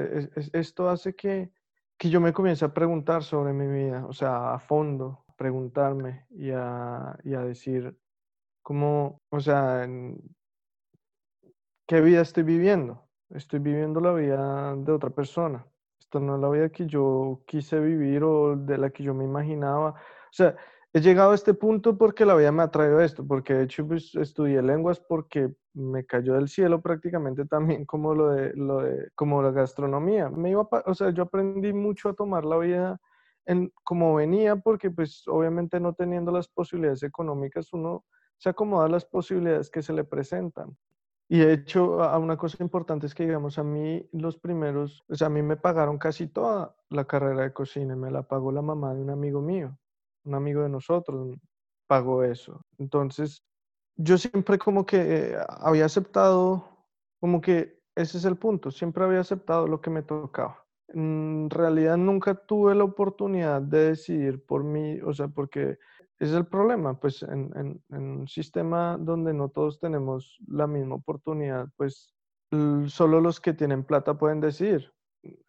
esto 0.53 0.89
hace 0.89 1.15
que, 1.15 1.51
que 1.97 2.09
yo 2.09 2.19
me 2.19 2.33
comience 2.33 2.65
a 2.65 2.73
preguntar 2.73 3.23
sobre 3.23 3.53
mi 3.53 3.67
vida, 3.67 4.05
o 4.07 4.13
sea, 4.13 4.53
a 4.55 4.59
fondo, 4.59 5.25
preguntarme 5.37 6.25
y 6.31 6.51
a, 6.51 7.17
y 7.23 7.33
a 7.35 7.41
decir 7.41 7.97
cómo, 8.63 9.21
o 9.29 9.39
sea, 9.39 9.87
¿qué 11.91 11.99
vida 11.99 12.21
estoy 12.21 12.43
viviendo? 12.43 13.03
Estoy 13.31 13.59
viviendo 13.59 13.99
la 13.99 14.13
vida 14.13 14.77
de 14.77 14.93
otra 14.93 15.09
persona. 15.09 15.67
Esto 15.99 16.21
no 16.21 16.35
es 16.35 16.41
la 16.41 16.49
vida 16.49 16.69
que 16.69 16.87
yo 16.87 17.41
quise 17.45 17.81
vivir 17.81 18.23
o 18.23 18.55
de 18.55 18.77
la 18.77 18.91
que 18.91 19.03
yo 19.03 19.13
me 19.13 19.25
imaginaba. 19.25 19.89
O 19.89 20.31
sea, 20.31 20.55
he 20.93 21.01
llegado 21.01 21.33
a 21.33 21.35
este 21.35 21.53
punto 21.53 21.97
porque 21.97 22.25
la 22.25 22.33
vida 22.35 22.49
me 22.53 22.63
ha 22.63 22.71
traído 22.71 23.01
esto, 23.01 23.27
porque 23.27 23.55
de 23.55 23.63
hecho 23.65 23.85
pues, 23.85 24.15
estudié 24.15 24.61
lenguas 24.61 25.01
porque 25.01 25.53
me 25.73 26.05
cayó 26.05 26.35
del 26.35 26.47
cielo 26.47 26.81
prácticamente 26.81 27.43
también 27.45 27.83
como 27.85 28.15
lo 28.15 28.29
de, 28.29 28.53
lo 28.55 28.83
de 28.83 29.09
como 29.15 29.41
la 29.41 29.51
gastronomía. 29.51 30.29
Me 30.29 30.51
iba 30.51 30.69
o 30.85 30.93
sea, 30.93 31.09
yo 31.09 31.23
aprendí 31.23 31.73
mucho 31.73 32.07
a 32.07 32.13
tomar 32.13 32.45
la 32.45 32.57
vida 32.57 33.01
en, 33.45 33.69
como 33.83 34.15
venía 34.15 34.55
porque 34.55 34.91
pues 34.91 35.27
obviamente 35.27 35.81
no 35.81 35.93
teniendo 35.93 36.31
las 36.31 36.47
posibilidades 36.47 37.03
económicas 37.03 37.73
uno 37.73 38.05
se 38.37 38.47
acomoda 38.47 38.85
a 38.85 38.89
las 38.89 39.03
posibilidades 39.03 39.69
que 39.69 39.81
se 39.81 39.91
le 39.91 40.05
presentan. 40.05 40.77
Y 41.31 41.39
de 41.39 41.53
hecho, 41.53 42.03
a 42.03 42.19
una 42.19 42.35
cosa 42.35 42.61
importante 42.61 43.07
es 43.07 43.15
que, 43.15 43.23
digamos, 43.23 43.57
a 43.57 43.63
mí 43.63 44.05
los 44.11 44.37
primeros, 44.37 45.01
o 45.07 45.15
sea, 45.15 45.27
a 45.27 45.29
mí 45.29 45.41
me 45.41 45.55
pagaron 45.55 45.97
casi 45.97 46.27
toda 46.27 46.75
la 46.89 47.05
carrera 47.05 47.43
de 47.43 47.53
cocina, 47.53 47.95
me 47.95 48.11
la 48.11 48.23
pagó 48.23 48.51
la 48.51 48.61
mamá 48.61 48.93
de 48.93 49.01
un 49.01 49.09
amigo 49.09 49.41
mío 49.41 49.77
un 50.23 50.35
amigo 50.35 50.63
de 50.63 50.69
nosotros 50.69 51.37
pagó 51.87 52.23
eso. 52.23 52.61
Entonces, 52.77 53.43
yo 53.97 54.17
siempre 54.17 54.57
como 54.57 54.85
que 54.85 55.37
había 55.47 55.85
aceptado, 55.85 56.65
como 57.19 57.41
que 57.41 57.79
ese 57.95 58.17
es 58.17 58.25
el 58.25 58.37
punto, 58.37 58.71
siempre 58.71 59.03
había 59.03 59.19
aceptado 59.19 59.67
lo 59.67 59.81
que 59.81 59.89
me 59.89 60.03
tocaba. 60.03 60.65
En 60.87 61.49
realidad 61.49 61.97
nunca 61.97 62.35
tuve 62.35 62.75
la 62.75 62.83
oportunidad 62.83 63.61
de 63.61 63.89
decidir 63.89 64.45
por 64.45 64.63
mí, 64.63 64.99
o 65.01 65.13
sea, 65.13 65.27
porque 65.27 65.79
es 66.21 66.33
el 66.33 66.45
problema, 66.45 66.99
pues 66.99 67.23
en, 67.23 67.51
en, 67.55 67.81
un 67.89 68.27
sistema 68.27 68.95
donde 68.99 69.33
no 69.33 69.49
todos 69.49 69.79
tenemos 69.79 70.37
la 70.47 70.67
misma 70.67 70.95
oportunidad, 70.95 71.67
pues 71.77 72.13
solo 72.87 73.21
los 73.21 73.39
que 73.41 73.53
tienen 73.53 73.83
plata 73.83 74.17
pueden 74.17 74.39
decidir. 74.39 74.93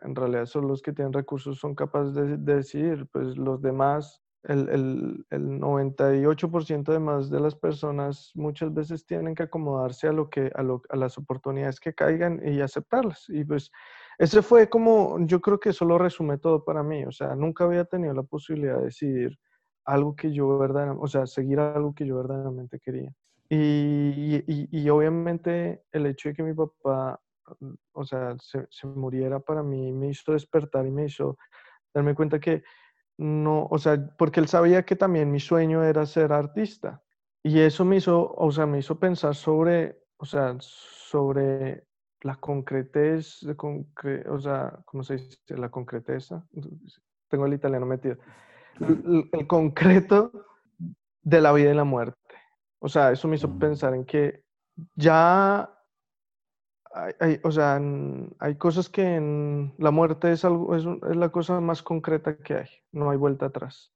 En 0.00 0.14
realidad 0.14 0.46
solo 0.46 0.68
los 0.68 0.80
que 0.80 0.92
tienen 0.92 1.12
recursos 1.12 1.58
son 1.58 1.74
capaces 1.74 2.14
de, 2.14 2.38
de 2.38 2.56
decidir, 2.56 3.06
pues 3.12 3.36
los 3.36 3.60
demás 3.60 4.22
el, 4.44 4.68
el, 4.70 5.26
el 5.28 5.60
98% 5.60 6.90
de 6.90 6.98
más 6.98 7.28
de 7.28 7.40
las 7.40 7.54
personas 7.54 8.32
muchas 8.34 8.72
veces 8.72 9.04
tienen 9.04 9.34
que 9.34 9.44
acomodarse 9.44 10.08
a, 10.08 10.12
lo 10.12 10.30
que, 10.30 10.50
a, 10.54 10.62
lo, 10.62 10.82
a 10.88 10.96
las 10.96 11.18
oportunidades 11.18 11.80
que 11.80 11.94
caigan 11.94 12.40
y 12.44 12.60
aceptarlas. 12.62 13.26
Y 13.28 13.44
pues 13.44 13.70
ese 14.18 14.40
fue 14.40 14.70
como, 14.70 15.18
yo 15.26 15.40
creo 15.40 15.60
que 15.60 15.68
eso 15.68 15.84
lo 15.84 15.98
resume 15.98 16.38
todo 16.38 16.64
para 16.64 16.82
mí. 16.82 17.04
O 17.04 17.12
sea, 17.12 17.36
nunca 17.36 17.64
había 17.64 17.84
tenido 17.84 18.14
la 18.14 18.22
posibilidad 18.22 18.78
de 18.78 18.86
decidir 18.86 19.38
algo 19.84 20.14
que 20.14 20.32
yo 20.32 20.58
verdaderamente, 20.58 21.04
o 21.04 21.08
sea, 21.08 21.26
seguir 21.26 21.60
algo 21.60 21.94
que 21.94 22.06
yo 22.06 22.16
verdaderamente 22.16 22.78
quería. 22.78 23.12
Y, 23.48 24.42
y, 24.46 24.68
y, 24.70 24.88
obviamente 24.88 25.82
el 25.92 26.06
hecho 26.06 26.30
de 26.30 26.34
que 26.34 26.42
mi 26.42 26.54
papá, 26.54 27.20
o 27.92 28.04
sea, 28.04 28.34
se, 28.38 28.66
se 28.70 28.86
muriera 28.86 29.40
para 29.40 29.62
mí 29.62 29.92
me 29.92 30.08
hizo 30.08 30.32
despertar 30.32 30.86
y 30.86 30.90
me 30.90 31.04
hizo 31.04 31.36
darme 31.92 32.14
cuenta 32.14 32.40
que 32.40 32.62
no, 33.18 33.66
o 33.70 33.78
sea, 33.78 33.98
porque 34.16 34.40
él 34.40 34.48
sabía 34.48 34.84
que 34.84 34.96
también 34.96 35.30
mi 35.30 35.40
sueño 35.40 35.84
era 35.84 36.06
ser 36.06 36.32
artista. 36.32 37.02
Y 37.42 37.60
eso 37.60 37.84
me 37.84 37.96
hizo, 37.96 38.32
o 38.34 38.50
sea, 38.52 38.66
me 38.66 38.78
hizo 38.78 38.98
pensar 38.98 39.34
sobre, 39.34 40.00
o 40.16 40.24
sea, 40.24 40.56
sobre 40.60 41.84
la 42.22 42.36
concretez, 42.36 43.42
o 43.44 44.38
sea, 44.40 44.78
¿cómo 44.84 45.02
se 45.02 45.16
dice? 45.16 45.56
La 45.56 45.70
concreteza. 45.70 46.46
Tengo 47.28 47.46
el 47.46 47.54
italiano 47.54 47.86
metido. 47.86 48.16
El, 48.80 49.46
concreto 49.46 50.32
de 51.22 51.40
la 51.40 51.52
vida 51.52 51.70
y 51.70 51.74
la 51.74 51.84
muerte. 51.84 52.18
O 52.78 52.88
sea, 52.88 53.12
eso 53.12 53.28
me 53.28 53.36
hizo 53.36 53.48
mm. 53.48 53.58
pensar 53.58 53.94
en 53.94 54.04
que 54.04 54.42
ya 54.94 55.72
hay, 57.20 57.40
o 57.42 57.50
sea, 57.50 57.80
hay 58.38 58.56
cosas 58.56 58.88
que 58.88 59.16
en 59.16 59.74
la 59.78 59.90
muerte 59.90 60.32
es, 60.32 60.44
algo, 60.44 60.76
es, 60.76 60.84
la 60.84 61.30
cosa 61.30 61.60
más 61.60 61.82
concreta 61.82 62.36
que 62.36 62.54
hay. 62.54 62.68
No 62.92 63.10
hay 63.10 63.16
vuelta 63.16 63.46
atrás. 63.46 63.92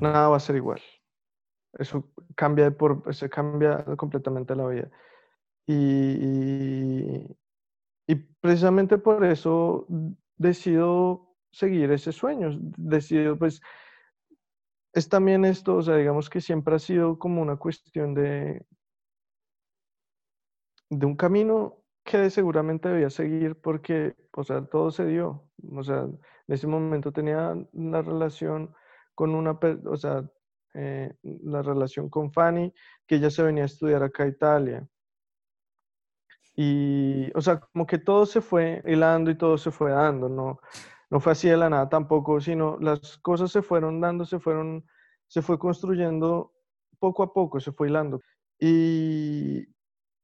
Nada 0.00 0.28
va 0.28 0.36
a 0.36 0.40
ser 0.40 0.56
igual. 0.56 0.80
Eso 1.74 2.10
cambia, 2.34 2.70
por, 2.70 3.14
se 3.14 3.28
cambia 3.30 3.84
completamente 3.96 4.54
la 4.54 4.66
vida. 4.66 4.90
Y, 5.66 7.26
y, 8.06 8.14
precisamente 8.40 8.96
por 8.96 9.24
eso 9.24 9.86
decido 10.36 11.27
seguir 11.58 11.90
ese 11.90 12.12
sueño. 12.12 12.50
Decido, 12.76 13.36
pues, 13.36 13.60
es 14.92 15.08
también 15.08 15.44
esto, 15.44 15.76
o 15.76 15.82
sea, 15.82 15.96
digamos 15.96 16.30
que 16.30 16.40
siempre 16.40 16.74
ha 16.74 16.78
sido 16.78 17.18
como 17.18 17.42
una 17.42 17.56
cuestión 17.56 18.14
de 18.14 18.64
de 20.90 21.06
un 21.06 21.16
camino 21.16 21.84
que 22.04 22.30
seguramente 22.30 22.88
debía 22.88 23.10
seguir 23.10 23.60
porque, 23.60 24.14
o 24.32 24.42
sea, 24.42 24.64
todo 24.64 24.90
se 24.90 25.04
dio. 25.06 25.44
O 25.72 25.82
sea, 25.82 26.00
en 26.02 26.18
ese 26.46 26.66
momento 26.66 27.12
tenía 27.12 27.54
una 27.72 28.02
relación 28.02 28.74
con 29.14 29.34
una, 29.34 29.58
o 29.84 29.96
sea, 29.96 30.24
eh, 30.74 31.12
la 31.22 31.62
relación 31.62 32.08
con 32.08 32.32
Fanny, 32.32 32.72
que 33.06 33.16
ella 33.16 33.30
se 33.30 33.42
venía 33.42 33.64
a 33.64 33.66
estudiar 33.66 34.02
acá 34.02 34.22
a 34.22 34.28
Italia. 34.28 34.88
Y, 36.56 37.30
o 37.36 37.40
sea, 37.40 37.60
como 37.60 37.86
que 37.86 37.98
todo 37.98 38.26
se 38.26 38.40
fue 38.40 38.82
hilando 38.86 39.30
y 39.30 39.36
todo 39.36 39.58
se 39.58 39.70
fue 39.70 39.92
dando, 39.92 40.28
no, 40.28 40.60
no 41.10 41.20
fue 41.20 41.32
así 41.32 41.48
de 41.48 41.56
la 41.56 41.70
nada 41.70 41.88
tampoco, 41.88 42.40
sino 42.40 42.78
las 42.80 43.18
cosas 43.18 43.50
se 43.50 43.62
fueron 43.62 44.00
dando, 44.00 44.24
se 44.24 44.38
fueron, 44.38 44.84
se 45.26 45.42
fue 45.42 45.58
construyendo 45.58 46.52
poco 46.98 47.22
a 47.22 47.32
poco, 47.32 47.60
se 47.60 47.72
fue 47.72 47.88
hilando. 47.88 48.20
Y, 48.58 49.66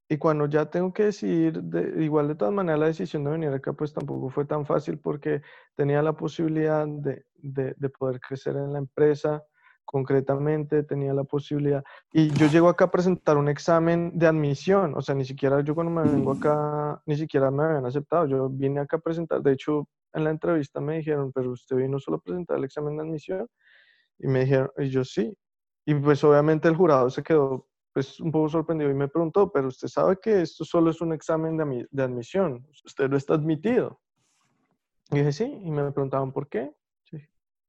y 0.09 0.19
cuando 0.19 0.47
ya 0.47 0.67
tengo 0.67 0.93
que 0.93 1.05
decidir, 1.05 1.63
de, 1.63 2.05
igual 2.05 2.29
de 2.29 2.35
todas 2.35 2.53
maneras 2.53 2.81
la 2.81 2.87
decisión 2.87 3.25
de 3.25 3.31
venir 3.31 3.49
acá 3.51 3.73
pues 3.73 3.95
tampoco 3.95 4.29
fue 4.29 4.45
tan 4.45 4.67
fácil 4.67 4.99
porque 4.99 5.43
tenía 5.77 6.03
la 6.03 6.15
posibilidad 6.15 6.87
de, 6.87 7.25
de, 7.37 7.75
de, 7.77 7.89
poder 7.89 8.21
crecer 8.21 8.57
en 8.57 8.73
la 8.73 8.79
empresa 8.79 9.43
concretamente, 9.85 10.83
tenía 10.83 11.15
la 11.15 11.25
posibilidad. 11.25 11.85
Y 12.13 12.31
yo 12.31 12.47
llego 12.47 12.69
acá 12.69 12.87
a 12.87 12.91
presentar 12.91 13.37
un 13.37 13.49
examen 13.49 14.19
de 14.19 14.27
admisión, 14.27 14.95
o 14.97 15.03
sea, 15.03 15.15
ni 15.15 15.25
siquiera 15.25 15.61
yo 15.61 15.75
cuando 15.75 15.93
me 15.93 16.11
vengo 16.11 16.33
acá, 16.33 17.01
ni 17.07 17.17
siquiera 17.17 17.51
me 17.51 17.65
habían 17.65 17.87
aceptado, 17.87 18.27
yo 18.27 18.49
vine 18.49 18.81
acá 18.81 18.97
a 18.97 19.01
presentar, 19.01 19.43
de 19.43 19.53
hecho 19.53 19.89
en 20.15 20.25
la 20.25 20.31
entrevista 20.31 20.81
me 20.81 20.99
dijeron, 20.99 21.33
pero 21.33 21.51
usted 21.51 21.77
vino 21.77 21.99
solo 21.99 22.19
a 22.19 22.21
presentar 22.21 22.59
el 22.59 22.65
examen 22.65 22.97
de 22.97 23.03
admisión, 23.03 23.49
y 24.19 24.29
me 24.29 24.41
dijeron, 24.41 24.71
y 24.79 24.89
yo 24.89 25.05
sí, 25.05 25.37
y 25.85 25.95
pues 25.95 26.25
obviamente 26.25 26.69
el 26.69 26.77
jurado 26.77 27.11
se 27.11 27.23
quedó 27.23 27.69
pues 27.93 28.19
un 28.19 28.33
poco 28.33 28.49
sorprendido 28.49 28.91
y 28.91 28.95
me 28.95 29.09
preguntó, 29.09 29.53
pero 29.53 29.69
usted 29.69 29.87
sabe 29.87 30.19
que 30.21 30.43
esto 30.43 30.65
solo 30.65 30.91
es 30.91 31.01
un 31.01 31.13
examen 31.13 31.57
de, 31.57 31.87
de 31.91 32.03
admisión, 32.03 32.67
usted 32.85 33.09
no 33.09 33.17
está 33.17 33.35
admitido. 33.35 34.01
Y 35.11 35.19
dije, 35.19 35.33
sí, 35.33 35.45
y 35.45 35.71
me 35.71 35.93
preguntaban 35.93 36.33
por 36.33 36.49
qué. 36.49 36.75
Sí, 37.05 37.19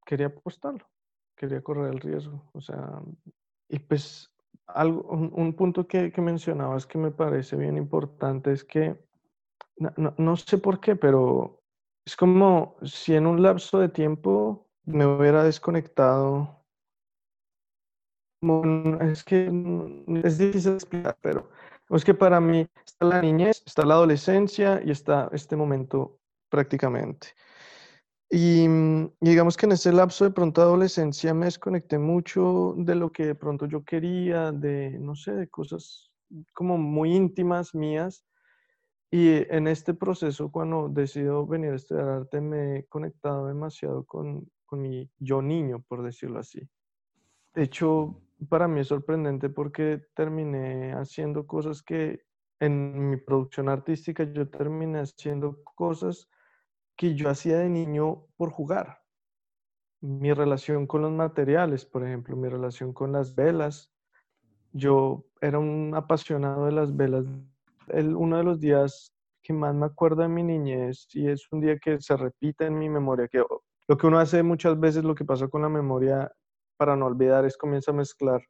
quería 0.06 0.28
apostarlo, 0.28 0.88
quería 1.36 1.62
correr 1.62 1.94
el 1.94 2.00
riesgo. 2.00 2.50
O 2.54 2.62
sea, 2.62 3.02
y 3.70 3.78
pues 3.80 4.32
algo, 4.68 5.08
un, 5.10 5.54
punto 5.54 5.86
que, 5.86 6.12
que 6.12 6.22
mencionabas 6.22 6.88
que 6.88 6.98
me 6.98 7.12
parece 7.12 7.56
bien 7.56 7.78
importante 7.78 8.52
es 8.52 8.64
que, 8.64 8.98
no, 9.78 10.16
no 10.18 10.36
sé 10.38 10.58
por 10.58 10.80
qué, 10.80 10.96
pero 10.96 11.62
es 12.06 12.16
como 12.16 12.76
si 12.84 13.16
en 13.16 13.28
un 13.28 13.42
lapso 13.42 13.80
de 13.80 13.90
tiempo 13.90 14.68
me 14.86 15.06
hubiera 15.06 15.44
desconectado 15.44 16.66
es 19.02 19.24
que 19.24 19.52
es 20.24 20.38
difícil 20.38 20.74
explicar, 20.74 21.18
pero 21.22 21.50
es 21.90 22.06
que 22.06 22.14
para 22.14 22.40
mí 22.40 22.68
está 22.86 23.06
la 23.06 23.22
niñez, 23.22 23.64
está 23.66 23.86
la 23.86 23.96
adolescencia 23.96 24.82
y 24.84 24.92
está 24.92 25.30
este 25.34 25.56
momento 25.56 26.20
prácticamente. 26.50 27.30
Y, 28.30 28.68
digamos 29.20 29.56
que 29.56 29.66
en 29.66 29.74
ese 29.74 29.92
lapso 29.92 30.26
de 30.26 30.32
pronto 30.32 30.62
adolescencia 30.62 31.34
me 31.34 31.46
desconecté 31.46 31.98
mucho 31.98 32.74
de 32.78 32.96
lo 32.96 33.12
que 33.12 33.26
de 33.28 33.36
pronto 33.36 33.66
yo 33.68 33.84
quería, 33.84 34.52
de, 34.52 34.98
no 35.00 35.16
sé, 35.16 35.34
de 35.34 35.48
cosas 35.48 36.12
como 36.54 36.78
muy 36.78 37.16
íntimas 37.16 37.74
mías. 37.76 38.26
Y 39.12 39.46
en 39.54 39.68
este 39.68 39.94
proceso, 39.94 40.52
cuando 40.52 40.90
decido 40.90 41.46
venir 41.46 41.72
a 41.72 41.76
estudiar 41.76 42.10
arte, 42.10 42.42
me 42.42 42.78
he 42.78 42.86
conectado 42.88 43.48
demasiado 43.48 44.04
con, 44.06 44.50
con 44.66 44.82
mi 44.82 45.10
yo 45.20 45.42
niño, 45.42 45.84
por 45.88 46.04
decirlo 46.04 46.40
así. 46.40 46.68
De 47.54 47.64
hecho, 47.64 48.22
para 48.50 48.68
mí 48.68 48.82
es 48.82 48.88
sorprendente 48.88 49.50
porque 49.50 50.02
terminé 50.14 50.94
haciendo 50.94 51.48
cosas 51.48 51.82
que 51.82 52.26
en 52.60 53.10
mi 53.10 53.18
producción 53.18 53.70
artística 53.70 54.24
yo 54.24 54.50
terminé 54.50 55.00
haciendo 55.00 55.64
cosas 55.64 56.30
que 56.96 57.16
yo 57.16 57.30
hacía 57.30 57.60
de 57.60 57.70
niño 57.70 58.26
por 58.38 58.52
jugar. 58.52 59.02
Mi 60.02 60.34
relación 60.34 60.88
con 60.88 61.02
los 61.02 61.12
materiales, 61.12 61.86
por 61.86 62.06
ejemplo, 62.06 62.36
mi 62.36 62.48
relación 62.48 62.94
con 62.94 63.12
las 63.12 63.36
velas. 63.36 63.92
Yo 64.72 65.26
era 65.42 65.60
un 65.60 65.94
apasionado 65.96 66.66
de 66.66 66.72
las 66.72 66.96
velas. 66.96 67.26
Uno 67.88 68.38
de 68.38 68.44
los 68.44 68.60
días 68.60 69.14
que 69.42 69.54
más 69.54 69.76
me 69.76 69.86
acuerdo 69.86 70.24
de 70.24 70.28
mi 70.28 70.44
niñez 70.44 71.08
y 71.14 71.30
es 71.30 71.48
un 71.52 71.62
día 71.62 71.78
que 71.78 72.00
se 72.02 72.18
repite 72.18 72.66
en 72.66 72.78
mi 72.80 72.90
memoria, 72.90 73.28
que 73.28 73.44
lo 73.88 73.98
que 73.98 74.08
uno 74.08 74.18
hace 74.18 74.42
muchas 74.42 74.80
veces, 74.80 75.04
lo 75.04 75.14
que 75.14 75.26
pasa 75.26 75.48
con 75.48 75.62
la 75.62 75.70
memoria 75.70 76.32
para 76.78 76.96
no 76.96 77.06
olvidar 77.06 77.46
es 77.46 77.56
comienza 77.56 77.92
a 77.92 77.94
mezclar, 77.94 78.42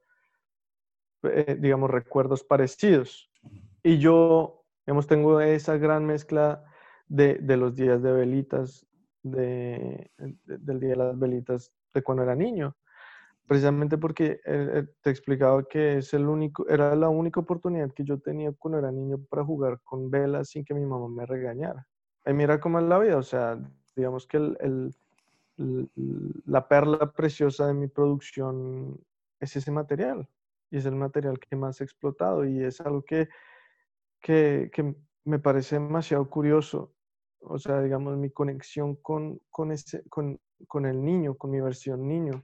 eh, 1.24 1.58
digamos, 1.60 1.90
recuerdos 1.90 2.44
parecidos. 2.44 3.30
Y 3.84 3.98
yo, 3.98 4.64
digamos, 4.86 5.08
tengo 5.08 5.42
esa 5.42 5.78
gran 5.78 6.06
mezcla 6.06 6.64
de, 7.08 7.36
de 7.36 7.58
los 7.58 7.76
días 7.76 8.02
de 8.02 8.12
velitas, 8.14 8.88
de, 9.22 10.12
del 10.18 10.80
día 10.80 10.90
de 10.92 10.96
las 10.96 11.20
velitas 11.20 11.74
de 11.94 12.02
cuando 12.02 12.24
era 12.24 12.36
niño 12.36 12.76
precisamente 13.48 13.98
porque 13.98 14.26
eh, 14.26 14.40
eh, 14.46 14.88
te 15.02 15.10
explicaba 15.10 15.64
que 15.68 15.98
es 16.00 16.14
el 16.14 16.28
único, 16.28 16.68
era 16.68 16.96
la 16.96 17.10
única 17.10 17.40
oportunidad 17.40 17.92
que 17.94 18.04
yo 18.04 18.20
tenía 18.20 18.52
cuando 18.54 18.80
era 18.80 18.92
niño 18.92 19.20
para 19.30 19.44
jugar 19.44 19.80
con 19.84 20.10
velas 20.10 20.50
sin 20.50 20.66
que 20.66 20.74
mi 20.74 20.86
mamá 20.86 21.08
me 21.08 21.26
regañara. 21.26 21.88
Y 22.26 22.34
mira 22.34 22.60
cómo 22.60 22.80
es 22.80 22.86
la 22.86 22.98
vida, 22.98 23.18
o 23.18 23.24
sea, 23.24 23.60
digamos 23.96 24.26
que 24.26 24.40
la 25.58 26.68
perla 26.68 27.12
preciosa 27.12 27.68
de 27.68 27.76
mi 27.76 27.88
producción 27.88 29.00
es 29.40 29.56
ese 29.56 29.72
material 29.72 30.28
y 30.72 30.78
es 30.78 30.86
el 30.86 30.96
material 30.96 31.40
que 31.40 31.56
más 31.56 31.80
he 31.80 31.84
explotado 31.84 32.46
y 32.46 32.64
es 32.64 32.82
algo 32.82 33.04
que, 33.04 33.30
que, 34.22 34.72
que 34.74 34.96
me 35.24 35.38
parece 35.38 35.76
demasiado 35.76 36.28
curioso. 36.30 36.94
O 37.42 37.60
sea, 37.60 37.80
digamos, 37.84 38.18
mi 38.18 38.32
conexión 38.32 38.96
con, 38.96 39.40
con, 39.52 39.72
ese, 39.72 40.04
con, 40.10 40.40
con 40.68 40.88
el 40.88 41.06
niño, 41.06 41.36
con 41.36 41.52
mi 41.52 41.62
versión 41.62 42.08
niño 42.08 42.44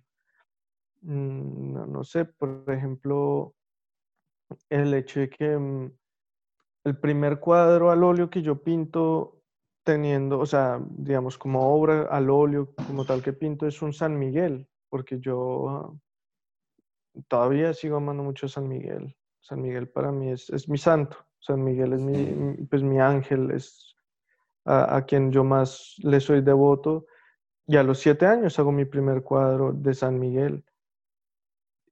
no, 1.01 1.85
no, 1.85 2.03
sé, 2.03 2.25
por 2.25 2.63
ejemplo, 2.67 3.55
el 4.69 4.93
hecho 4.93 5.19
de 5.19 5.29
que 5.29 5.57
mm, 5.57 5.91
el 6.85 6.97
primer 6.97 7.39
cuadro 7.39 7.91
al 7.91 8.03
óleo 8.03 8.29
que 8.29 8.41
yo 8.41 8.61
pinto 8.61 9.41
teniendo, 9.83 10.39
o 10.39 10.45
sea, 10.45 10.79
digamos, 10.89 11.37
como 11.37 11.73
obra 11.73 12.03
al 12.03 12.29
óleo, 12.29 12.73
como 12.87 13.05
tal 13.05 13.21
que 13.21 13.33
pinto, 13.33 13.67
es 13.67 13.81
un 13.81 13.93
San 13.93 14.17
Miguel, 14.17 14.67
porque 14.89 15.19
yo 15.19 15.99
todavía 17.27 17.73
sigo 17.73 17.97
amando 17.97 18.23
mucho 18.23 18.45
a 18.45 18.49
San 18.49 18.67
Miguel. 18.67 19.15
San 19.41 19.61
Miguel 19.61 19.89
para 19.89 20.11
mí 20.11 20.31
es, 20.31 20.49
es 20.51 20.69
mi 20.69 20.77
santo. 20.77 21.17
San 21.39 21.63
Miguel 21.63 21.93
es 21.93 22.01
mi, 22.01 22.65
pues, 22.65 22.83
mi 22.83 22.99
ángel, 22.99 23.51
es 23.51 23.95
a, 24.65 24.97
a, 24.97 25.05
quien 25.05 25.31
yo 25.31 25.43
más 25.43 25.95
le 26.03 26.19
soy 26.19 26.41
devoto. 26.41 27.07
Y 27.65 27.77
a 27.77 27.83
los 27.83 27.99
siete 27.99 28.27
años 28.27 28.59
hago 28.59 28.71
mi 28.71 28.85
primer 28.85 29.23
cuadro 29.23 29.73
de 29.73 29.93
San 29.93 30.19
Miguel. 30.19 30.63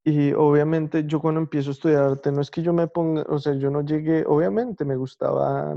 Y 0.03 0.31
obviamente 0.33 1.05
yo 1.05 1.19
cuando 1.19 1.41
empiezo 1.41 1.69
a 1.69 1.73
estudiar 1.73 2.03
arte, 2.03 2.31
no 2.31 2.41
es 2.41 2.49
que 2.49 2.61
yo 2.61 2.73
me 2.73 2.87
ponga, 2.87 3.23
o 3.27 3.37
sea, 3.37 3.53
yo 3.53 3.69
no 3.69 3.81
llegué, 3.81 4.23
obviamente 4.25 4.85
me 4.85 4.95
gustaba 4.95 5.75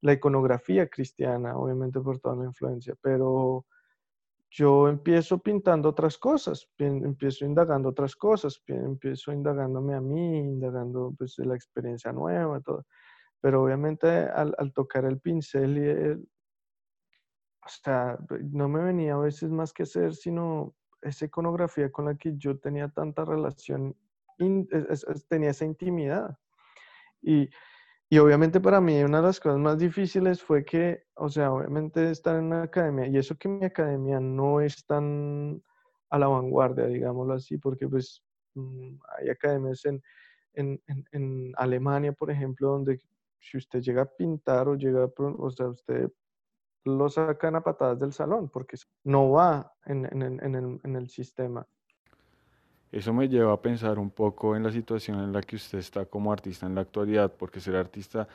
la 0.00 0.12
iconografía 0.12 0.88
cristiana, 0.88 1.56
obviamente 1.56 2.00
por 2.00 2.18
toda 2.18 2.36
la 2.36 2.44
influencia, 2.46 2.94
pero 3.00 3.66
yo 4.50 4.88
empiezo 4.88 5.38
pintando 5.38 5.88
otras 5.88 6.16
cosas, 6.16 6.68
empiezo 6.78 7.44
indagando 7.44 7.88
otras 7.88 8.14
cosas, 8.14 8.62
empiezo 8.66 9.32
indagándome 9.32 9.94
a 9.94 10.00
mí, 10.00 10.38
indagando 10.38 11.12
pues 11.18 11.38
la 11.38 11.54
experiencia 11.54 12.12
nueva, 12.12 12.60
todo. 12.60 12.86
Pero 13.40 13.64
obviamente 13.64 14.06
al, 14.08 14.54
al 14.56 14.72
tocar 14.72 15.04
el 15.06 15.20
pincel 15.20 15.78
y 15.78 15.84
el, 15.86 16.28
o 17.64 17.68
sea, 17.68 18.18
no 18.52 18.68
me 18.68 18.82
venía 18.82 19.14
a 19.14 19.18
veces 19.18 19.50
más 19.50 19.72
que 19.72 19.84
hacer, 19.84 20.14
sino 20.14 20.74
esa 21.04 21.26
iconografía 21.26 21.90
con 21.92 22.06
la 22.06 22.14
que 22.16 22.36
yo 22.36 22.58
tenía 22.58 22.88
tanta 22.88 23.24
relación, 23.24 23.96
tenía 25.28 25.50
esa 25.50 25.64
intimidad. 25.64 26.38
Y, 27.22 27.48
y, 28.10 28.18
obviamente 28.18 28.60
para 28.60 28.80
mí 28.80 29.02
una 29.02 29.18
de 29.18 29.26
las 29.28 29.40
cosas 29.40 29.58
más 29.58 29.78
difíciles 29.78 30.42
fue 30.42 30.64
que, 30.64 31.04
o 31.14 31.28
sea, 31.28 31.52
obviamente 31.52 32.10
estar 32.10 32.36
en 32.36 32.46
una 32.46 32.62
academia, 32.64 33.06
y 33.06 33.16
eso 33.16 33.36
que 33.36 33.48
mi 33.48 33.64
academia 33.64 34.20
no 34.20 34.60
es 34.60 34.84
tan 34.86 35.62
a 36.10 36.18
la 36.18 36.28
vanguardia, 36.28 36.86
digámoslo 36.86 37.34
así, 37.34 37.58
porque 37.58 37.88
pues 37.88 38.22
mm, 38.54 38.96
hay 39.18 39.30
academias 39.30 39.84
en, 39.84 40.02
en, 40.54 40.80
en, 41.12 41.52
Alemania, 41.56 42.12
por 42.12 42.30
ejemplo, 42.30 42.68
donde 42.68 43.00
si 43.40 43.58
usted 43.58 43.80
llega 43.80 44.02
a 44.02 44.16
pintar 44.16 44.68
o 44.68 44.76
llega, 44.76 45.08
o 45.16 45.50
sea, 45.50 45.68
usted 45.68 46.10
lo 46.84 47.08
sacan 47.08 47.56
a 47.56 47.62
patadas 47.62 47.98
del 47.98 48.12
salón 48.12 48.48
porque 48.48 48.76
no 49.04 49.30
va 49.30 49.72
en, 49.86 50.04
en, 50.12 50.96
el, 50.96 51.08
sistema. 51.08 51.66
Eso 52.92 53.12
me 53.12 53.28
lleva 53.28 53.52
a 53.52 53.60
pensar 53.60 53.98
un 53.98 54.10
poco 54.10 54.54
en 54.54 54.62
la 54.62 54.70
situación 54.70 55.20
en 55.20 55.32
la 55.32 55.40
que 55.40 55.56
usted 55.56 55.78
está 55.78 56.04
como 56.04 56.32
artista 56.32 56.66
en 56.66 56.74
la 56.74 56.82
actualidad, 56.82 57.32
porque 57.32 57.60
ser 57.60 57.76
artista 57.76 58.28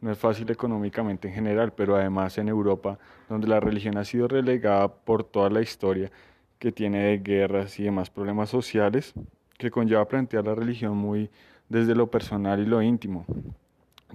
no 0.00 0.10
es 0.10 0.18
fácil 0.18 0.50
económicamente 0.50 1.28
en 1.28 1.34
general, 1.34 1.72
pero 1.72 1.96
además 1.96 2.38
en 2.38 2.48
Europa, 2.48 2.98
donde 3.28 3.48
la 3.48 3.60
religión 3.60 3.96
ha 3.98 4.04
sido 4.04 4.28
relegada 4.28 4.88
por 4.88 5.24
toda 5.24 5.50
la 5.50 5.60
historia 5.60 6.10
que 6.58 6.72
tiene 6.72 7.04
de 7.04 7.18
guerras 7.18 7.78
y 7.78 7.84
demás 7.84 8.10
problemas 8.10 8.48
sociales, 8.48 9.14
que 9.58 9.70
conlleva 9.70 10.06
plantear 10.06 10.44
la 10.44 10.54
religión 10.54 10.96
muy 10.96 11.30
desde 11.68 11.94
lo 11.94 12.10
personal 12.10 12.60
y 12.60 12.66
lo 12.66 12.80
íntimo, 12.82 13.26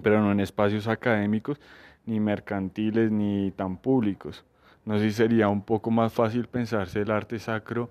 pero 0.02 0.20
no 0.20 0.32
en 0.32 0.40
espacios 0.40 0.88
académicos 0.88 1.60
ni 2.06 2.20
mercantiles, 2.20 3.10
ni 3.10 3.50
tan 3.52 3.76
públicos. 3.76 4.44
No 4.84 4.98
sé 4.98 5.10
si 5.10 5.12
sería 5.12 5.48
un 5.48 5.62
poco 5.62 5.90
más 5.90 6.12
fácil 6.12 6.48
pensarse 6.48 7.00
el 7.00 7.10
arte 7.10 7.38
sacro 7.38 7.90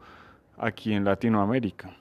aquí 0.57 0.93
en 0.93 1.05
Latinoamérica. 1.05 1.95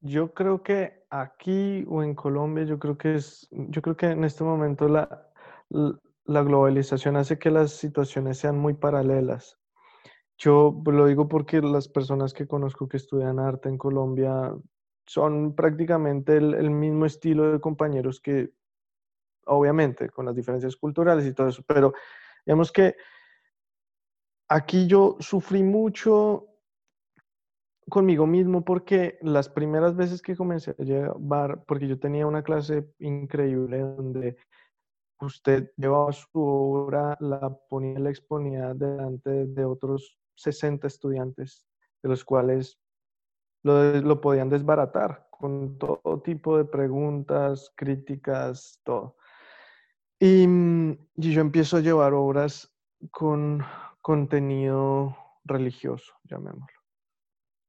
Yo 0.00 0.34
creo 0.34 0.62
que 0.62 1.04
aquí 1.10 1.84
o 1.88 2.02
en 2.02 2.14
Colombia, 2.14 2.64
yo 2.64 2.78
creo 2.78 2.98
que 2.98 3.14
es, 3.14 3.48
yo 3.52 3.80
creo 3.82 3.96
que 3.96 4.06
en 4.06 4.24
este 4.24 4.42
momento 4.42 4.88
la, 4.88 5.28
la 6.24 6.42
globalización 6.42 7.16
hace 7.16 7.38
que 7.38 7.50
las 7.50 7.70
situaciones 7.70 8.38
sean 8.38 8.58
muy 8.58 8.74
paralelas. 8.74 9.58
Yo 10.38 10.82
lo 10.86 11.06
digo 11.06 11.28
porque 11.28 11.60
las 11.60 11.86
personas 11.86 12.34
que 12.34 12.48
conozco 12.48 12.88
que 12.88 12.96
estudian 12.96 13.38
arte 13.38 13.68
en 13.68 13.78
Colombia 13.78 14.52
son 15.06 15.54
prácticamente 15.54 16.36
el, 16.36 16.54
el 16.54 16.70
mismo 16.70 17.06
estilo 17.06 17.52
de 17.52 17.60
compañeros 17.60 18.20
que 18.20 18.50
obviamente, 19.46 20.10
con 20.10 20.26
las 20.26 20.34
diferencias 20.34 20.76
culturales 20.76 21.26
y 21.26 21.34
todo 21.34 21.48
eso, 21.48 21.62
pero 21.66 21.92
digamos 22.44 22.72
que 22.72 22.96
aquí 24.48 24.86
yo 24.86 25.16
sufrí 25.20 25.62
mucho 25.62 26.48
conmigo 27.88 28.26
mismo 28.26 28.64
porque 28.64 29.18
las 29.22 29.48
primeras 29.48 29.96
veces 29.96 30.22
que 30.22 30.36
comencé 30.36 30.74
a 30.78 30.82
llevar, 30.82 31.64
porque 31.66 31.88
yo 31.88 31.98
tenía 31.98 32.26
una 32.26 32.42
clase 32.42 32.92
increíble 32.98 33.80
donde 33.80 34.36
usted 35.20 35.72
llevaba 35.76 36.12
su 36.12 36.28
obra, 36.34 37.16
la 37.20 37.50
ponía, 37.68 37.98
la 37.98 38.10
exponía 38.10 38.74
delante 38.74 39.46
de 39.46 39.64
otros 39.64 40.18
60 40.36 40.86
estudiantes, 40.86 41.66
de 42.02 42.08
los 42.08 42.24
cuales 42.24 42.80
lo, 43.62 44.00
lo 44.00 44.20
podían 44.20 44.48
desbaratar 44.48 45.28
con 45.30 45.78
todo 45.78 46.20
tipo 46.22 46.56
de 46.56 46.64
preguntas, 46.64 47.72
críticas, 47.76 48.80
todo. 48.84 49.16
Mm, 50.22 50.92
y, 51.16 51.32
yo 51.32 51.40
empiezo 51.40 51.78
a 51.78 51.80
llevar 51.80 52.14
obras 52.14 52.72
con 53.10 53.64
contenido 54.00 55.16
religioso, 55.44 56.12
llamémoslo. 56.22 56.78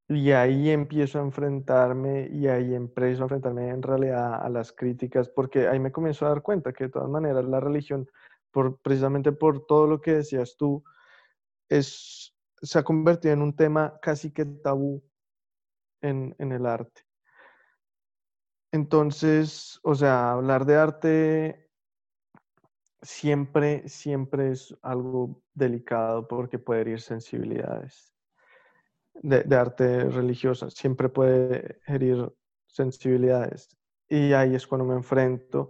Y 0.10 0.32
ahí 0.32 0.70
empiezo 0.70 1.18
a 1.18 1.24
enfrentarme 1.24 2.28
y 2.32 2.48
ahí 2.48 2.76
empiezo 2.76 3.24
a 3.24 3.26
enfrentarme 3.26 3.70
en 3.70 3.82
realidad 3.82 4.46
a 4.46 4.50
las 4.50 4.72
críticas, 4.72 5.30
porque 5.30 5.68
ahí 5.68 5.80
me 5.80 5.92
comienzo 5.92 6.28
a 6.28 6.30
dar 6.30 6.44
cuenta 6.44 6.74
que 6.74 6.84
de 6.84 6.90
todas 6.92 7.10
maneras 7.10 7.44
la 7.46 7.60
religión, 7.60 8.08
por, 8.52 8.80
precisamente 8.82 9.32
por 9.32 9.66
todo 9.66 9.88
lo 9.88 10.00
que 10.00 10.14
decías 10.14 10.56
tú, 10.56 10.84
es, 11.70 12.36
se 12.62 12.78
ha 12.78 12.84
convertido 12.84 13.34
en 13.34 13.42
un 13.42 13.56
tema 13.56 13.98
casi 14.00 14.32
que 14.32 14.46
tabú 14.46 15.04
en, 16.02 16.36
en 16.38 16.52
el 16.52 16.68
arte. 16.68 17.02
Entonces, 18.72 19.80
o 19.82 19.96
sea, 19.96 20.34
hablar 20.34 20.66
de 20.66 20.76
arte 20.76 21.63
siempre, 23.04 23.88
siempre 23.88 24.52
es 24.52 24.76
algo 24.82 25.42
delicado 25.54 26.28
porque 26.28 26.58
puede 26.58 26.82
herir 26.82 27.02
sensibilidades 27.02 28.14
de, 29.22 29.56
arte 29.56 30.06
religiosa, 30.06 30.70
siempre 30.70 31.10
puede 31.10 31.80
herir 31.88 32.32
sensibilidades. 32.68 33.70
Y 34.10 34.34
ahí 34.34 34.56
es 34.56 34.68
cuando 34.68 34.86
me 34.86 34.96
enfrento. 34.96 35.70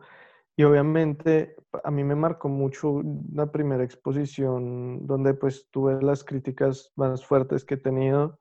Y 0.55 0.63
obviamente 0.63 1.55
a 1.83 1.91
mí 1.91 2.03
me 2.03 2.15
marcó 2.15 2.47
mucho 2.47 3.01
la 3.33 3.51
primera 3.51 3.83
exposición 3.83 5.05
donde 5.07 5.33
pues 5.33 5.67
tuve 5.71 6.01
las 6.01 6.23
críticas 6.23 6.91
más 6.95 7.25
fuertes 7.25 7.65
que 7.65 7.75
he 7.75 7.77
tenido, 7.77 8.39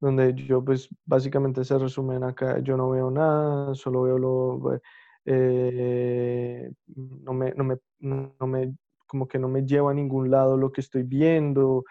donde 0.00 0.34
yo 0.34 0.64
pues 0.64 0.88
básicamente 1.04 1.64
se 1.64 1.78
resumen 1.78 2.22
acá, 2.22 2.60
yo 2.60 2.76
no 2.76 2.90
veo 2.90 3.10
nada, 3.10 3.74
solo 3.74 4.02
veo 4.02 4.18
lo 4.18 4.80
eh, 5.24 6.72
no, 6.86 7.32
me, 7.32 7.52
no, 7.52 7.64
me, 7.64 7.76
no 8.00 8.46
me, 8.46 8.74
como 9.06 9.28
que 9.28 9.38
no 9.38 9.48
me 9.48 9.64
lleva 9.64 9.90
a 9.90 9.94
ningún 9.94 10.30
lado 10.30 10.56
lo 10.56 10.72
que 10.72 10.80
estoy 10.80 11.02
viendo, 11.02 11.84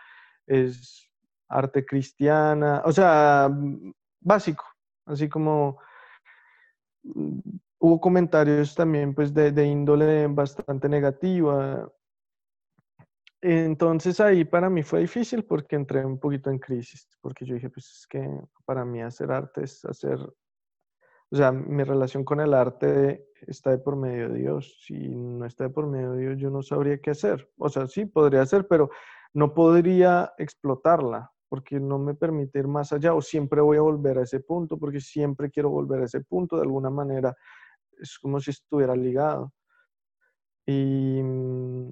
es 0.48 1.10
arte 1.48 1.86
cristiana, 1.86 2.82
o 2.86 2.92
sea, 2.92 3.50
básico, 4.22 4.66
así 5.06 5.28
como 5.30 5.80
hubo 7.80 8.00
comentarios 8.00 8.76
también 8.76 9.14
pues 9.14 9.34
de, 9.34 9.52
de 9.52 9.66
índole 9.66 10.28
bastante 10.28 10.88
negativa. 10.88 11.92
Entonces 13.42 14.20
ahí 14.20 14.46
para 14.46 14.70
mí 14.70 14.84
fue 14.84 15.00
difícil 15.00 15.44
porque 15.44 15.76
entré 15.76 16.06
un 16.06 16.20
poquito 16.20 16.52
en 16.52 16.60
crisis, 16.60 17.08
porque 17.22 17.44
yo 17.44 17.56
dije, 17.56 17.70
pues 17.72 17.88
es 17.88 18.08
que 18.08 18.24
para 18.66 18.86
mí 18.86 19.02
hacer 19.02 19.32
arte 19.32 19.64
es 19.64 19.84
hacer, 19.84 20.20
o 21.32 21.36
sea, 21.36 21.52
mi 21.52 21.84
relación 21.84 22.26
con 22.26 22.42
el 22.42 22.54
arte 22.54 23.30
está 23.48 23.72
de 23.72 23.78
por 23.78 23.96
medio 23.96 24.30
de 24.30 24.40
Dios. 24.40 24.78
Si 24.86 24.94
no 25.10 25.46
está 25.46 25.66
de 25.66 25.70
por 25.70 25.88
medio 25.88 26.12
de 26.12 26.22
Dios, 26.22 26.40
yo 26.40 26.50
no 26.50 26.62
sabría 26.62 27.00
qué 27.00 27.12
hacer. 27.12 27.50
O 27.58 27.70
sea, 27.70 27.88
sí, 27.88 28.06
podría 28.06 28.42
hacer, 28.42 28.68
pero 28.68 28.90
no 29.34 29.54
podría 29.54 30.34
explotarla 30.38 31.32
porque 31.48 31.80
no 31.80 32.00
me 32.00 32.16
permite 32.16 32.60
ir 32.60 32.68
más 32.68 32.92
allá 32.92 33.14
o 33.14 33.22
siempre 33.22 33.62
voy 33.62 33.78
a 33.78 33.82
volver 33.82 34.18
a 34.20 34.24
ese 34.24 34.42
punto 34.42 34.78
porque 34.78 35.00
siempre 35.00 35.50
quiero 35.50 35.70
volver 35.70 36.02
a 36.02 36.06
ese 36.06 36.22
punto 36.22 36.56
de 36.56 36.64
alguna 36.64 36.90
manera 36.90 37.36
es 37.98 38.18
como 38.20 38.40
si 38.40 38.52
estuviera 38.52 38.96
ligado. 38.96 39.54
Y, 40.66 41.22
mm, 41.22 41.92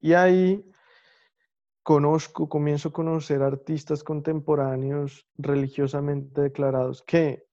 y 0.00 0.12
ahí 0.14 0.64
conozco, 1.82 2.48
comienzo 2.48 2.90
a 2.90 2.92
conocer 2.92 3.42
artistas 3.42 4.04
contemporáneos 4.04 5.26
religiosamente 5.36 6.42
declarados 6.42 7.02
que, 7.02 7.47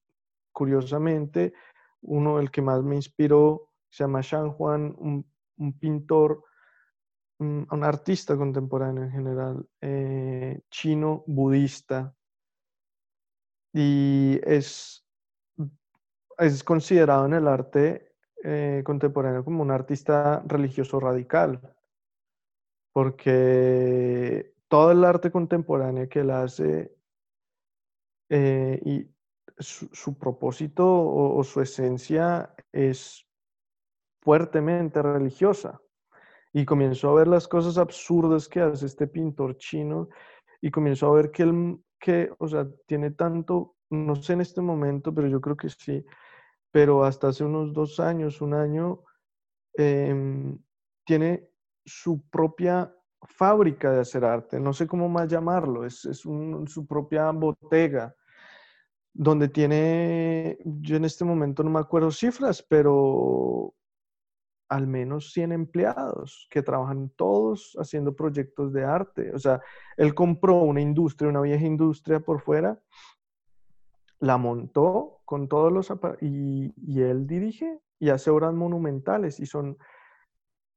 curiosamente, 0.56 1.53
uno, 2.01 2.39
el 2.39 2.49
que 2.49 2.62
más 2.62 2.82
me 2.82 2.95
inspiró, 2.95 3.70
se 3.89 4.06
llama 4.06 4.22
Shang 4.22 4.51
Juan, 4.51 4.95
un, 4.97 5.26
pintor, 5.80 6.43
un, 7.39 7.84
artista 7.84 8.38
contemporáneo 8.38 9.03
en 9.03 9.12
general, 9.12 9.68
eh, 9.82 10.62
chino, 10.70 11.24
budista, 11.28 12.16
y 13.74 14.39
es 14.43 15.06
es 16.38 16.64
considerado 16.64 17.26
en 17.26 17.34
el 17.34 17.47
arte 17.47 18.14
eh, 18.43 18.84
contemporáneo 18.86 19.43
como 19.43 19.62
un 19.62 19.72
artista 19.72 20.43
religioso 20.45 20.99
radical, 20.99 21.62
porque 22.93 24.53
todo 24.68 24.91
el 24.91 25.03
arte 25.03 25.32
contemporáneo 25.32 26.10
que 26.10 26.20
él 26.20 26.32
hace 26.32 26.95
eh, 28.30 28.80
y 28.84 29.14
su, 29.58 30.18
propósito 30.18 30.86
o, 30.86 31.43
su 31.43 31.62
esencia 31.62 32.53
es 32.72 33.26
fuertemente 34.22 35.01
religiosa. 35.01 35.80
Y 36.53 36.66
comenzó 36.66 37.10
a 37.10 37.16
ver 37.16 37.28
las 37.28 37.47
cosas 37.47 37.78
absurdas 37.78 38.47
que 38.47 38.62
hace 38.62 38.86
este 38.86 39.08
pintor 39.08 39.58
chino 39.58 40.10
y 40.62 40.72
comenzó 40.72 41.08
a 41.08 41.16
ver 41.16 41.32
que 41.32 41.43
él, 41.43 41.80
que, 41.99 42.32
o 42.39 42.47
sea, 42.47 42.68
tiene 42.86 43.12
tanto, 43.12 43.76
no 43.89 44.16
sé 44.16 44.34
en 44.34 44.41
este 44.41 44.62
momento, 44.62 45.14
pero 45.14 45.28
yo 45.28 45.41
creo 45.41 45.58
que 45.58 45.70
sí, 45.70 46.06
pero 46.72 47.03
hasta 47.03 47.28
hace 47.28 47.43
unos 47.43 47.74
dos 47.74 47.99
años, 47.99 48.41
un 48.41 48.53
año, 48.53 49.01
em, 49.74 50.58
tiene 51.06 51.49
su 51.86 52.22
propia 52.30 52.93
fábrica 53.28 53.91
de 53.91 53.99
hacer 53.99 54.24
arte, 54.24 54.60
no 54.60 54.72
sé 54.72 54.88
cómo 54.88 55.10
más 55.10 55.28
llamarlo, 55.28 55.86
es, 55.86 55.99
su 56.01 56.86
propia 56.88 57.32
botega, 57.32 58.16
donde 59.18 59.47
tiene, 59.47 60.57
yo 60.66 60.97
en 60.97 61.05
este 61.05 61.24
momento 61.24 61.63
no 61.63 61.70
me 61.70 61.80
acuerdo 61.80 62.11
cifras, 62.11 62.61
pero 62.61 63.74
al 64.68 64.88
menos 64.88 65.32
100 65.32 65.53
empleados 65.53 66.47
que 66.51 66.61
trabajan 66.61 67.09
todos 67.16 67.78
haciendo 67.80 68.13
proyectos 68.13 68.74
de 68.74 68.84
arte. 68.84 69.32
O 69.34 69.39
sea, 69.39 69.61
él 69.95 70.13
compró 70.13 70.55
una 70.55 70.82
industria, 70.82 71.30
una 71.30 71.39
vieja 71.39 71.66
industria 71.66 72.20
por 72.20 72.41
fuera, 72.41 72.78
la 74.20 74.38
montó 74.38 75.22
con 75.24 75.47
todos 75.47 75.72
los 75.72 75.89
y, 76.22 76.74
y 76.76 77.01
él 77.01 77.26
dirige 77.26 77.80
y 77.99 78.09
hace 78.09 78.30
obras 78.32 78.53
monumentales 78.53 79.39
y 79.39 79.45
son, 79.45 79.78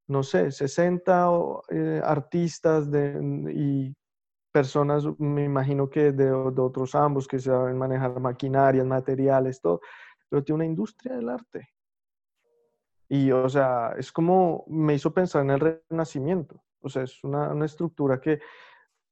no 0.06 0.22
sé, 0.22 0.52
60 0.52 1.28
eh, 1.70 2.00
artistas 2.04 2.88
de, 2.88 3.20
y 3.52 3.96
personas, 4.52 5.04
me 5.18 5.44
imagino 5.44 5.88
que 5.88 6.12
de, 6.12 6.26
de, 6.26 6.32
otros 6.32 6.94
ambos 6.94 7.28
que 7.28 7.38
saben 7.38 7.76
manejar 7.78 8.18
maquinarias, 8.20 8.86
materiales, 8.86 9.60
todo, 9.60 9.80
pero 10.28 10.42
tiene 10.42 10.56
una 10.56 10.66
industria 10.66 11.16
del 11.16 11.28
arte. 11.28 11.68
Y, 13.08 13.30
o 13.30 13.48
sea, 13.48 13.94
es 13.96 14.12
como 14.12 14.64
me 14.68 14.94
hizo 14.94 15.12
pensar 15.12 15.42
en 15.42 15.50
el 15.50 15.82
renacimiento. 15.88 16.62
O 16.80 16.88
sea, 16.88 17.02
es 17.02 17.22
una, 17.24 17.52
una 17.52 17.66
estructura 17.66 18.20
que 18.20 18.40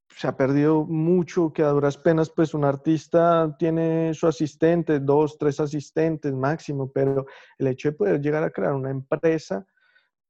se 0.09 0.29
ha 0.29 0.37
perdido 0.37 0.85
mucho, 0.85 1.53
que 1.53 1.63
a 1.63 1.69
duras 1.69 1.99
penas, 1.99 2.31
pues 2.31 2.55
un 2.55 2.65
artista 2.65 3.55
tiene 3.59 4.15
su 4.15 4.27
asistente, 4.27 5.01
dos, 5.01 5.37
tres 5.39 5.61
asistentes 5.61 6.33
máximo, 6.33 6.91
pero 6.93 7.27
el 7.59 7.67
hecho 7.69 7.91
de 7.91 7.97
poder 7.97 8.21
llegar 8.21 8.43
a 8.45 8.51
crear 8.51 8.75
una 8.75 8.91
empresa, 8.91 9.67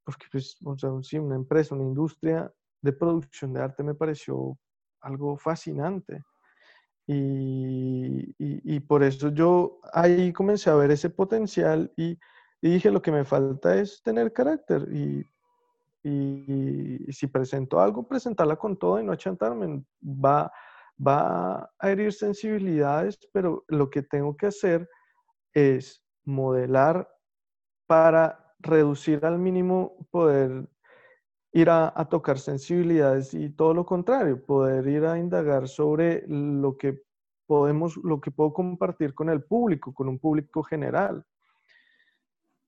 porque 0.04 0.26
pues, 0.30 0.56
o 0.64 0.78
sea, 0.78 0.90
sí, 1.02 1.18
una 1.18 1.36
empresa, 1.36 1.74
una 1.74 1.84
industria 1.84 2.50
de 2.80 2.92
producción 2.92 3.52
de 3.52 3.62
arte 3.62 3.82
me 3.82 3.94
pareció 3.94 4.56
algo 5.06 5.36
fascinante. 5.36 6.24
Y, 7.08 8.34
y, 8.38 8.80
por 8.80 9.04
eso 9.04 9.28
yo 9.28 9.78
ahí 9.92 10.32
comencé 10.32 10.70
a 10.70 10.74
ver 10.74 10.90
ese 10.90 11.08
potencial 11.08 11.92
y, 11.96 12.18
dije, 12.60 12.90
lo 12.90 13.00
que 13.00 13.12
me 13.12 13.24
falta 13.24 13.76
es 13.76 14.02
tener 14.02 14.32
carácter. 14.32 14.88
Y 14.92 15.24
y, 16.08 17.12
si 17.12 17.26
presento 17.26 17.80
algo, 17.80 18.06
presentarla 18.06 18.54
con 18.54 18.76
todo 18.76 19.00
y 19.00 19.04
no 19.04 19.12
achantarme. 19.12 19.82
Va, 20.04 20.52
va 21.04 21.68
a 21.78 21.90
herir 21.90 22.12
sensibilidades, 22.12 23.18
pero 23.32 23.64
lo 23.66 23.90
que 23.90 24.02
tengo 24.02 24.36
que 24.36 24.46
hacer 24.46 24.88
es 25.52 26.04
modelar 26.24 27.08
para 27.88 28.54
reducir 28.60 29.24
al 29.26 29.38
mínimo, 29.38 30.06
poder 30.10 30.68
ir 31.56 31.70
a, 31.70 31.90
a, 31.96 32.04
tocar 32.06 32.38
sensibilidades 32.38 33.32
y 33.32 33.48
todo 33.48 33.72
lo 33.72 33.86
contrario, 33.86 34.44
poder 34.44 34.86
ir 34.86 35.06
a 35.06 35.18
indagar 35.18 35.68
sobre 35.68 36.22
lo 36.28 36.76
que 36.76 37.02
podemos, 37.46 37.96
lo 37.96 38.20
que 38.20 38.30
puedo 38.30 38.52
compartir 38.52 39.14
con 39.14 39.30
el 39.30 39.42
público, 39.42 39.94
con 39.94 40.08
un 40.08 40.18
público 40.18 40.62
general. 40.62 41.24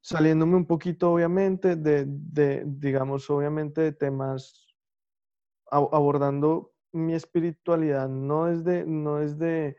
Saliéndome 0.00 0.56
un 0.56 0.66
poquito, 0.66 1.12
obviamente, 1.12 1.76
de, 1.76 2.06
de 2.06 2.62
digamos, 2.66 3.28
obviamente, 3.28 3.82
de 3.82 3.92
temas, 3.92 4.66
abordando 5.70 6.72
mi 6.92 7.12
espiritualidad, 7.12 8.08
no 8.08 8.48
es 8.48 8.64
de, 8.64 8.86
no 8.86 9.20
es 9.20 9.36
de, 9.38 9.76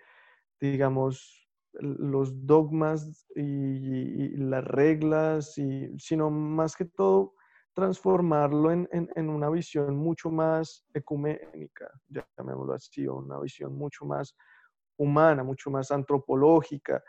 digamos, 0.60 1.49
los 1.74 2.45
dogmas 2.45 3.26
y, 3.36 4.38
las 4.38 4.64
reglas, 4.66 5.57
y, 5.57 5.97
sino 5.97 6.30
más 6.30 6.76
que 6.76 6.86
todo 6.86 7.34
transformarlo 7.80 8.72
en, 8.72 8.88
en, 8.92 9.30
una 9.30 9.50
visión 9.50 9.96
mucho 9.96 10.30
más 10.30 10.86
ecuménica, 10.94 11.90
llamémoslo 12.38 12.74
así, 12.74 13.08
o 13.08 13.16
una 13.16 13.40
visión 13.40 13.76
mucho 13.76 14.06
más 14.06 14.36
humana, 14.98 15.44
mucho 15.44 15.72
más 15.72 15.92
antropológica, 15.92 17.04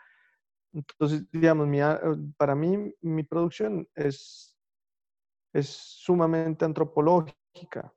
entonces, 0.73 1.29
digamos, 1.31 1.67
eh, 1.73 1.97
para 2.37 2.55
mí 2.55 2.93
mi 3.01 3.23
producción 3.23 3.87
es, 3.95 4.57
es 5.53 5.67
sumamente 5.67 6.65
antropológica, 6.65 7.93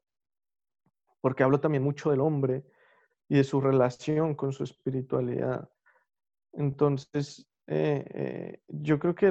porque 1.20 1.42
hablo 1.42 1.60
también 1.60 1.84
mucho 1.84 2.10
del 2.10 2.20
hombre 2.20 2.64
y 3.28 3.36
de 3.36 3.44
su 3.44 3.60
relación 3.60 4.34
con 4.34 4.52
su 4.52 4.64
espiritualidad. 4.64 5.68
Entonces, 6.52 7.48
eh, 7.66 8.04
eh, 8.10 8.62
yo 8.68 8.98
creo 8.98 9.14
que 9.14 9.28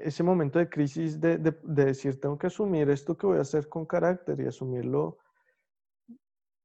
ese 0.00 0.22
momento 0.22 0.58
de 0.58 0.68
crisis 0.68 1.20
de, 1.20 1.38
de, 1.38 1.84
decir, 1.84 2.20
tengo 2.20 2.38
que 2.38 2.48
asumir 2.48 2.90
esto 2.90 3.16
que 3.16 3.26
voy 3.26 3.38
a 3.38 3.42
hacer 3.42 3.68
con 3.68 3.86
carácter 3.86 4.40
y 4.40 4.46
asumirlo, 4.46 5.18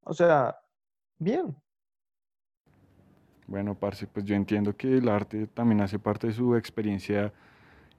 o 0.04 0.14
sea, 0.14 0.58
bien, 1.20 1.56
bueno, 3.52 3.76
Parce, 3.76 4.08
pues 4.08 4.26
yo 4.26 4.34
entiendo 4.34 4.78
que 4.78 4.98
el 4.98 5.10
arte 5.10 5.46
también 5.48 5.82
hace 5.82 6.00
parte 6.00 6.28
de 6.28 6.34
su 6.34 6.56
experiencia 6.56 7.34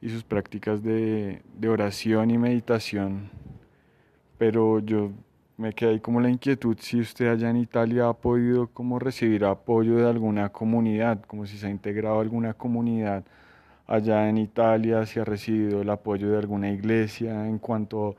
y 0.01 0.09
sus 0.09 0.25
prácticas 0.25 0.83
de, 0.83 1.43
de 1.59 1.69
oración 1.69 2.31
y 2.31 2.39
meditación, 2.39 3.31
pero 4.39 4.79
yo 4.79 5.13
me 5.59 5.75
quedé 5.75 5.91
ahí 5.91 6.01
como 6.01 6.23
la 6.23 6.31
inquietud 6.31 6.77
si 6.81 7.01
usted 7.01 7.29
allá 7.29 7.51
en 7.51 7.59
Italia 7.59 8.09
ha 8.09 8.15
podido 8.15 8.69
como 8.69 8.99
recibir 8.99 9.45
apoyo 9.45 9.97
de 9.97 10.09
alguna 10.09 10.49
comunidad, 10.49 11.21
como 11.27 11.45
si 11.45 11.59
se 11.59 11.67
ha 11.67 11.71
integrado 11.71 12.19
a 12.19 12.23
alguna 12.23 12.55
comunidad 12.55 13.23
allá 13.87 14.29
en 14.29 14.39
Italia, 14.39 15.05
si 15.07 15.21
ha 15.21 15.25
recibido 15.25 15.83
el 15.83 15.91
apoyo 15.91 16.31
de 16.31 16.39
alguna 16.39 16.71
iglesia 16.71 17.47
en 17.47 17.59
cuanto 17.59 18.17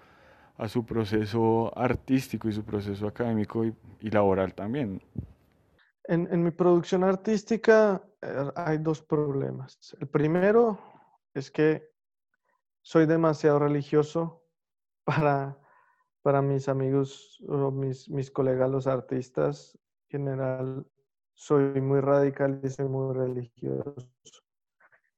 a 0.57 0.68
su 0.68 0.86
proceso 0.86 1.72
artístico 1.78 2.47
y 2.47 2.53
su 2.53 2.64
proceso 2.64 3.07
académico 3.07 3.66
y, 3.66 4.09
laboral 4.09 4.53
también. 4.53 5.01
En, 6.05 6.43
mi 6.43 6.51
producción 6.51 7.03
artística 7.03 8.03
eh, 8.22 8.51
hay 8.55 8.78
dos 8.78 9.01
problemas. 9.01 9.95
El 9.99 10.07
primero 10.07 10.80
es 11.34 11.49
que 11.49 11.89
soy 12.82 13.05
demasiado 13.05 13.59
religioso 13.59 14.43
para, 15.05 15.57
para 16.22 16.41
mis 16.41 16.68
amigos 16.68 17.41
o 17.47 17.72
mis, 17.72 18.09
mis 18.09 18.30
colegas 18.30 18.70
los 18.70 18.88
artistas. 18.88 19.78
En 20.09 20.28
general, 20.28 20.86
soy 21.34 21.82
muy 21.82 22.01
radical 22.01 22.61
y 22.64 22.70
soy 22.70 22.88
muy 22.88 23.16
religioso. 23.16 24.43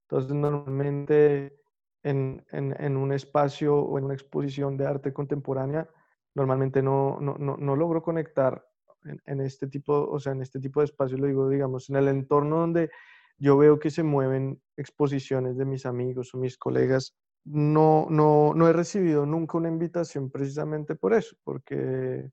Entonces, 0.07 0.35
normalmente 0.35 1.59
en, 2.03 2.45
en, 2.51 2.75
en, 2.79 2.97
un 2.97 3.11
espacio 3.11 3.75
o 3.75 3.97
en 3.97 4.05
una 4.05 4.13
exposición 4.13 4.77
de 4.77 4.85
arte 4.85 5.11
contemporánea, 5.11 5.89
normalmente 6.35 6.83
no, 6.83 7.17
no, 7.19 7.35
no, 7.39 7.57
no 7.57 7.75
logro 7.75 8.03
conectar 8.03 8.63
en, 9.05 9.19
en, 9.25 9.41
este 9.41 9.67
tipo, 9.67 9.93
o 9.93 10.19
sea, 10.19 10.33
en 10.33 10.41
este 10.41 10.59
tipo 10.59 10.81
de 10.81 10.85
espacios, 10.85 11.19
lo 11.19 11.27
digo, 11.27 11.49
digamos, 11.49 11.89
en 11.89 11.95
el 11.95 12.07
entorno 12.07 12.59
donde 12.59 12.91
yo 13.37 13.57
veo 13.57 13.79
que 13.79 13.89
se 13.89 14.03
mueven 14.03 14.61
exposiciones 14.77 15.57
de 15.57 15.65
mis 15.65 15.85
amigos 15.85 16.33
o 16.33 16.37
mis 16.37 16.57
colegas, 16.57 17.15
no, 17.45 18.07
no, 18.09 18.53
no 18.55 18.67
he 18.67 18.73
recibido 18.73 19.25
nunca 19.25 19.57
una 19.57 19.69
invitación 19.69 20.29
precisamente 20.29 20.95
por 20.95 21.13
eso, 21.13 21.35
porque 21.43 22.31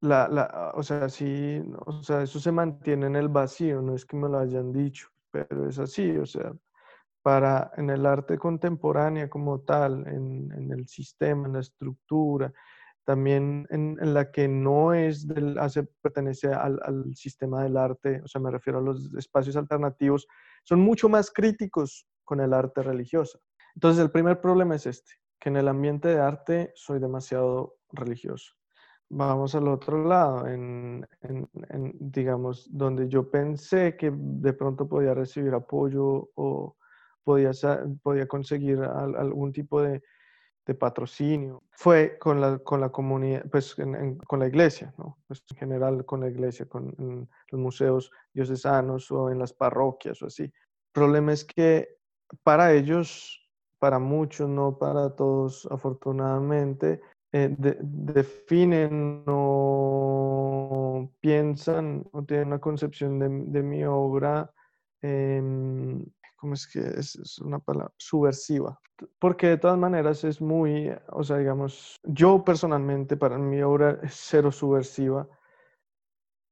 la, 0.00 0.28
la, 0.28 0.72
o 0.74 0.82
sea, 0.82 1.08
sí, 1.08 1.62
o 1.86 2.02
sea, 2.02 2.22
eso 2.22 2.38
se 2.40 2.52
mantiene 2.52 3.06
en 3.06 3.16
el 3.16 3.28
vacío, 3.28 3.82
no 3.82 3.94
es 3.94 4.04
que 4.04 4.16
me 4.16 4.28
lo 4.28 4.38
hayan 4.38 4.72
dicho, 4.72 5.08
pero 5.30 5.68
es 5.68 5.78
así, 5.78 6.16
o 6.16 6.26
sea, 6.26 6.52
para 7.22 7.70
en 7.76 7.90
el 7.90 8.06
arte 8.06 8.38
contemporáneo 8.38 9.28
como 9.28 9.60
tal, 9.60 10.06
en, 10.06 10.50
en 10.52 10.72
el 10.72 10.88
sistema, 10.88 11.46
en 11.46 11.54
la 11.54 11.60
estructura, 11.60 12.52
también 13.04 13.66
en, 13.70 13.98
en, 14.00 14.14
la 14.14 14.30
que 14.30 14.46
no 14.48 14.94
es 14.94 15.26
del, 15.26 15.58
hace, 15.58 15.84
pertenece 16.00 16.52
al, 16.52 16.78
al, 16.82 17.14
sistema 17.14 17.62
del 17.62 17.76
arte, 17.76 18.20
o 18.22 18.28
sea, 18.28 18.40
me 18.40 18.50
refiero 18.50 18.78
a 18.78 18.82
los 18.82 19.14
espacios 19.14 19.56
alternativos, 19.56 20.26
son 20.62 20.80
mucho 20.80 21.08
más 21.08 21.30
críticos 21.30 22.06
con 22.24 22.40
el 22.40 22.52
arte 22.52 22.82
religioso. 22.82 23.40
Entonces, 23.74 24.02
el 24.02 24.10
primer 24.10 24.40
problema 24.40 24.76
es 24.76 24.86
este, 24.86 25.12
que 25.40 25.48
en 25.48 25.56
el 25.56 25.68
ambiente 25.68 26.08
de 26.08 26.20
arte 26.20 26.72
soy 26.74 27.00
demasiado 27.00 27.76
religioso. 27.90 28.54
Vamos 29.08 29.56
al 29.56 29.66
otro 29.66 30.04
lado, 30.04 30.46
en, 30.46 31.04
en 31.22 31.48
digamos, 31.98 32.68
donde 32.70 33.08
yo 33.08 33.28
pensé 33.28 33.96
que 33.96 34.12
de 34.14 34.52
pronto 34.52 34.88
podía 34.88 35.14
recibir 35.14 35.52
apoyo 35.52 36.30
o 36.36 36.76
podía, 37.24 37.50
podía 38.02 38.26
conseguir 38.26 38.80
algún 38.80 39.52
tipo 39.52 39.82
de, 39.82 40.02
de 40.66 40.74
patrocinio 40.74 41.64
fue 41.72 42.18
con 42.18 42.40
la, 42.40 42.58
con 42.58 42.80
la 42.80 42.90
comunidad, 42.90 43.44
pues 43.50 43.74
con 44.26 44.38
la 44.38 44.46
iglesia, 44.46 44.94
¿no? 44.98 45.18
Pues 45.26 45.42
en 45.50 45.56
general 45.56 46.04
con 46.04 46.20
la 46.20 46.28
iglesia, 46.28 46.66
con 46.66 47.28
los 47.48 47.60
museos 47.60 48.10
diocesanos 48.32 49.10
o 49.10 49.30
en 49.30 49.38
las 49.38 49.52
parroquias 49.52 50.22
o 50.22 50.26
así. 50.26 50.44
El 50.44 50.52
problema 50.92 51.32
es 51.32 51.44
que 51.44 51.96
para 52.42 52.72
ellos, 52.72 53.48
para 53.78 53.98
muchos, 53.98 54.48
no 54.48 54.78
para 54.78 55.10
todos, 55.16 55.66
afortunadamente, 55.70 57.00
eh, 57.32 57.54
definen 57.58 59.24
o 59.26 61.10
piensan 61.20 62.04
o 62.12 62.22
tienen 62.24 62.48
una 62.48 62.60
concepción 62.60 63.18
de, 63.18 63.28
de 63.28 63.62
mi 63.62 63.84
obra 63.84 64.52
eh, 65.02 65.42
¿cómo 66.40 66.54
es 66.54 66.66
que 66.66 66.80
es, 66.80 67.38
una 67.38 67.58
palabra? 67.58 67.92
Subversiva. 67.98 68.80
Porque 69.18 69.48
de 69.48 69.58
todas 69.58 69.78
maneras 69.78 70.24
es 70.24 70.40
muy, 70.40 70.90
o 71.12 71.22
sea, 71.22 71.36
digamos, 71.36 72.00
yo 72.04 72.42
personalmente 72.42 73.16
para 73.16 73.38
mi 73.38 73.60
obra 73.62 73.98
es 74.02 74.14
cero 74.14 74.50
subversiva, 74.50 75.28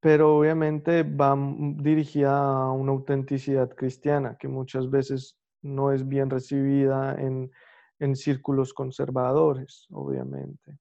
pero 0.00 0.36
obviamente 0.36 1.02
va 1.02 1.34
dirigida 1.76 2.38
a 2.38 2.70
una 2.70 2.92
autenticidad 2.92 3.70
cristiana 3.70 4.36
que 4.38 4.46
muchas 4.46 4.88
veces 4.90 5.38
no 5.62 5.90
es 5.90 6.06
bien 6.06 6.30
recibida 6.30 7.14
en, 7.18 7.50
en 7.98 8.14
círculos 8.14 8.72
conservadores, 8.72 9.86
obviamente. 9.90 10.78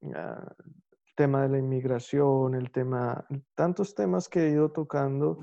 el 0.00 0.12
tema 1.16 1.42
de 1.42 1.48
la 1.48 1.58
inmigración, 1.58 2.54
el 2.54 2.70
tema, 2.70 3.24
tantos 3.54 3.94
temas 3.94 4.28
que 4.28 4.46
he 4.46 4.50
ido 4.50 4.70
tocando 4.70 5.38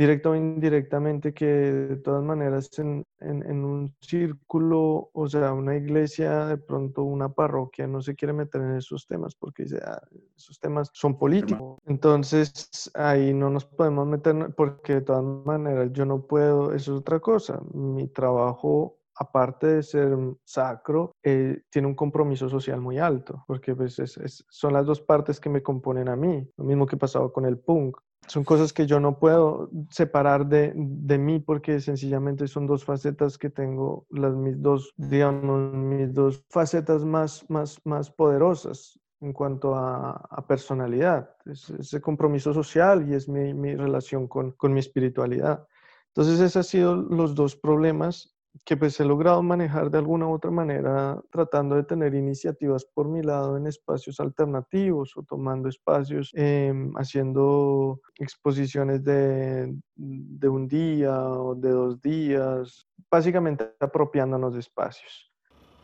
directo 0.00 0.30
o 0.30 0.34
indirectamente, 0.34 1.34
que 1.34 1.44
de 1.44 1.96
todas 1.96 2.24
maneras 2.24 2.70
en, 2.78 3.04
en, 3.20 3.64
un 3.64 3.94
círculo, 4.00 5.10
o 5.12 5.28
sea, 5.28 5.52
una 5.52 5.76
iglesia, 5.76 6.46
de 6.46 6.56
pronto 6.56 7.02
una 7.02 7.28
parroquia, 7.28 7.86
no 7.86 8.00
se 8.00 8.14
quiere 8.14 8.32
meter 8.32 8.62
en 8.62 8.76
esos 8.76 9.06
temas 9.06 9.34
porque 9.34 9.66
ah, 9.84 10.00
esos 10.34 10.58
temas 10.58 10.88
son 10.94 11.18
políticos. 11.18 11.78
Entonces 11.84 12.90
ahí 12.94 13.34
no 13.34 13.50
nos 13.50 13.66
podemos 13.66 14.06
meter 14.06 14.54
porque 14.56 14.94
de 14.94 15.00
todas 15.02 15.22
maneras 15.44 15.90
yo 15.92 16.06
no 16.06 16.22
puedo, 16.22 16.72
eso 16.72 16.94
es 16.94 17.00
otra 17.00 17.20
cosa. 17.20 17.60
Mi 17.74 18.08
trabajo 18.08 18.96
aparte 19.16 19.66
de 19.66 19.82
ser 19.82 20.16
sacro, 20.44 21.12
eh, 21.22 21.60
tiene 21.68 21.88
un 21.88 21.94
compromiso 21.94 22.48
social 22.48 22.80
muy 22.80 22.96
alto, 22.96 23.44
porque 23.46 23.76
pues 23.76 23.98
es, 23.98 24.46
son 24.48 24.72
las 24.72 24.86
dos 24.86 25.02
partes 25.02 25.38
que 25.38 25.50
me 25.50 25.62
componen 25.62 26.08
a 26.08 26.16
mí, 26.16 26.50
lo 26.56 26.64
mismo 26.64 26.86
que 26.86 26.96
pasaba 26.96 27.30
con 27.30 27.44
el 27.44 27.58
punk 27.58 27.98
son 28.30 28.44
cosas 28.44 28.72
que 28.72 28.86
yo 28.86 29.00
no 29.00 29.18
puedo 29.18 29.70
separar 29.90 30.46
de, 30.46 30.72
de, 30.76 31.18
mí 31.18 31.40
porque 31.40 31.80
sencillamente 31.80 32.46
son 32.46 32.64
dos 32.64 32.84
facetas 32.84 33.36
que 33.36 33.50
tengo, 33.50 34.06
las 34.08 34.36
mis 34.36 34.62
dos, 34.62 34.94
digamos, 34.96 35.74
mis 35.74 36.14
dos 36.14 36.44
facetas 36.48 37.04
más, 37.04 37.44
más, 37.50 37.80
más 37.84 38.08
poderosas 38.08 39.00
en 39.20 39.32
cuanto 39.32 39.74
a, 39.74 40.12
a 40.12 40.46
personalidad. 40.46 41.28
Es, 41.44 41.70
ese 41.70 42.00
compromiso 42.00 42.54
social 42.54 43.10
y 43.10 43.14
es 43.14 43.28
mi, 43.28 43.52
mi 43.52 43.74
relación 43.74 44.28
con, 44.28 44.52
con, 44.52 44.72
mi 44.72 44.78
espiritualidad. 44.78 45.66
Entonces, 46.14 46.38
esos 46.38 46.56
han 46.56 46.64
sido 46.64 46.94
los 46.94 47.34
dos 47.34 47.56
problemas 47.56 48.29
que 48.64 48.76
pues 48.76 48.98
he 49.00 49.04
logrado 49.04 49.42
manejar 49.42 49.90
de 49.90 49.98
alguna 49.98 50.26
u 50.26 50.32
otra 50.32 50.50
manera 50.50 51.20
tratando 51.30 51.76
de 51.76 51.84
tener 51.84 52.14
iniciativas 52.14 52.84
por 52.84 53.08
mi 53.08 53.22
lado 53.22 53.56
en 53.56 53.66
espacios 53.66 54.20
alternativos 54.20 55.16
o 55.16 55.22
tomando 55.22 55.68
espacios, 55.68 56.30
em, 56.34 56.92
haciendo 56.96 58.00
exposiciones 58.16 59.04
de, 59.04 59.74
de 59.94 60.48
un 60.48 60.68
día 60.68 61.16
o 61.22 61.54
de 61.54 61.70
dos 61.70 62.00
días, 62.00 62.86
básicamente 63.10 63.72
apropiándonos 63.80 64.54
de 64.54 64.60
espacios. 64.60 65.30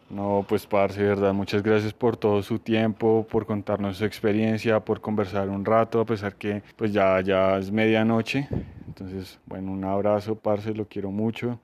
No, 0.09 0.45
pues 0.49 0.67
parce, 0.67 1.03
verdad, 1.03 1.33
muchas 1.33 1.65
gracias 1.65 1.93
por 1.93 2.17
todo 2.17 2.41
su 2.41 2.61
tiempo, 2.61 3.27
por 3.29 3.45
contarnos 3.45 3.97
su 3.97 4.05
experiencia, 4.05 4.79
por 4.79 5.01
conversar 5.01 5.49
un 5.49 5.65
rato, 5.65 6.01
a 6.01 6.05
pesar 6.05 6.37
que 6.37 6.63
pues 6.77 6.93
ya, 6.93 7.21
ya 7.23 7.59
es 7.59 7.73
medianoche. 7.73 8.49
Entonces, 8.87 9.41
bueno, 9.47 9.73
un 9.73 9.85
abrazo, 9.85 10.37
parce, 10.37 10.73
lo 10.75 10.87
quiero 10.87 11.11
mucho. 11.11 11.59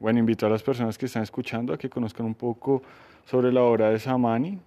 Bueno, 0.00 0.18
invito 0.18 0.46
a 0.46 0.48
las 0.48 0.62
personas 0.62 0.96
que 0.96 1.04
están 1.04 1.22
escuchando 1.22 1.74
a 1.74 1.76
que 1.76 1.90
conozcan 1.90 2.24
un 2.24 2.34
poco 2.34 2.80
sobre 3.26 3.52
la 3.52 3.62
obra 3.62 3.90
de 3.90 3.98
Samani. 3.98 4.58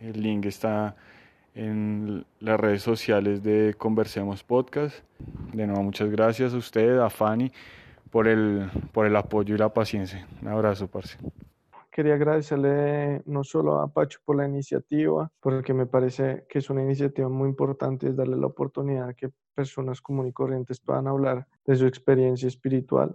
El 0.00 0.22
link 0.22 0.46
está 0.46 0.96
en 1.54 2.24
las 2.38 2.58
redes 2.58 2.80
sociales 2.80 3.42
de 3.42 3.74
Conversemos 3.76 4.42
Podcast. 4.42 5.04
De 5.52 5.66
nuevo, 5.66 5.82
muchas 5.82 6.08
gracias 6.08 6.54
a 6.54 6.56
usted, 6.56 6.98
a 6.98 7.10
Fanny, 7.10 7.52
por 8.10 8.26
el, 8.26 8.70
por 8.90 9.04
el 9.04 9.16
apoyo 9.16 9.54
y 9.54 9.58
la 9.58 9.68
paciencia. 9.68 10.26
Un 10.40 10.48
abrazo, 10.48 10.88
parce. 10.88 11.18
Quería 11.90 12.14
agradecerle 12.14 13.20
no 13.26 13.44
solo 13.44 13.80
a 13.80 13.88
Pacho 13.92 14.20
por 14.24 14.36
la 14.36 14.48
iniciativa, 14.48 15.30
porque 15.40 15.74
me 15.74 15.84
parece 15.84 16.46
que 16.48 16.58
es 16.58 16.70
una 16.70 16.82
iniciativa 16.82 17.28
muy 17.28 17.50
importante, 17.50 18.08
es 18.08 18.16
darle 18.16 18.38
la 18.38 18.46
oportunidad 18.46 19.10
a 19.10 19.12
que 19.12 19.28
personas 19.54 20.00
comunes 20.00 20.30
y 20.30 20.32
corrientes 20.32 20.80
puedan 20.80 21.06
hablar 21.06 21.46
de 21.66 21.76
su 21.76 21.84
experiencia 21.84 22.48
espiritual 22.48 23.14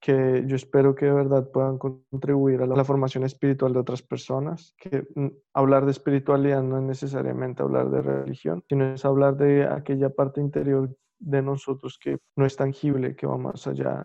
que 0.00 0.44
yo 0.46 0.56
espero 0.56 0.94
que 0.94 1.06
de 1.06 1.12
verdad 1.12 1.50
puedan 1.50 1.78
contribuir 1.78 2.62
a 2.62 2.66
la, 2.66 2.84
formación 2.84 3.24
espiritual 3.24 3.72
de 3.72 3.80
otras 3.80 4.02
personas, 4.02 4.74
que 4.78 5.06
mm, 5.14 5.28
hablar 5.54 5.84
de 5.84 5.90
espiritualidad 5.90 6.62
no 6.62 6.78
es 6.78 6.84
necesariamente 6.84 7.62
hablar 7.62 7.90
de 7.90 8.02
religión, 8.02 8.62
sino 8.68 8.92
es 8.92 9.04
hablar 9.04 9.36
de 9.36 9.66
aquella 9.66 10.10
parte 10.10 10.40
interior 10.40 10.96
de 11.18 11.42
nosotros 11.42 11.98
que 12.00 12.18
no 12.36 12.46
es 12.46 12.56
tangible, 12.56 13.16
que 13.16 13.26
va 13.26 13.36
más 13.36 13.66
allá. 13.66 14.04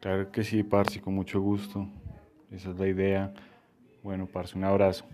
Claro 0.00 0.30
que 0.30 0.42
sí, 0.42 0.62
Parsi, 0.62 1.00
con 1.00 1.14
mucho 1.14 1.40
gusto. 1.40 1.86
Esa 2.50 2.70
es 2.70 2.78
la 2.78 2.88
idea. 2.88 3.34
Bueno, 4.02 4.26
Parsi, 4.26 4.56
un 4.56 4.64
abrazo. 4.64 5.04